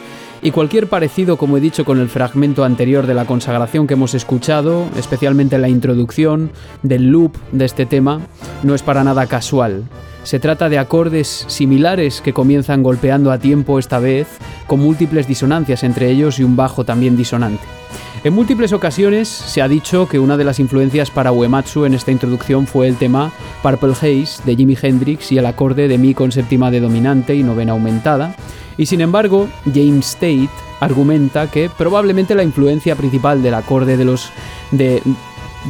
[0.43, 4.13] Y cualquier parecido, como he dicho con el fragmento anterior de la consagración que hemos
[4.13, 6.51] escuchado, especialmente la introducción
[6.83, 8.21] del loop de este tema,
[8.63, 9.85] no es para nada casual.
[10.27, 14.27] Se trata de acordes similares que comienzan golpeando a tiempo esta vez,
[14.67, 17.63] con múltiples disonancias entre ellos y un bajo también disonante.
[18.25, 22.11] En múltiples ocasiones se ha dicho que una de las influencias para Uematsu en esta
[22.11, 23.31] introducción fue el tema
[23.63, 27.45] Purple Haze de Jimi Hendrix y el acorde de Mi con séptima de dominante y
[27.45, 28.35] novena aumentada,
[28.77, 30.51] y sin embargo James Tate
[30.81, 34.31] argumenta que probablemente la influencia principal del acorde de los
[34.73, 35.01] de,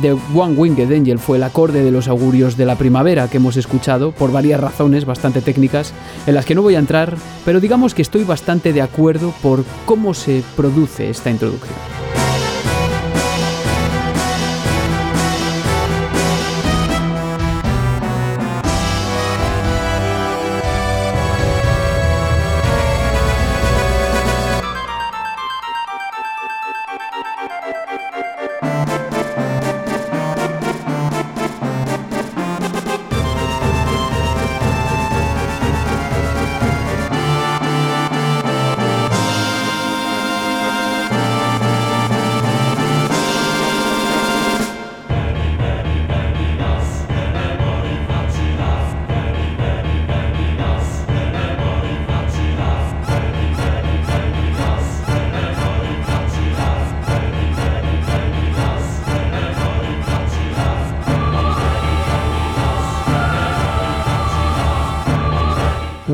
[0.02, 3.56] The One Winged Angel fue el acorde de los augurios de la primavera que hemos
[3.56, 5.92] escuchado por varias razones bastante técnicas
[6.26, 9.64] en las que no voy a entrar, pero digamos que estoy bastante de acuerdo por
[9.86, 12.05] cómo se produce esta introducción.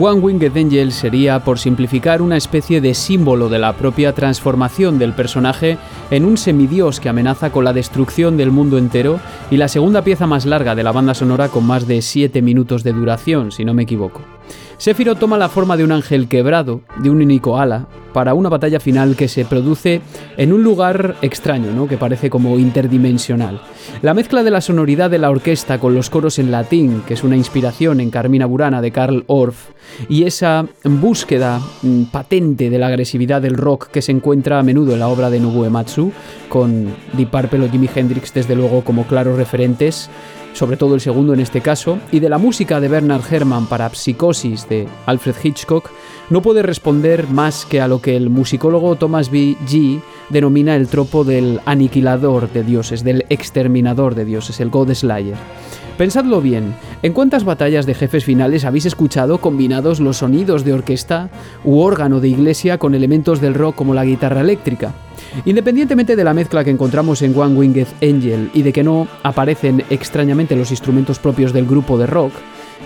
[0.04, 5.12] One Winged Angel sería, por simplificar, una especie de símbolo de la propia transformación del
[5.12, 5.78] personaje
[6.10, 10.26] en un semidios que amenaza con la destrucción del mundo entero y la segunda pieza
[10.26, 13.74] más larga de la banda sonora con más de 7 minutos de duración, si no
[13.74, 14.22] me equivoco.
[14.78, 18.80] Sephiroth toma la forma de un ángel quebrado, de un único ala, para una batalla
[18.80, 20.00] final que se produce
[20.36, 21.88] en un lugar extraño, ¿no?
[21.88, 23.60] que parece como interdimensional.
[24.02, 27.24] La mezcla de la sonoridad de la orquesta con los coros en latín, que es
[27.24, 29.70] una inspiración en Carmina Burana de Karl Orff,
[30.08, 34.94] y esa búsqueda mm, patente de la agresividad del rock que se encuentra a menudo
[34.94, 36.12] en la obra de Nobuo Ematsu,
[36.48, 40.10] con Deep Purple o Jimi Hendrix desde luego como claros referentes,
[40.52, 43.88] sobre todo el segundo en este caso, y de la música de Bernard Herrmann para
[43.90, 45.90] Psicosis de Alfred Hitchcock,
[46.30, 49.56] no puede responder más que a lo que el musicólogo Thomas B.
[49.66, 50.00] G.
[50.28, 55.36] denomina el tropo del aniquilador de dioses, del exterminador de dioses, el God Slayer.
[55.96, 61.28] Pensadlo bien, ¿en cuántas batallas de jefes finales habéis escuchado combinados los sonidos de orquesta
[61.64, 64.94] u órgano de iglesia con elementos del rock como la guitarra eléctrica?
[65.44, 69.84] Independientemente de la mezcla que encontramos en One Winged Angel y de que no aparecen
[69.90, 72.32] extrañamente los instrumentos propios del grupo de rock,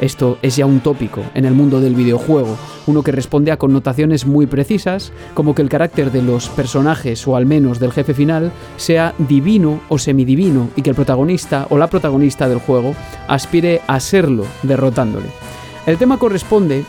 [0.01, 2.57] esto es ya un tópico en el mundo del videojuego,
[2.87, 7.37] uno que responde a connotaciones muy precisas, como que el carácter de los personajes o
[7.37, 11.89] al menos del jefe final sea divino o semidivino y que el protagonista o la
[11.89, 12.95] protagonista del juego
[13.29, 15.27] aspire a serlo derrotándole.
[15.87, 16.85] El tema corresponde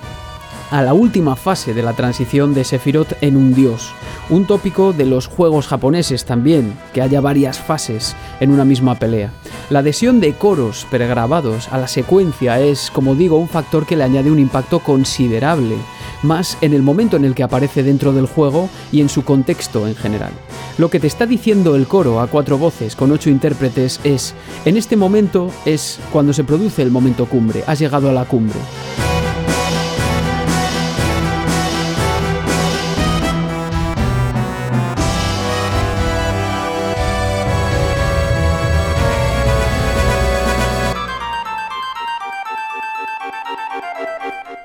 [0.72, 3.94] a la última fase de la transición de Sephiroth en un dios,
[4.30, 9.32] un tópico de los juegos japoneses también, que haya varias fases en una misma pelea.
[9.70, 14.04] La adhesión de coros pregrabados a la secuencia es, como digo, un factor que le
[14.04, 15.76] añade un impacto considerable,
[16.24, 19.88] más en el momento en el que aparece dentro del juego y en su contexto
[19.88, 20.32] en general.
[20.78, 24.34] Lo que te está diciendo el coro a cuatro voces con ocho intérpretes es,
[24.66, 28.60] en este momento es cuando se produce el momento cumbre, has llegado a la cumbre.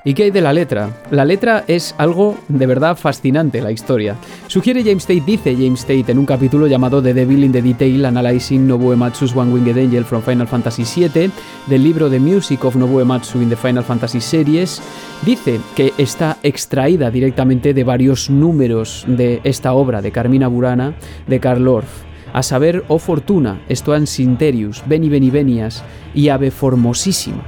[0.05, 0.91] ¿Y qué hay de la letra?
[1.13, 4.17] La letra es algo de verdad fascinante, la historia.
[4.49, 8.05] Sugiere James Tate, dice James Tate en un capítulo llamado The Devil in the Detail,
[8.07, 11.31] Analyzing Nobuo Ematsu's One Winged Angel from Final Fantasy VII,
[11.69, 14.83] del libro The Music of Nobuo Ematsu in the Final Fantasy Series,
[15.25, 20.95] dice que está extraída directamente de varios números de esta obra de Carmina Burana
[21.29, 22.03] de Karl Orff
[22.33, 25.85] a saber O Fortuna, Estoan Sinterius, Beni Beni Benias
[26.15, 27.45] y Ave Formosísima.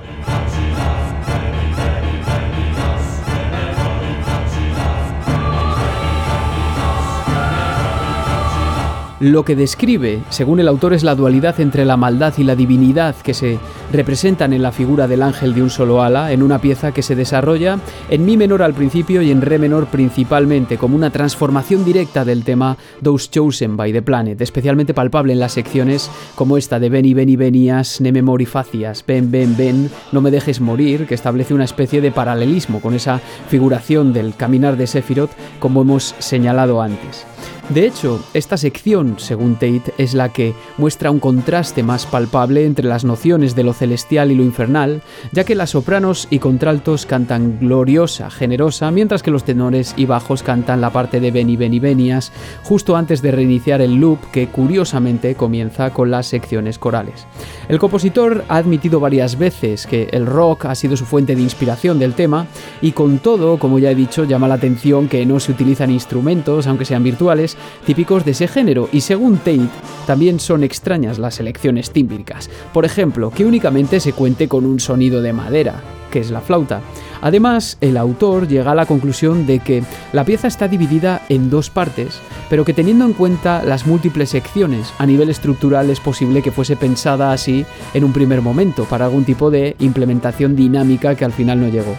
[9.24, 13.16] Lo que describe, según el autor, es la dualidad entre la maldad y la divinidad
[13.16, 13.58] que se
[13.90, 17.16] representan en la figura del ángel de un solo ala, en una pieza que se
[17.16, 17.78] desarrolla
[18.10, 22.44] en mi menor al principio y en re menor principalmente, como una transformación directa del
[22.44, 27.14] tema Those Chosen by the Planet, especialmente palpable en las secciones como esta de Beni
[27.14, 31.64] Beni Benias, Ne Memori Facias, Ben Ben Ben, No me dejes morir, que establece una
[31.64, 37.24] especie de paralelismo con esa figuración del caminar de Sephiroth, como hemos señalado antes.
[37.70, 42.86] De hecho, esta sección, según Tate, es la que muestra un contraste más palpable entre
[42.86, 45.00] las nociones de lo celestial y lo infernal,
[45.32, 50.42] ya que las sopranos y contraltos cantan gloriosa, generosa, mientras que los tenores y bajos
[50.42, 52.32] cantan la parte de Beni Beni Benias,
[52.64, 57.26] justo antes de reiniciar el loop que curiosamente comienza con las secciones corales.
[57.70, 61.98] El compositor ha admitido varias veces que el rock ha sido su fuente de inspiración
[61.98, 62.46] del tema,
[62.82, 66.66] y con todo, como ya he dicho, llama la atención que no se utilizan instrumentos,
[66.66, 67.53] aunque sean virtuales,
[67.86, 69.68] típicos de ese género y según Tate
[70.06, 72.50] también son extrañas las elecciones tímbricas.
[72.72, 76.80] Por ejemplo, que únicamente se cuente con un sonido de madera, que es la flauta.
[77.22, 79.82] Además, el autor llega a la conclusión de que
[80.12, 82.20] la pieza está dividida en dos partes,
[82.50, 86.76] pero que teniendo en cuenta las múltiples secciones, a nivel estructural es posible que fuese
[86.76, 87.64] pensada así
[87.94, 91.96] en un primer momento, para algún tipo de implementación dinámica que al final no llegó.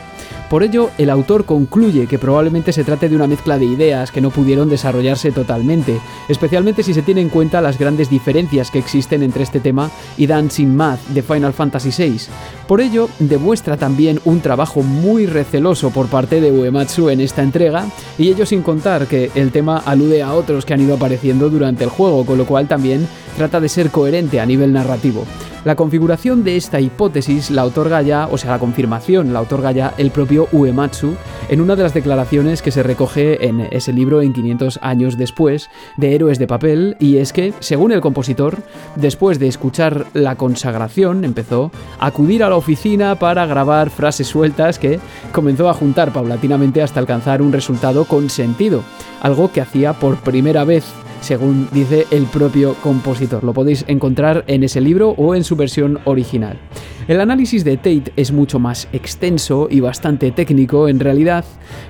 [0.50, 4.22] Por ello, el autor concluye que probablemente se trate de una mezcla de ideas que
[4.22, 6.00] no pudieron desarrollarse totalmente,
[6.30, 10.28] especialmente si se tiene en cuenta las grandes diferencias que existen entre este tema y
[10.28, 12.18] Dancing Math de Final Fantasy VI.
[12.68, 17.86] Por ello, demuestra también un trabajo muy receloso por parte de Uematsu en esta entrega,
[18.18, 21.84] y ello sin contar que el tema alude a otros que han ido apareciendo durante
[21.84, 25.26] el juego, con lo cual también trata de ser coherente a nivel narrativo.
[25.66, 29.96] La configuración de esta hipótesis la otorga ya, o sea, la confirmación la otorga ya
[29.98, 31.16] el propio Uematsu
[31.50, 35.72] en una de las declaraciones que se recoge en ese libro en 500 años después
[35.98, 38.60] de Héroes de Papel, y es que, según el compositor,
[38.96, 45.00] después de escuchar la consagración, empezó a acudir a oficina para grabar frases sueltas que
[45.32, 48.84] comenzó a juntar paulatinamente hasta alcanzar un resultado con sentido,
[49.22, 50.86] algo que hacía por primera vez
[51.22, 53.44] según dice el propio compositor.
[53.44, 56.60] Lo podéis encontrar en ese libro o en su versión original.
[57.08, 61.46] El análisis de Tate es mucho más extenso y bastante técnico en realidad,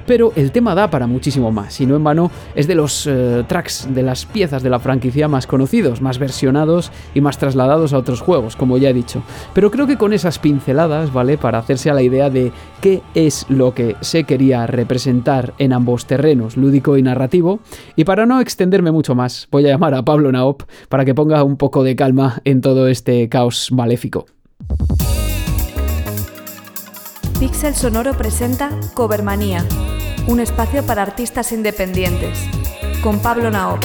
[0.06, 3.46] pero el tema da para muchísimo más, y no en vano es de los eh,
[3.48, 7.98] tracks, de las piezas de la franquicia más conocidos, más versionados y más trasladados a
[7.98, 9.24] otros juegos, como ya he dicho.
[9.54, 11.38] Pero creo que con esas pinceladas, ¿vale?
[11.38, 12.52] Para hacerse a la idea de
[12.82, 17.62] qué es lo que se quería representar en ambos terrenos, lúdico y narrativo,
[17.96, 21.42] y para no extenderme mucho más, voy a llamar a Pablo Naop para que ponga
[21.46, 24.26] un poco de calma en todo este caos maléfico.
[27.40, 29.66] Pixel Sonoro presenta Covermanía,
[30.28, 32.40] un espacio para artistas independientes,
[33.04, 33.84] con Pablo Naop.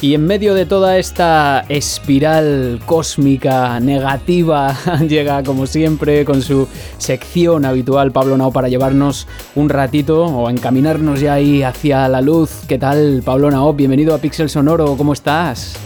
[0.00, 4.76] Y en medio de toda esta espiral cósmica negativa,
[5.08, 6.68] llega como siempre con su
[6.98, 9.26] sección habitual Pablo Nao para llevarnos
[9.56, 12.62] un ratito o encaminarnos ya ahí hacia la luz.
[12.68, 13.72] ¿Qué tal, Pablo Nao?
[13.72, 15.76] Bienvenido a Pixel Sonoro, ¿cómo estás?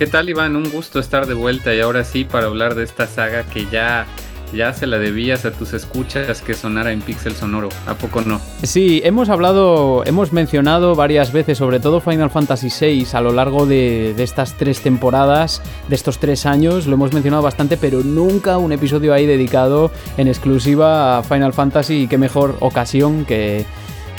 [0.00, 0.56] ¿Qué tal, Iván?
[0.56, 4.06] Un gusto estar de vuelta y ahora sí para hablar de esta saga que ya
[4.50, 8.40] ya se la debías a tus escuchas que sonara en Pixel Sonoro, ¿a poco no?
[8.62, 13.66] Sí, hemos hablado, hemos mencionado varias veces, sobre todo Final Fantasy VI, a lo largo
[13.66, 18.56] de, de, estas tres temporadas, de estos tres años, lo hemos mencionado bastante, pero nunca
[18.56, 23.66] un episodio ahí dedicado en exclusiva a Final Fantasy y qué mejor ocasión que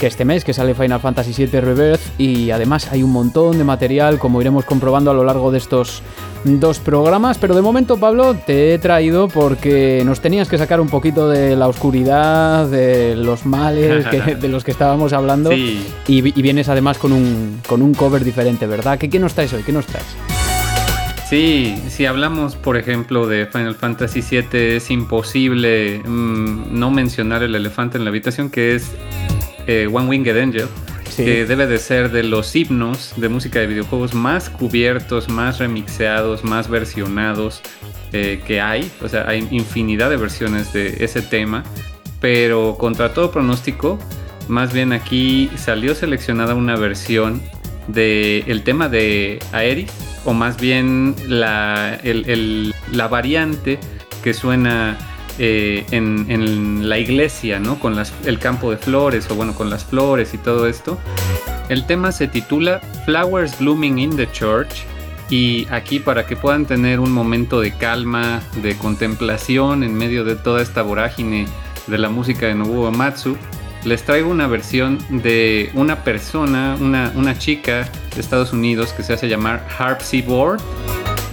[0.02, 3.62] que este mes que sale Final Fantasy VII Rebirth y además hay un montón de
[3.62, 6.02] material como iremos comprobando a lo largo de estos
[6.42, 10.88] dos programas, pero de momento Pablo te he traído porque nos tenías que sacar un
[10.88, 14.04] poquito de la oscuridad, de los males
[14.40, 18.98] de los que estábamos hablando y, vienes además con un, con un cover diferente, ¿verdad?
[18.98, 19.62] ¿Qué, ¿Qué nos traes hoy?
[19.62, 20.16] ¿Qué nos traes?
[21.30, 27.54] Sí, si hablamos por ejemplo de Final Fantasy VII es imposible mm, no mencionar el
[27.54, 28.90] elefante en la habitación que es
[29.66, 30.68] eh, One Winged Angel,
[31.16, 36.42] que debe de ser de los himnos de música de videojuegos más cubiertos, más remixeados,
[36.44, 37.60] más versionados
[38.12, 38.90] eh, que hay.
[39.02, 41.64] O sea, hay infinidad de versiones de ese tema,
[42.20, 43.98] pero contra todo pronóstico,
[44.48, 47.42] más bien aquí salió seleccionada una versión
[47.88, 49.90] del el tema de Aeris,
[50.24, 52.00] o más bien la,
[52.92, 53.78] la variante
[54.22, 54.96] que suena
[55.38, 57.78] eh, en, la iglesia, ¿no?
[57.78, 60.98] Con el campo de flores o bueno, con las flores y todo esto.
[61.68, 64.84] El tema se titula Flowers Blooming in the Church
[65.30, 70.36] y aquí para que puedan tener un momento de calma, de contemplación en medio de
[70.36, 71.46] toda esta vorágine
[71.86, 73.36] de la música de Nobuo Matsu,
[73.84, 79.12] les traigo una versión de una persona, una, una chica de Estados Unidos que se
[79.12, 80.60] hace llamar Harp Seaboard,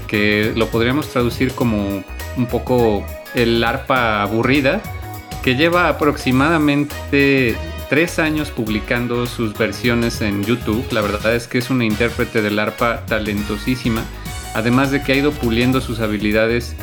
[0.07, 2.03] que lo podríamos traducir como
[2.37, 4.81] un poco el arpa aburrida,
[5.43, 7.55] que lleva aproximadamente
[7.89, 10.85] tres años publicando sus versiones en YouTube.
[10.91, 14.03] La verdad es que es una intérprete del arpa talentosísima,
[14.53, 16.75] además de que ha ido puliendo sus habilidades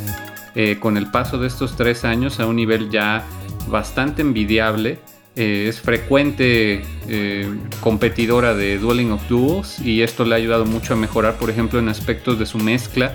[0.54, 3.24] eh, con el paso de estos tres años a un nivel ya
[3.68, 4.98] bastante envidiable.
[5.36, 10.94] Eh, es frecuente eh, competidora de Dueling of Duels y esto le ha ayudado mucho
[10.94, 13.14] a mejorar, por ejemplo, en aspectos de su mezcla,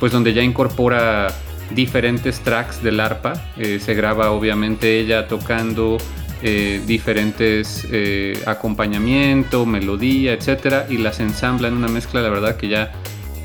[0.00, 1.28] pues donde ya incorpora
[1.74, 3.34] diferentes tracks del arpa.
[3.56, 5.98] Eh, se graba obviamente ella tocando
[6.42, 12.20] eh, diferentes eh, acompañamiento, melodía, etcétera, y las ensambla en una mezcla.
[12.20, 12.92] La verdad que ya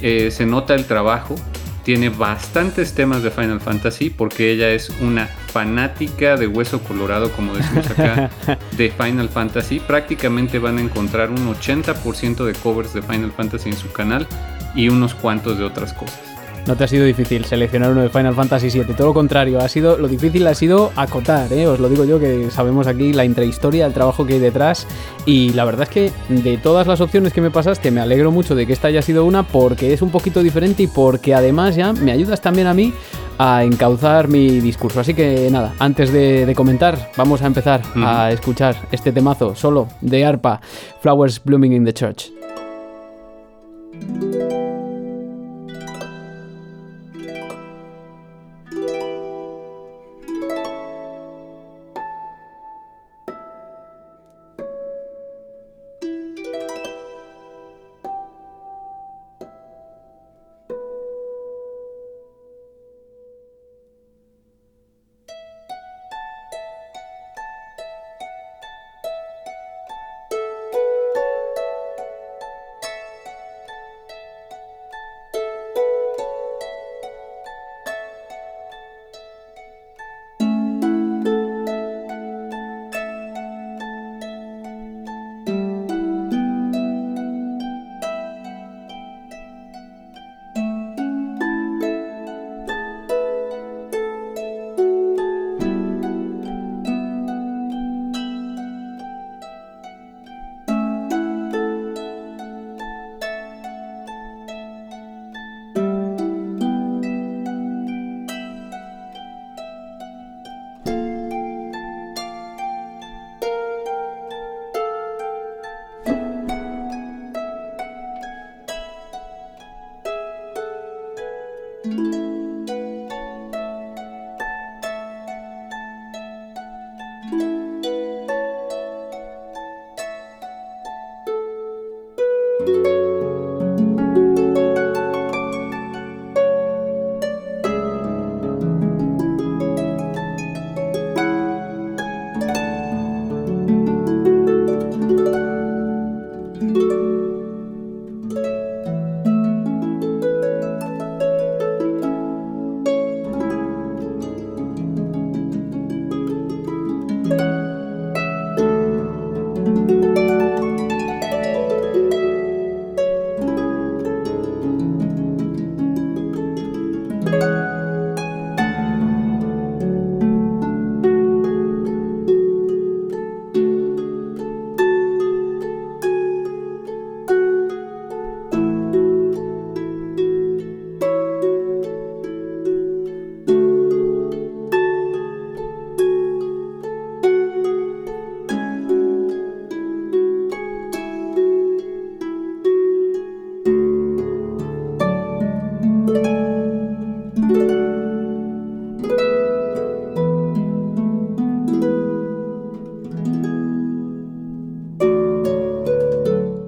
[0.01, 1.35] se nota el trabajo.
[1.83, 7.53] Tiene bastantes temas de Final Fantasy porque ella es una fanática de hueso colorado, como
[7.53, 8.31] decimos acá,
[8.77, 9.79] de Final Fantasy.
[9.79, 14.27] Prácticamente van a encontrar un 80% de covers de Final Fantasy en su canal
[14.75, 16.34] y unos cuantos de otras cosas.
[16.67, 19.69] No te ha sido difícil seleccionar uno de Final Fantasy VII, todo lo contrario, ha
[19.69, 21.67] sido, lo difícil ha sido acotar, ¿eh?
[21.67, 24.87] os lo digo yo que sabemos aquí la intrahistoria, el trabajo que hay detrás
[25.25, 28.55] y la verdad es que de todas las opciones que me pasaste me alegro mucho
[28.55, 31.93] de que esta haya sido una porque es un poquito diferente y porque además ya
[31.93, 32.93] me ayudas también a mí
[33.37, 34.99] a encauzar mi discurso.
[34.99, 40.25] Así que nada, antes de, comentar, vamos a empezar a escuchar este temazo solo de
[40.25, 40.61] arpa,
[41.01, 42.34] Flowers Blooming in the Church.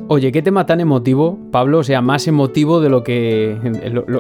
[0.10, 3.58] Oye, qué tema tan emotivo, Pablo, o sea, más emotivo de lo que.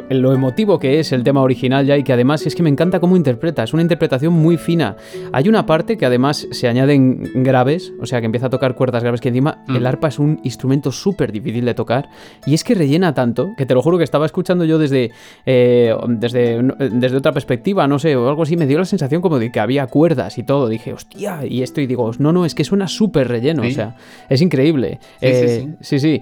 [0.09, 2.99] Lo, emotivo que es el tema original ya y que además es que me encanta
[2.99, 4.97] cómo interpreta, es una interpretación muy fina.
[5.31, 9.01] Hay una parte que además se añaden graves, o sea, que empieza a tocar cuerdas
[9.01, 9.88] graves, que encima el mm.
[9.88, 12.09] arpa es un instrumento súper difícil de tocar
[12.45, 15.11] y es que rellena tanto que te lo juro que estaba escuchando yo desde,
[15.45, 19.39] eh, desde, desde otra perspectiva, no sé, o algo así, me dio la sensación como
[19.39, 20.68] de que había cuerdas y todo.
[20.68, 23.95] Dije, hostia, y esto, y digo, no, no, es que suena súper relleno, o sea,
[24.27, 24.99] es increíble.
[25.22, 25.31] sí, sí.
[25.31, 26.21] Eh, Sí, sí.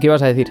[0.00, 0.48] ¿Qué ibas a decir?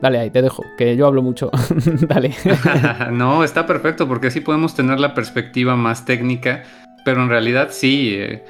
[0.00, 1.50] Dale ahí, te dejo, que yo hablo mucho.
[2.08, 2.34] Dale.
[3.12, 6.62] no, está perfecto porque así podemos tener la perspectiva más técnica,
[7.04, 8.14] pero en realidad sí.
[8.14, 8.44] Eh,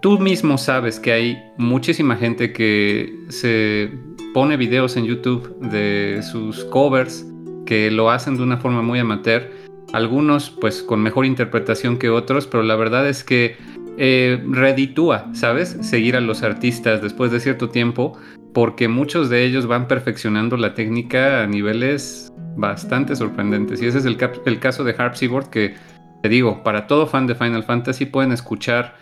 [0.00, 3.90] tú mismo sabes que hay muchísima gente que se
[4.34, 7.24] pone videos en YouTube de sus covers
[7.66, 9.50] que lo hacen de una forma muy amateur.
[9.92, 13.56] Algunos pues con mejor interpretación que otros, pero la verdad es que
[14.04, 15.76] eh, reditúa, ¿sabes?
[15.80, 18.18] Seguir a los artistas después de cierto tiempo
[18.52, 23.80] porque muchos de ellos van perfeccionando la técnica a niveles bastante sorprendentes.
[23.80, 25.76] Y ese es el, el caso de Harp Seaboard, que
[26.20, 28.96] te digo, para todo fan de Final Fantasy pueden escuchar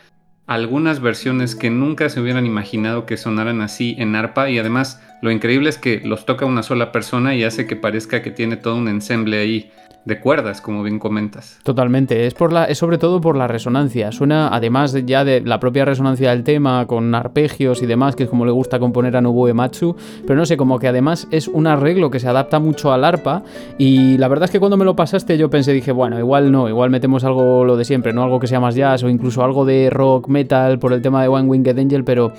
[0.47, 5.31] algunas versiones que nunca se hubieran imaginado que sonaran así en arpa y además lo
[5.31, 8.77] increíble es que los toca una sola persona y hace que parezca que tiene todo
[8.77, 9.73] un ensemble ahí
[10.05, 11.59] de cuerdas, como bien comentas.
[11.63, 14.13] Totalmente, es, por la, es sobre todo por la resonancia.
[14.13, 18.31] Suena, además ya de la propia resonancia del tema, con arpegios y demás, que es
[18.31, 19.95] como le gusta componer a Nobuo Ematsu,
[20.27, 23.43] pero no sé, como que además es un arreglo que se adapta mucho al arpa.
[23.79, 26.69] Y la verdad es que cuando me lo pasaste, yo pensé, dije, bueno, igual no,
[26.69, 28.23] igual metemos algo lo de siempre, ¿no?
[28.23, 31.29] Algo que sea más jazz o incluso algo de rock metal por el tema de
[31.29, 32.33] One Winged Angel, pero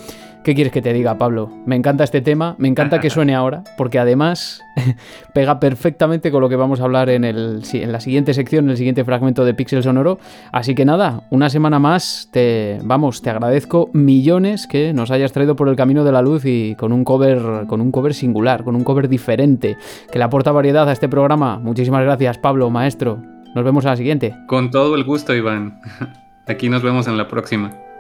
[0.44, 1.52] ¿Qué quieres que te diga, Pablo?
[1.68, 4.64] Me encanta este tema, me encanta que suene ahora, porque además
[5.34, 8.72] pega perfectamente con lo que vamos a hablar en, el, en la siguiente sección, en
[8.72, 10.18] el siguiente fragmento de Pixel Sonoro.
[10.52, 15.56] Así que nada, una semana más, te, vamos, te agradezco millones que nos hayas traído
[15.56, 18.76] por el camino de la luz y con un cover, con un cover singular, con
[18.76, 19.78] un cover diferente,
[20.12, 21.60] que le aporta variedad a este programa.
[21.60, 23.22] Muchísimas gracias, Pablo, maestro.
[23.54, 24.36] Nos vemos a la siguiente.
[24.48, 25.80] Con todo el gusto, Iván.
[26.48, 27.91] Aquí nos vemos en la próxima.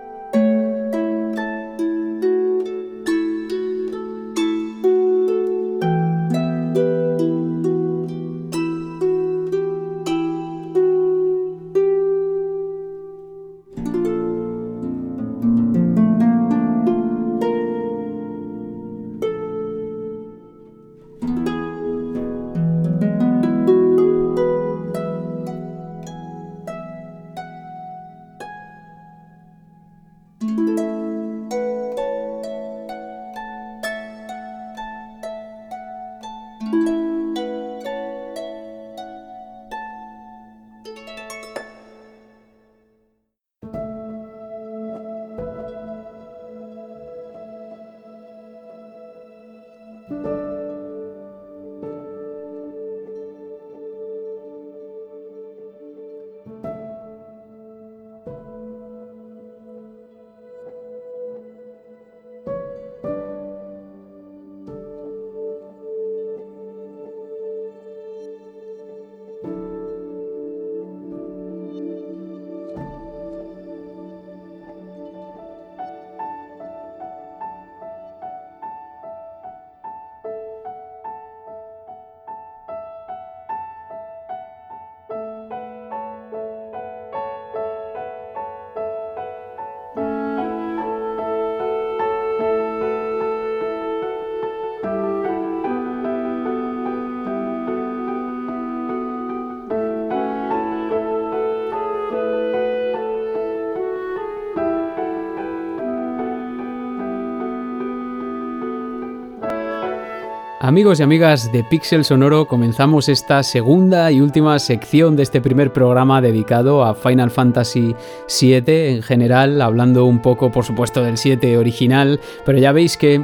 [110.71, 115.73] Amigos y amigas de Pixel Sonoro, comenzamos esta segunda y última sección de este primer
[115.73, 117.93] programa dedicado a Final Fantasy
[118.39, 123.21] VII en general, hablando un poco por supuesto del 7 original, pero ya veis que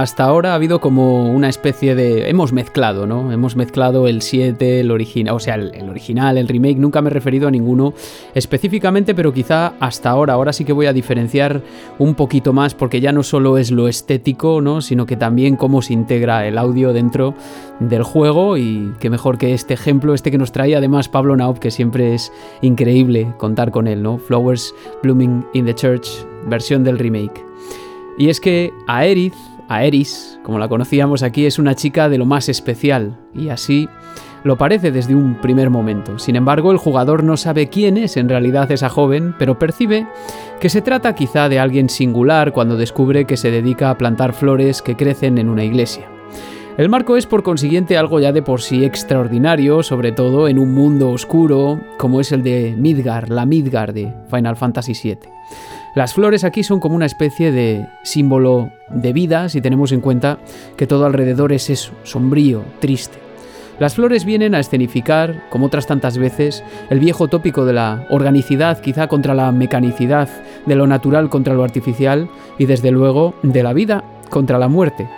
[0.00, 2.30] hasta ahora ha habido como una especie de...
[2.30, 3.32] Hemos mezclado, ¿no?
[3.32, 7.12] Hemos mezclado el 7, el original, o sea, el, original, el remake, nunca me he
[7.12, 7.92] referido a ninguno
[8.34, 11.60] específicamente, pero quizá hasta ahora, ahora sí que voy a diferenciar
[11.98, 14.80] un poquito más porque ya no solo es lo estético, ¿no?
[14.80, 17.34] Sino que también cómo se integra el audio dentro
[17.78, 21.58] del juego y qué mejor que este ejemplo, este que nos trae además Pablo Naub,
[21.58, 22.32] que siempre es
[22.62, 24.16] increíble contar con él, ¿no?
[24.16, 26.08] Flowers Blooming in the Church,
[26.46, 27.44] versión del remake.
[28.16, 29.34] Y es que Aerith
[29.70, 33.88] Aeris, como la conocíamos aquí, es una chica de lo más especial, y así
[34.42, 36.18] lo parece desde un primer momento.
[36.18, 40.08] Sin embargo, el jugador no sabe quién es en realidad esa joven, pero percibe
[40.58, 44.82] que se trata quizá de alguien singular cuando descubre que se dedica a plantar flores
[44.82, 46.08] que crecen en una iglesia.
[46.76, 50.74] El marco es por consiguiente algo ya de por sí extraordinario, sobre todo en un
[50.74, 55.18] mundo oscuro como es el de Midgar, la Midgar de Final Fantasy VII.
[55.94, 60.38] Las flores aquí son como una especie de símbolo de vida si tenemos en cuenta
[60.76, 63.18] que todo alrededor es eso, sombrío, triste.
[63.80, 68.78] Las flores vienen a escenificar, como otras tantas veces, el viejo tópico de la organicidad
[68.80, 70.28] quizá contra la mecanicidad,
[70.66, 75.08] de lo natural contra lo artificial y desde luego de la vida contra la muerte.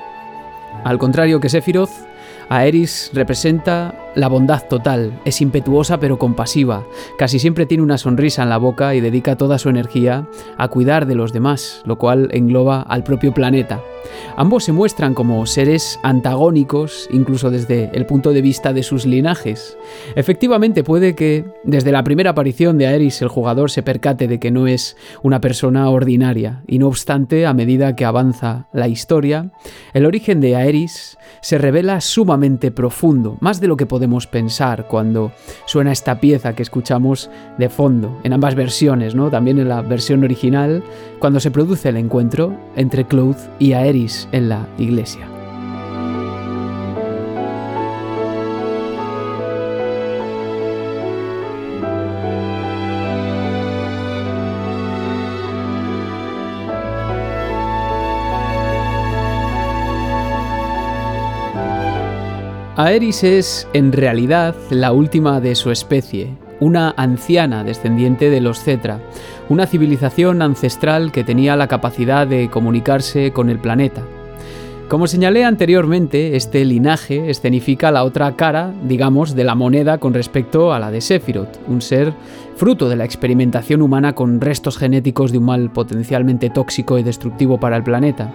[0.84, 1.90] Al contrario que Sephiroth,
[2.48, 6.84] Aeris representa la bondad total, es impetuosa pero compasiva,
[7.18, 10.28] casi siempre tiene una sonrisa en la boca y dedica toda su energía
[10.58, 13.80] a cuidar de los demás, lo cual engloba al propio planeta.
[14.36, 19.76] Ambos se muestran como seres antagónicos, incluso desde el punto de vista de sus linajes.
[20.16, 24.50] Efectivamente, puede que desde la primera aparición de Aeris el jugador se percate de que
[24.50, 29.52] no es una persona ordinaria, y no obstante, a medida que avanza la historia,
[29.94, 35.32] el origen de Aeris se revela sumamente profundo, más de lo que podemos pensar cuando
[35.66, 39.30] suena esta pieza que escuchamos de fondo, en ambas versiones, ¿no?
[39.30, 40.82] También en la versión original,
[41.18, 45.41] cuando se produce el encuentro entre Cloud y Aeris en la iglesia.
[62.74, 68.98] Aeris es, en realidad, la última de su especie, una anciana descendiente de los Cetra,
[69.50, 74.02] una civilización ancestral que tenía la capacidad de comunicarse con el planeta.
[74.88, 80.72] Como señalé anteriormente, este linaje escenifica la otra cara, digamos, de la moneda con respecto
[80.72, 82.14] a la de Sephiroth, un ser
[82.56, 87.60] fruto de la experimentación humana con restos genéticos de un mal potencialmente tóxico y destructivo
[87.60, 88.32] para el planeta.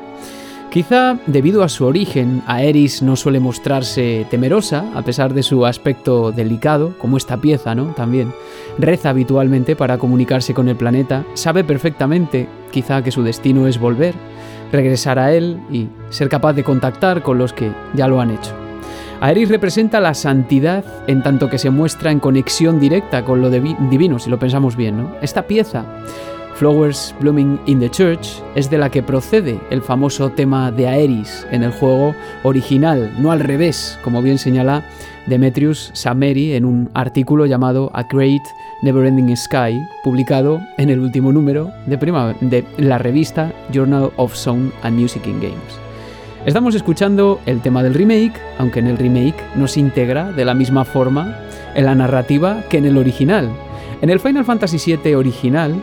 [0.72, 6.32] Quizá debido a su origen, Aeris no suele mostrarse temerosa, a pesar de su aspecto
[6.32, 7.94] delicado, como esta pieza, ¿no?
[7.96, 8.34] También.
[8.78, 14.14] Reza habitualmente para comunicarse con el planeta, sabe perfectamente, quizá, que su destino es volver,
[14.72, 18.52] regresar a él y ser capaz de contactar con los que ya lo han hecho.
[19.20, 24.20] Aeris representa la santidad en tanto que se muestra en conexión directa con lo divino,
[24.20, 25.16] si lo pensamos bien, ¿no?
[25.22, 25.86] Esta pieza
[26.58, 31.46] Flowers Blooming in the Church es de la que procede el famoso tema de Aeris
[31.52, 34.84] en el juego original, no al revés, como bien señala
[35.28, 38.42] Demetrius Sameri en un artículo llamado A Great
[38.82, 41.98] Neverending Sky, publicado en el último número de,
[42.42, 45.80] de la revista Journal of Sound and Music in Games.
[46.48, 50.56] Estamos escuchando el tema del remake, aunque en el remake no se integra de la
[50.56, 51.38] misma forma
[51.76, 53.48] en la narrativa que en el original.
[54.02, 55.76] En el Final Fantasy VII original,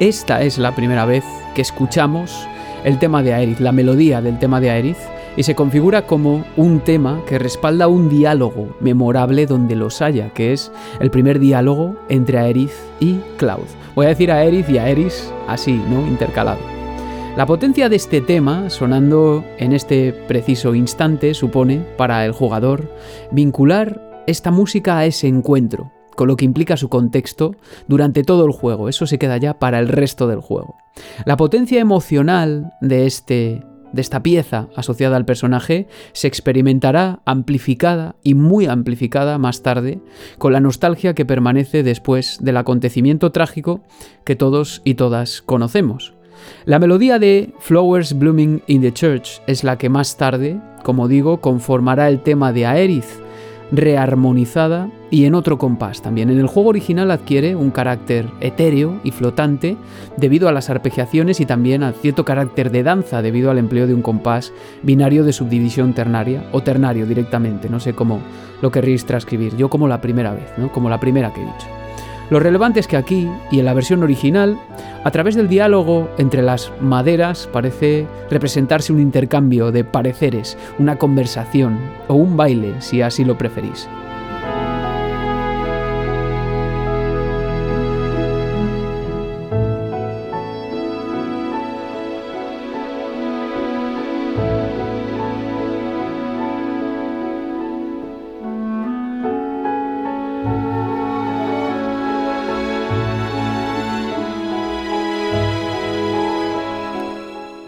[0.00, 2.46] esta es la primera vez que escuchamos
[2.84, 4.98] el tema de Aerith, la melodía del tema de Aerith,
[5.36, 10.52] y se configura como un tema que respalda un diálogo memorable donde los haya, que
[10.52, 13.66] es el primer diálogo entre Aerith y Cloud.
[13.94, 16.06] Voy a decir Aerith y Aeris así, ¿no?
[16.06, 16.60] Intercalado.
[17.36, 22.88] La potencia de este tema, sonando en este preciso instante, supone, para el jugador,
[23.32, 27.56] vincular esta música a ese encuentro, con lo que implica su contexto
[27.88, 28.88] durante todo el juego.
[28.88, 30.76] Eso se queda ya para el resto del juego.
[31.24, 33.62] La potencia emocional de este
[33.94, 40.00] de esta pieza asociada al personaje se experimentará amplificada y muy amplificada más tarde
[40.36, 43.82] con la nostalgia que permanece después del acontecimiento trágico
[44.24, 46.12] que todos y todas conocemos.
[46.64, 51.40] La melodía de Flowers Blooming in the Church es la que más tarde, como digo,
[51.40, 53.23] conformará el tema de Aerith,
[53.72, 56.30] rearmonizada y en otro compás también.
[56.30, 59.76] En el juego original adquiere un carácter etéreo y flotante
[60.16, 63.94] debido a las arpegiaciones y también a cierto carácter de danza debido al empleo de
[63.94, 68.20] un compás binario de subdivisión ternaria o ternario directamente, no sé cómo
[68.62, 70.72] lo querréis transcribir, yo como la primera vez, ¿no?
[70.72, 71.83] como la primera que he dicho.
[72.30, 74.58] Lo relevante es que aquí, y en la versión original,
[75.04, 81.78] a través del diálogo entre las maderas parece representarse un intercambio de pareceres, una conversación
[82.08, 83.88] o un baile, si así lo preferís.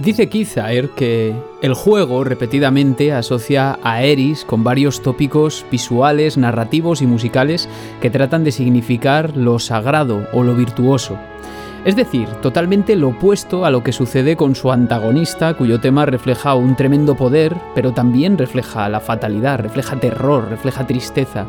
[0.07, 7.09] Dice Kizair que el juego repetidamente asocia a Eris con varios tópicos visuales, narrativos y
[7.09, 7.69] musicales
[8.01, 11.19] que tratan de significar lo sagrado o lo virtuoso.
[11.85, 16.55] Es decir, totalmente lo opuesto a lo que sucede con su antagonista, cuyo tema refleja
[16.55, 21.47] un tremendo poder, pero también refleja la fatalidad, refleja terror, refleja tristeza.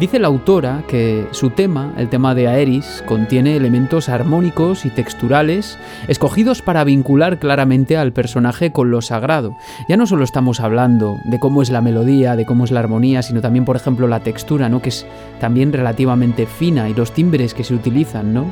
[0.00, 5.78] Dice la autora que su tema, el tema de Aeris, contiene elementos armónicos y texturales
[6.08, 9.58] escogidos para vincular claramente al personaje con lo sagrado.
[9.90, 13.20] Ya no solo estamos hablando de cómo es la melodía, de cómo es la armonía,
[13.20, 14.80] sino también, por ejemplo, la textura, ¿no?
[14.80, 15.04] que es
[15.38, 18.46] también relativamente fina y los timbres que se utilizan, ¿no?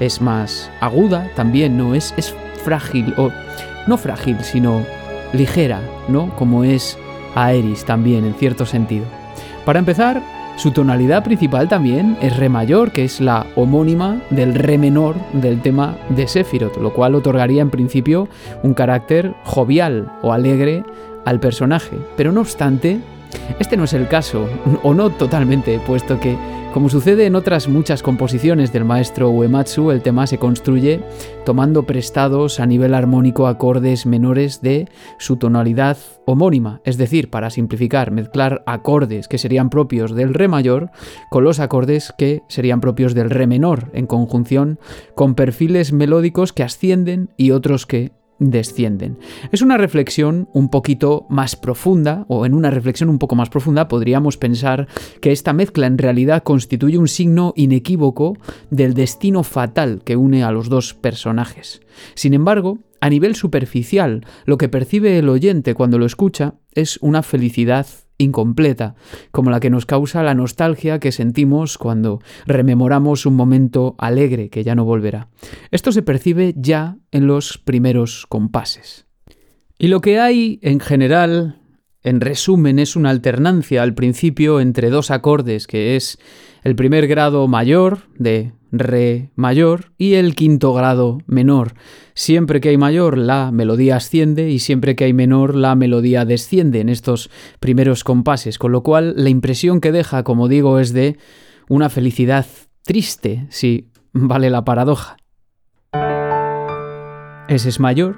[0.00, 1.94] Es más aguda también, ¿no?
[1.94, 3.30] Es, es frágil, o
[3.86, 4.80] no frágil, sino
[5.34, 6.34] ligera, ¿no?
[6.36, 6.96] Como es
[7.34, 9.04] Aeris también, en cierto sentido.
[9.66, 10.22] Para empezar,
[10.56, 15.60] su tonalidad principal también es re mayor, que es la homónima del re menor del
[15.60, 18.28] tema de Sephiroth, lo cual otorgaría en principio
[18.62, 20.84] un carácter jovial o alegre
[21.24, 21.98] al personaje.
[22.16, 23.00] Pero no obstante,
[23.58, 24.48] este no es el caso,
[24.82, 26.36] o no totalmente, puesto que
[26.74, 31.04] como sucede en otras muchas composiciones del maestro Uematsu, el tema se construye
[31.46, 34.88] tomando prestados a nivel armónico acordes menores de
[35.20, 40.90] su tonalidad homónima, es decir, para simplificar, mezclar acordes que serían propios del re mayor
[41.30, 44.80] con los acordes que serían propios del re menor, en conjunción
[45.14, 48.10] con perfiles melódicos que ascienden y otros que
[48.50, 49.18] descienden.
[49.52, 53.88] Es una reflexión un poquito más profunda, o en una reflexión un poco más profunda
[53.88, 54.88] podríamos pensar
[55.20, 58.36] que esta mezcla en realidad constituye un signo inequívoco
[58.70, 61.80] del destino fatal que une a los dos personajes.
[62.14, 67.22] Sin embargo, a nivel superficial, lo que percibe el oyente cuando lo escucha es una
[67.22, 67.86] felicidad
[68.18, 68.94] incompleta,
[69.30, 74.64] como la que nos causa la nostalgia que sentimos cuando rememoramos un momento alegre que
[74.64, 75.28] ya no volverá.
[75.70, 79.06] Esto se percibe ya en los primeros compases.
[79.78, 81.60] Y lo que hay en general,
[82.02, 86.18] en resumen, es una alternancia al principio entre dos acordes, que es
[86.62, 91.74] el primer grado mayor de re mayor y el quinto grado menor.
[92.14, 96.80] Siempre que hay mayor, la melodía asciende y siempre que hay menor, la melodía desciende
[96.80, 97.30] en estos
[97.60, 101.18] primeros compases, con lo cual la impresión que deja, como digo, es de
[101.68, 102.46] una felicidad
[102.82, 105.16] triste, si vale la paradoja.
[107.48, 108.16] Ese es mayor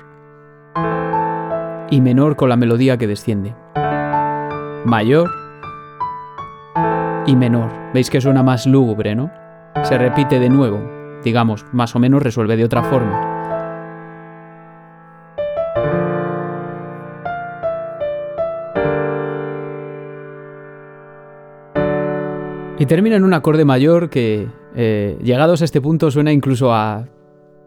[1.90, 3.54] y menor con la melodía que desciende.
[4.84, 5.30] Mayor
[7.26, 7.70] y menor.
[7.92, 9.30] Veis que suena más lúgubre, ¿no?
[9.88, 10.80] Se repite de nuevo,
[11.22, 13.36] digamos, más o menos resuelve de otra forma.
[22.80, 27.06] Y termina en un acorde mayor que, eh, llegados a este punto, suena incluso a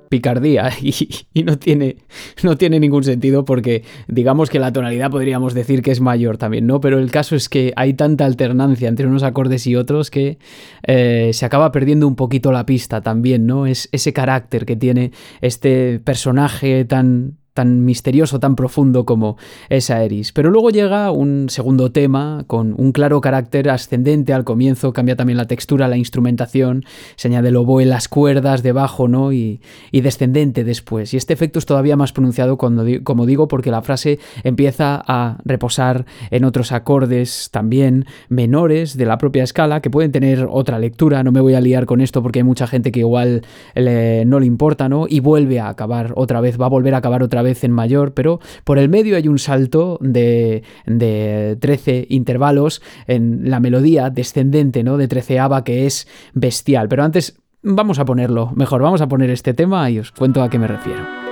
[0.10, 1.98] picardía y, no, tiene,
[2.44, 6.68] no tiene ningún sentido porque digamos que la tonalidad podríamos decir que es mayor también,
[6.68, 6.82] ¿no?
[6.82, 10.38] Pero el caso es que hay tanta alternancia entre unos acordes y otros que
[10.84, 13.66] eh, se acaba perdiendo un poquito la pista también, ¿no?
[13.66, 15.12] Es ese carácter que tiene
[15.42, 19.38] este personaje tan tan misterioso, tan profundo como
[19.70, 20.32] es Aeris.
[20.32, 25.38] Pero luego llega un segundo tema con un claro carácter ascendente al comienzo, cambia también
[25.38, 26.86] la textura, la instrumentación,
[27.16, 29.34] se añade el oboe, las cuerdas debajo, ¿no?
[29.34, 29.62] Y,
[29.92, 31.14] descendente después.
[31.14, 35.38] Y este efecto es todavía más pronunciado cuando, como digo, porque la frase empieza a
[35.44, 41.24] reposar en otros acordes también menores de la propia escala que pueden tener otra lectura.
[41.24, 43.42] No me voy a liar con esto porque hay mucha gente que igual
[43.76, 45.06] no le importa, ¿no?
[45.08, 48.14] Y vuelve a acabar otra vez, va a volver a acabar otra vez en mayor,
[48.14, 54.84] pero por el medio hay un salto de, de 13 intervalos en la melodía descendente,
[54.84, 54.98] ¿no?
[54.98, 56.88] De treceava que es bestial.
[56.90, 60.50] Pero antes vamos a ponerlo, mejor, vamos a poner este tema y os cuento a
[60.50, 61.29] qué me refiero.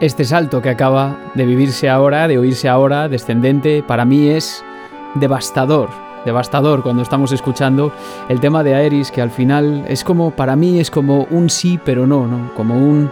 [0.00, 4.64] Este salto que acaba de vivirse ahora, de oírse ahora, descendente, para mí es
[5.16, 5.88] devastador,
[6.24, 7.92] devastador cuando estamos escuchando
[8.28, 11.80] el tema de Aeris, que al final es como, para mí es como un sí,
[11.84, 12.54] pero no, ¿no?
[12.54, 13.10] Como un...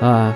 [0.00, 0.32] Ah,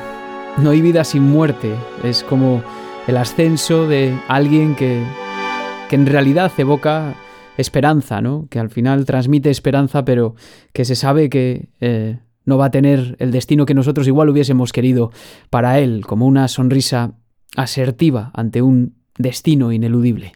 [0.58, 2.60] no hay vida sin muerte, es como
[3.06, 5.00] el ascenso de alguien que,
[5.88, 7.14] que en realidad evoca
[7.56, 8.48] esperanza, ¿no?
[8.50, 10.34] Que al final transmite esperanza, pero
[10.72, 14.72] que se sabe que eh, no va a tener el destino que nosotros igual hubiésemos
[14.72, 15.10] querido
[15.50, 17.14] para él, como una sonrisa
[17.56, 20.32] asertiva ante un destino ineludible.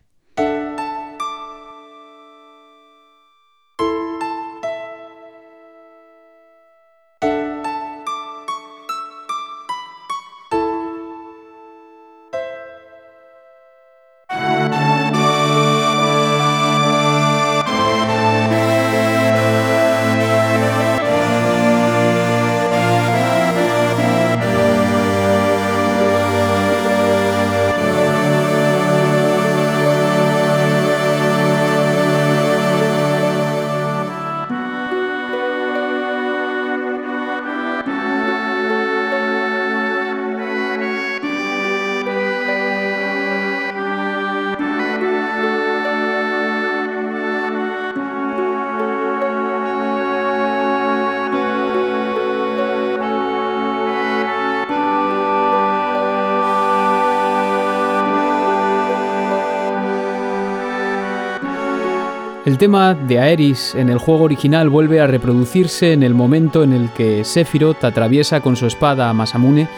[62.59, 66.73] El tema de Aeris en el juego original vuelve a reproducirse en el momento en
[66.73, 69.69] el que Sephiroth atraviesa con su espada a Masamune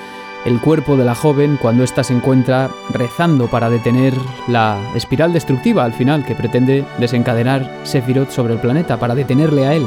[0.46, 4.14] el cuerpo de la joven cuando ésta se encuentra rezando para detener
[4.48, 9.74] la espiral destructiva al final que pretende desencadenar Sephiroth sobre el planeta para detenerle a
[9.74, 9.86] él.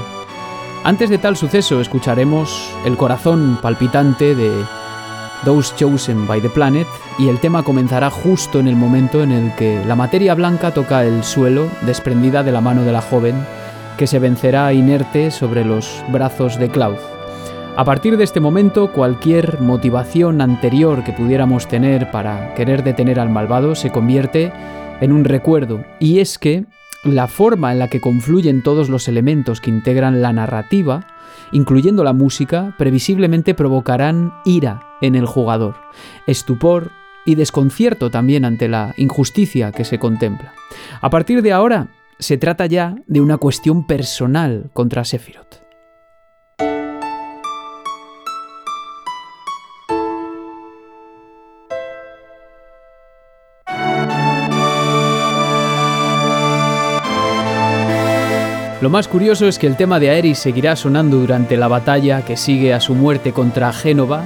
[0.84, 4.52] Antes de tal suceso escucharemos el corazón palpitante de
[5.44, 6.88] Those Chosen by the Planet,
[7.20, 11.04] y el tema comenzará justo en el momento en el que la materia blanca toca
[11.04, 13.36] el suelo, desprendida de la mano de la joven,
[13.98, 16.98] que se vencerá inerte sobre los brazos de Cloud.
[17.76, 23.30] A partir de este momento, cualquier motivación anterior que pudiéramos tener para querer detener al
[23.30, 24.52] malvado se convierte
[25.02, 26.66] en un recuerdo, y es que
[27.04, 31.06] la forma en la que confluyen todos los elementos que integran la narrativa
[31.54, 35.76] incluyendo la música, previsiblemente provocarán ira en el jugador,
[36.28, 36.92] estupor
[37.26, 40.54] y desconcierto también ante la injusticia que se contempla.
[41.02, 41.88] A partir de ahora,
[42.20, 45.64] se trata ya de una cuestión personal contra Sephiroth.
[58.84, 62.36] Lo más curioso es que el tema de Aeris seguirá sonando durante la batalla que
[62.36, 64.26] sigue a su muerte contra Génova,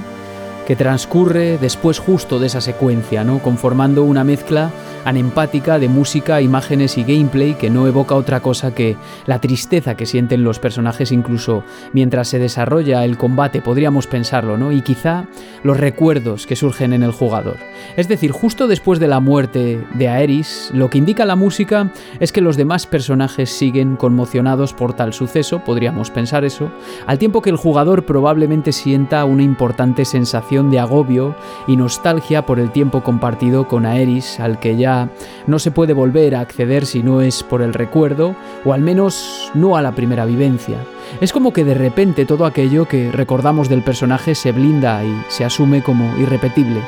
[0.68, 3.38] que transcurre después justo de esa secuencia, ¿no?
[3.38, 4.70] conformando una mezcla
[5.06, 10.04] anempática de música, imágenes y gameplay que no evoca otra cosa que la tristeza que
[10.04, 11.64] sienten los personajes incluso
[11.94, 14.70] mientras se desarrolla el combate, podríamos pensarlo, ¿no?
[14.70, 15.24] Y quizá
[15.62, 17.56] los recuerdos que surgen en el jugador.
[17.96, 21.90] Es decir, justo después de la muerte de Aeris, lo que indica la música
[22.20, 26.70] es que los demás personajes siguen conmocionados por tal suceso, podríamos pensar eso,
[27.06, 31.34] al tiempo que el jugador probablemente sienta una importante sensación de agobio
[31.66, 35.08] y nostalgia por el tiempo compartido con Aeris, al que ya
[35.46, 39.50] no se puede volver a acceder si no es por el recuerdo, o al menos
[39.54, 40.78] no a la primera vivencia.
[41.20, 45.44] Es como que de repente todo aquello que recordamos del personaje se blinda y se
[45.44, 46.80] asume como irrepetible.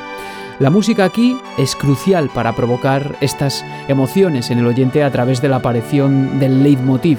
[0.58, 5.48] La música aquí es crucial para provocar estas emociones en el oyente a través de
[5.48, 7.18] la aparición del leitmotiv.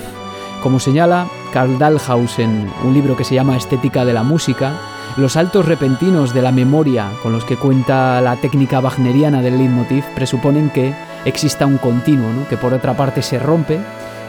[0.61, 4.73] Como señala Karl Dahlhaus en un libro que se llama Estética de la Música,
[5.17, 10.05] los saltos repentinos de la memoria con los que cuenta la técnica wagneriana del leitmotiv
[10.15, 10.93] presuponen que
[11.25, 13.79] exista un continuo, que por otra parte se rompe,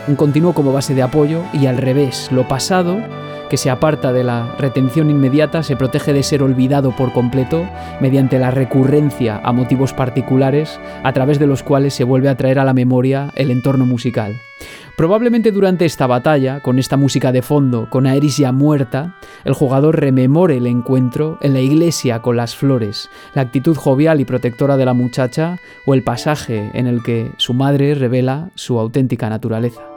[0.08, 2.98] un continuo como base de apoyo y al revés, lo pasado,
[3.48, 7.68] que se aparta de la retención inmediata, se protege de ser olvidado por completo
[8.00, 12.58] mediante la recurrencia a motivos particulares a través de los cuales se vuelve a traer
[12.58, 14.40] a la memoria el entorno musical.
[14.96, 19.98] Probablemente durante esta batalla, con esta música de fondo, con Aeris ya muerta, el jugador
[19.98, 24.84] rememore el encuentro en la iglesia con las flores, la actitud jovial y protectora de
[24.84, 29.91] la muchacha o el pasaje en el que su madre revela su auténtica naturaleza.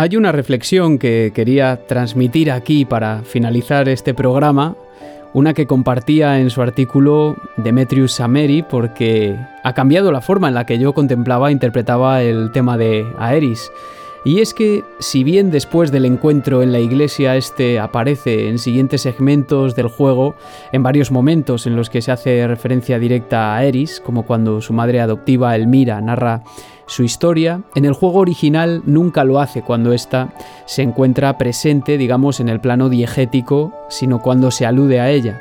[0.00, 4.74] Hay una reflexión que quería transmitir aquí para finalizar este programa,
[5.34, 10.64] una que compartía en su artículo Demetrius Sameri porque ha cambiado la forma en la
[10.64, 13.70] que yo contemplaba e interpretaba el tema de Aeris.
[14.24, 19.02] Y es que, si bien después del encuentro en la iglesia este aparece en siguientes
[19.02, 20.34] segmentos del juego,
[20.72, 24.72] en varios momentos en los que se hace referencia directa a Eris, como cuando su
[24.72, 26.42] madre adoptiva Elmira narra
[26.90, 30.34] su historia, en el juego original nunca lo hace cuando ésta
[30.66, 35.40] se encuentra presente, digamos, en el plano diegético, sino cuando se alude a ella.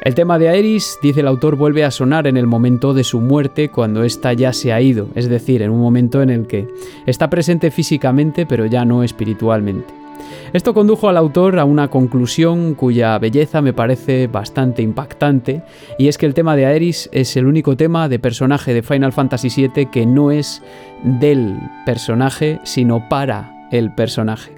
[0.00, 3.20] El tema de Aeris, dice el autor, vuelve a sonar en el momento de su
[3.20, 6.66] muerte cuando ésta ya se ha ido, es decir, en un momento en el que
[7.04, 10.03] está presente físicamente pero ya no espiritualmente.
[10.52, 15.62] Esto condujo al autor a una conclusión cuya belleza me parece bastante impactante,
[15.98, 19.12] y es que el tema de Aeris es el único tema de personaje de Final
[19.12, 20.62] Fantasy VII que no es
[21.02, 24.52] del personaje, sino para el personaje.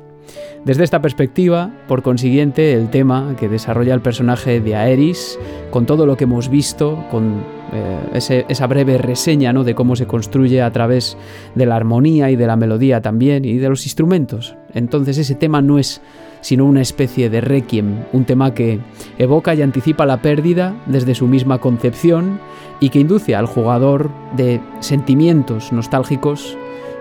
[0.65, 5.39] Desde esta perspectiva, por consiguiente, el tema que desarrolla el personaje de Aeris,
[5.71, 9.65] con todo lo que hemos visto, con eh, esa breve reseña ¿no?
[9.65, 11.17] de cómo se construye a través
[11.55, 14.57] de la armonía y de la melodía también, y de los instrumentos.
[14.75, 16.01] Entonces ese tema no es
[16.41, 18.79] sino una especie de requiem, un tema que
[19.19, 22.39] evoca y anticipa la pérdida desde su misma concepción
[22.79, 26.57] y que induce al jugador de sentimientos nostálgicos,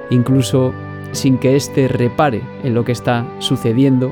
[0.09, 0.73] incluso
[1.11, 4.11] sin que éste repare en lo que está sucediendo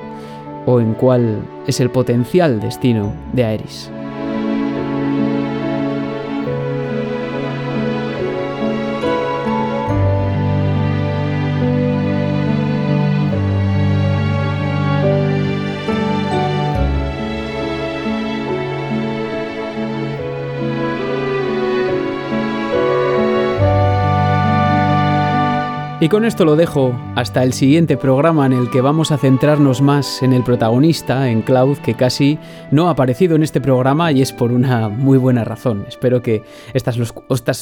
[0.66, 3.92] o en cuál es el potencial destino de Aeris.
[26.04, 29.82] Y con esto lo dejo hasta el siguiente programa en el que vamos a centrarnos
[29.82, 32.38] más en el protagonista, en Cloud, que casi
[32.72, 35.86] no ha aparecido en este programa y es por una muy buena razón.
[35.88, 36.44] Espero que
[36.74, 36.98] estas,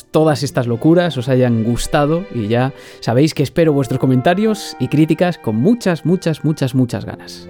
[0.09, 5.38] todas estas locuras os hayan gustado y ya sabéis que espero vuestros comentarios y críticas
[5.38, 7.47] con muchas, muchas, muchas, muchas ganas.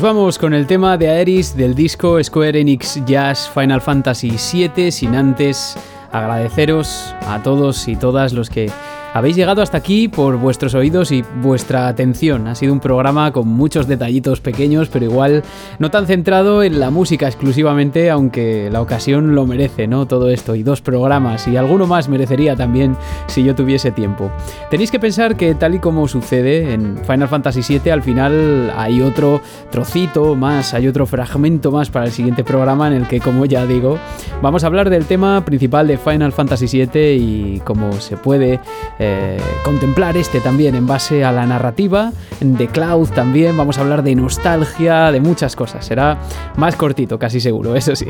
[0.00, 5.14] Vamos con el tema de Aeris del disco Square Enix Jazz Final Fantasy VII, sin
[5.14, 5.76] antes
[6.12, 8.70] agradeceros a todos y todas los que
[9.14, 12.46] habéis llegado hasta aquí por vuestros oídos y vuestra atención.
[12.46, 15.42] Ha sido un programa con muchos detallitos pequeños, pero igual
[15.78, 20.06] no tan centrado en la música exclusivamente, aunque la ocasión lo merece, ¿no?
[20.06, 24.30] Todo esto y dos programas y alguno más merecería también si yo tuviese tiempo.
[24.70, 29.00] Tenéis que pensar que tal y como sucede en Final Fantasy VII, al final hay
[29.00, 29.40] otro
[29.70, 33.66] trocito más, hay otro fragmento más para el siguiente programa en el que, como ya
[33.66, 33.98] digo,
[34.42, 38.60] vamos a hablar del tema principal de Final Fantasy VII y cómo se puede
[38.98, 44.02] eh, contemplar este también en base a la narrativa, de Cloud también, vamos a hablar
[44.02, 45.84] de nostalgia, de muchas cosas.
[45.84, 46.18] Será
[46.56, 48.08] más cortito, casi seguro, eso sí.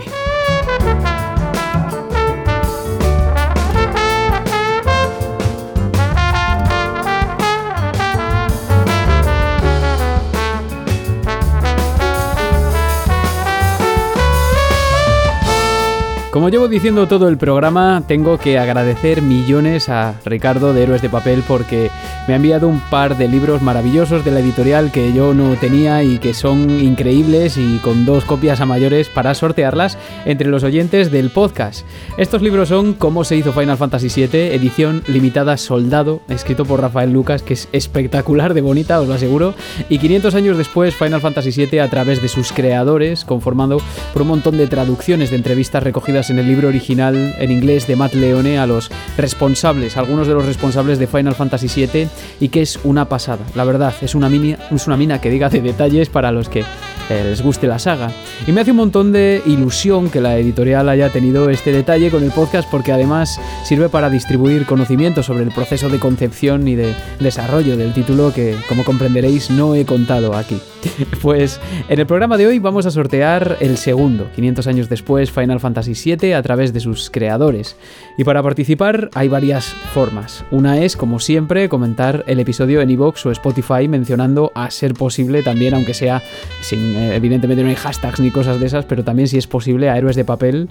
[16.38, 21.08] Como llevo diciendo todo el programa, tengo que agradecer millones a Ricardo de Héroes de
[21.08, 21.90] Papel porque
[22.28, 26.04] me ha enviado un par de libros maravillosos de la editorial que yo no tenía
[26.04, 31.10] y que son increíbles y con dos copias a mayores para sortearlas entre los oyentes
[31.10, 31.84] del podcast.
[32.18, 37.12] Estos libros son Cómo se hizo Final Fantasy VII, edición limitada Soldado, escrito por Rafael
[37.12, 39.54] Lucas, que es espectacular de bonita, os lo aseguro,
[39.88, 43.78] y 500 años después Final Fantasy VII a través de sus creadores, conformado
[44.12, 47.96] por un montón de traducciones de entrevistas recogidas en el libro original en inglés de
[47.96, 52.08] Matt Leone a los responsables, algunos de los responsables de Final Fantasy VII
[52.40, 53.44] y que es una pasada.
[53.54, 56.60] La verdad, es una, mina, es una mina que diga de detalles para los que
[56.60, 58.10] eh, les guste la saga.
[58.46, 62.22] Y me hace un montón de ilusión que la editorial haya tenido este detalle con
[62.22, 66.94] el podcast porque además sirve para distribuir conocimiento sobre el proceso de concepción y de
[67.20, 70.60] desarrollo del título que, como comprenderéis, no he contado aquí.
[71.22, 75.60] Pues en el programa de hoy vamos a sortear el segundo, 500 años después, Final
[75.60, 77.76] Fantasy VII a través de sus creadores.
[78.16, 80.44] Y para participar hay varias formas.
[80.50, 85.42] Una es, como siempre, comentar el episodio en iVoox o Spotify mencionando a ser posible
[85.42, 86.22] también, aunque sea
[86.60, 89.90] sin, eh, evidentemente no hay hashtags ni cosas de esas, pero también si es posible
[89.90, 90.68] a Héroes de Papel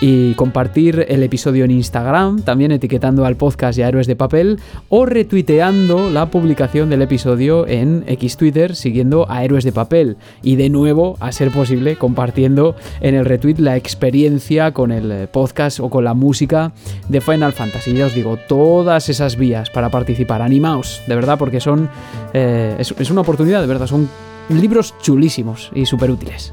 [0.00, 4.58] y compartir el episodio en Instagram, también etiquetando al podcast y a Héroes de Papel
[4.88, 10.56] o retuiteando la publicación del episodio en X Twitter siguiendo a Héroes de Papel y
[10.56, 15.80] de nuevo, a ser posible, compartiendo en el retweet la experiencia con el eh, podcast
[15.80, 16.72] o con la música
[17.08, 17.94] de Final Fantasy.
[17.94, 21.90] Ya os digo, todas esas vías para participar, animaos, de verdad, porque son.
[22.32, 24.08] Eh, es una oportunidad, de verdad, son
[24.48, 26.52] libros chulísimos y súper útiles.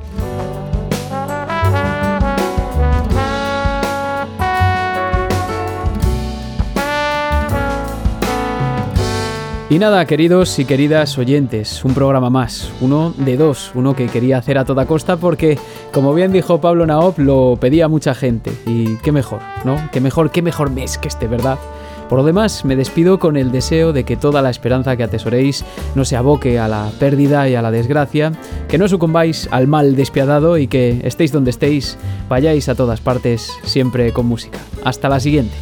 [9.70, 14.38] Y nada, queridos y queridas oyentes, un programa más, uno de dos, uno que quería
[14.38, 15.60] hacer a toda costa porque,
[15.92, 18.54] como bien dijo Pablo Naop, lo pedía mucha gente.
[18.66, 19.90] Y qué mejor, ¿no?
[19.92, 21.60] Qué mejor, qué mejor mes que este, ¿verdad?
[22.08, 25.66] Por lo demás, me despido con el deseo de que toda la esperanza que atesoréis
[25.96, 28.32] no se aboque a la pérdida y a la desgracia,
[28.70, 31.98] que no sucumbáis al mal despiadado y que estéis donde estéis,
[32.30, 34.60] vayáis a todas partes siempre con música.
[34.86, 35.56] Hasta la siguiente.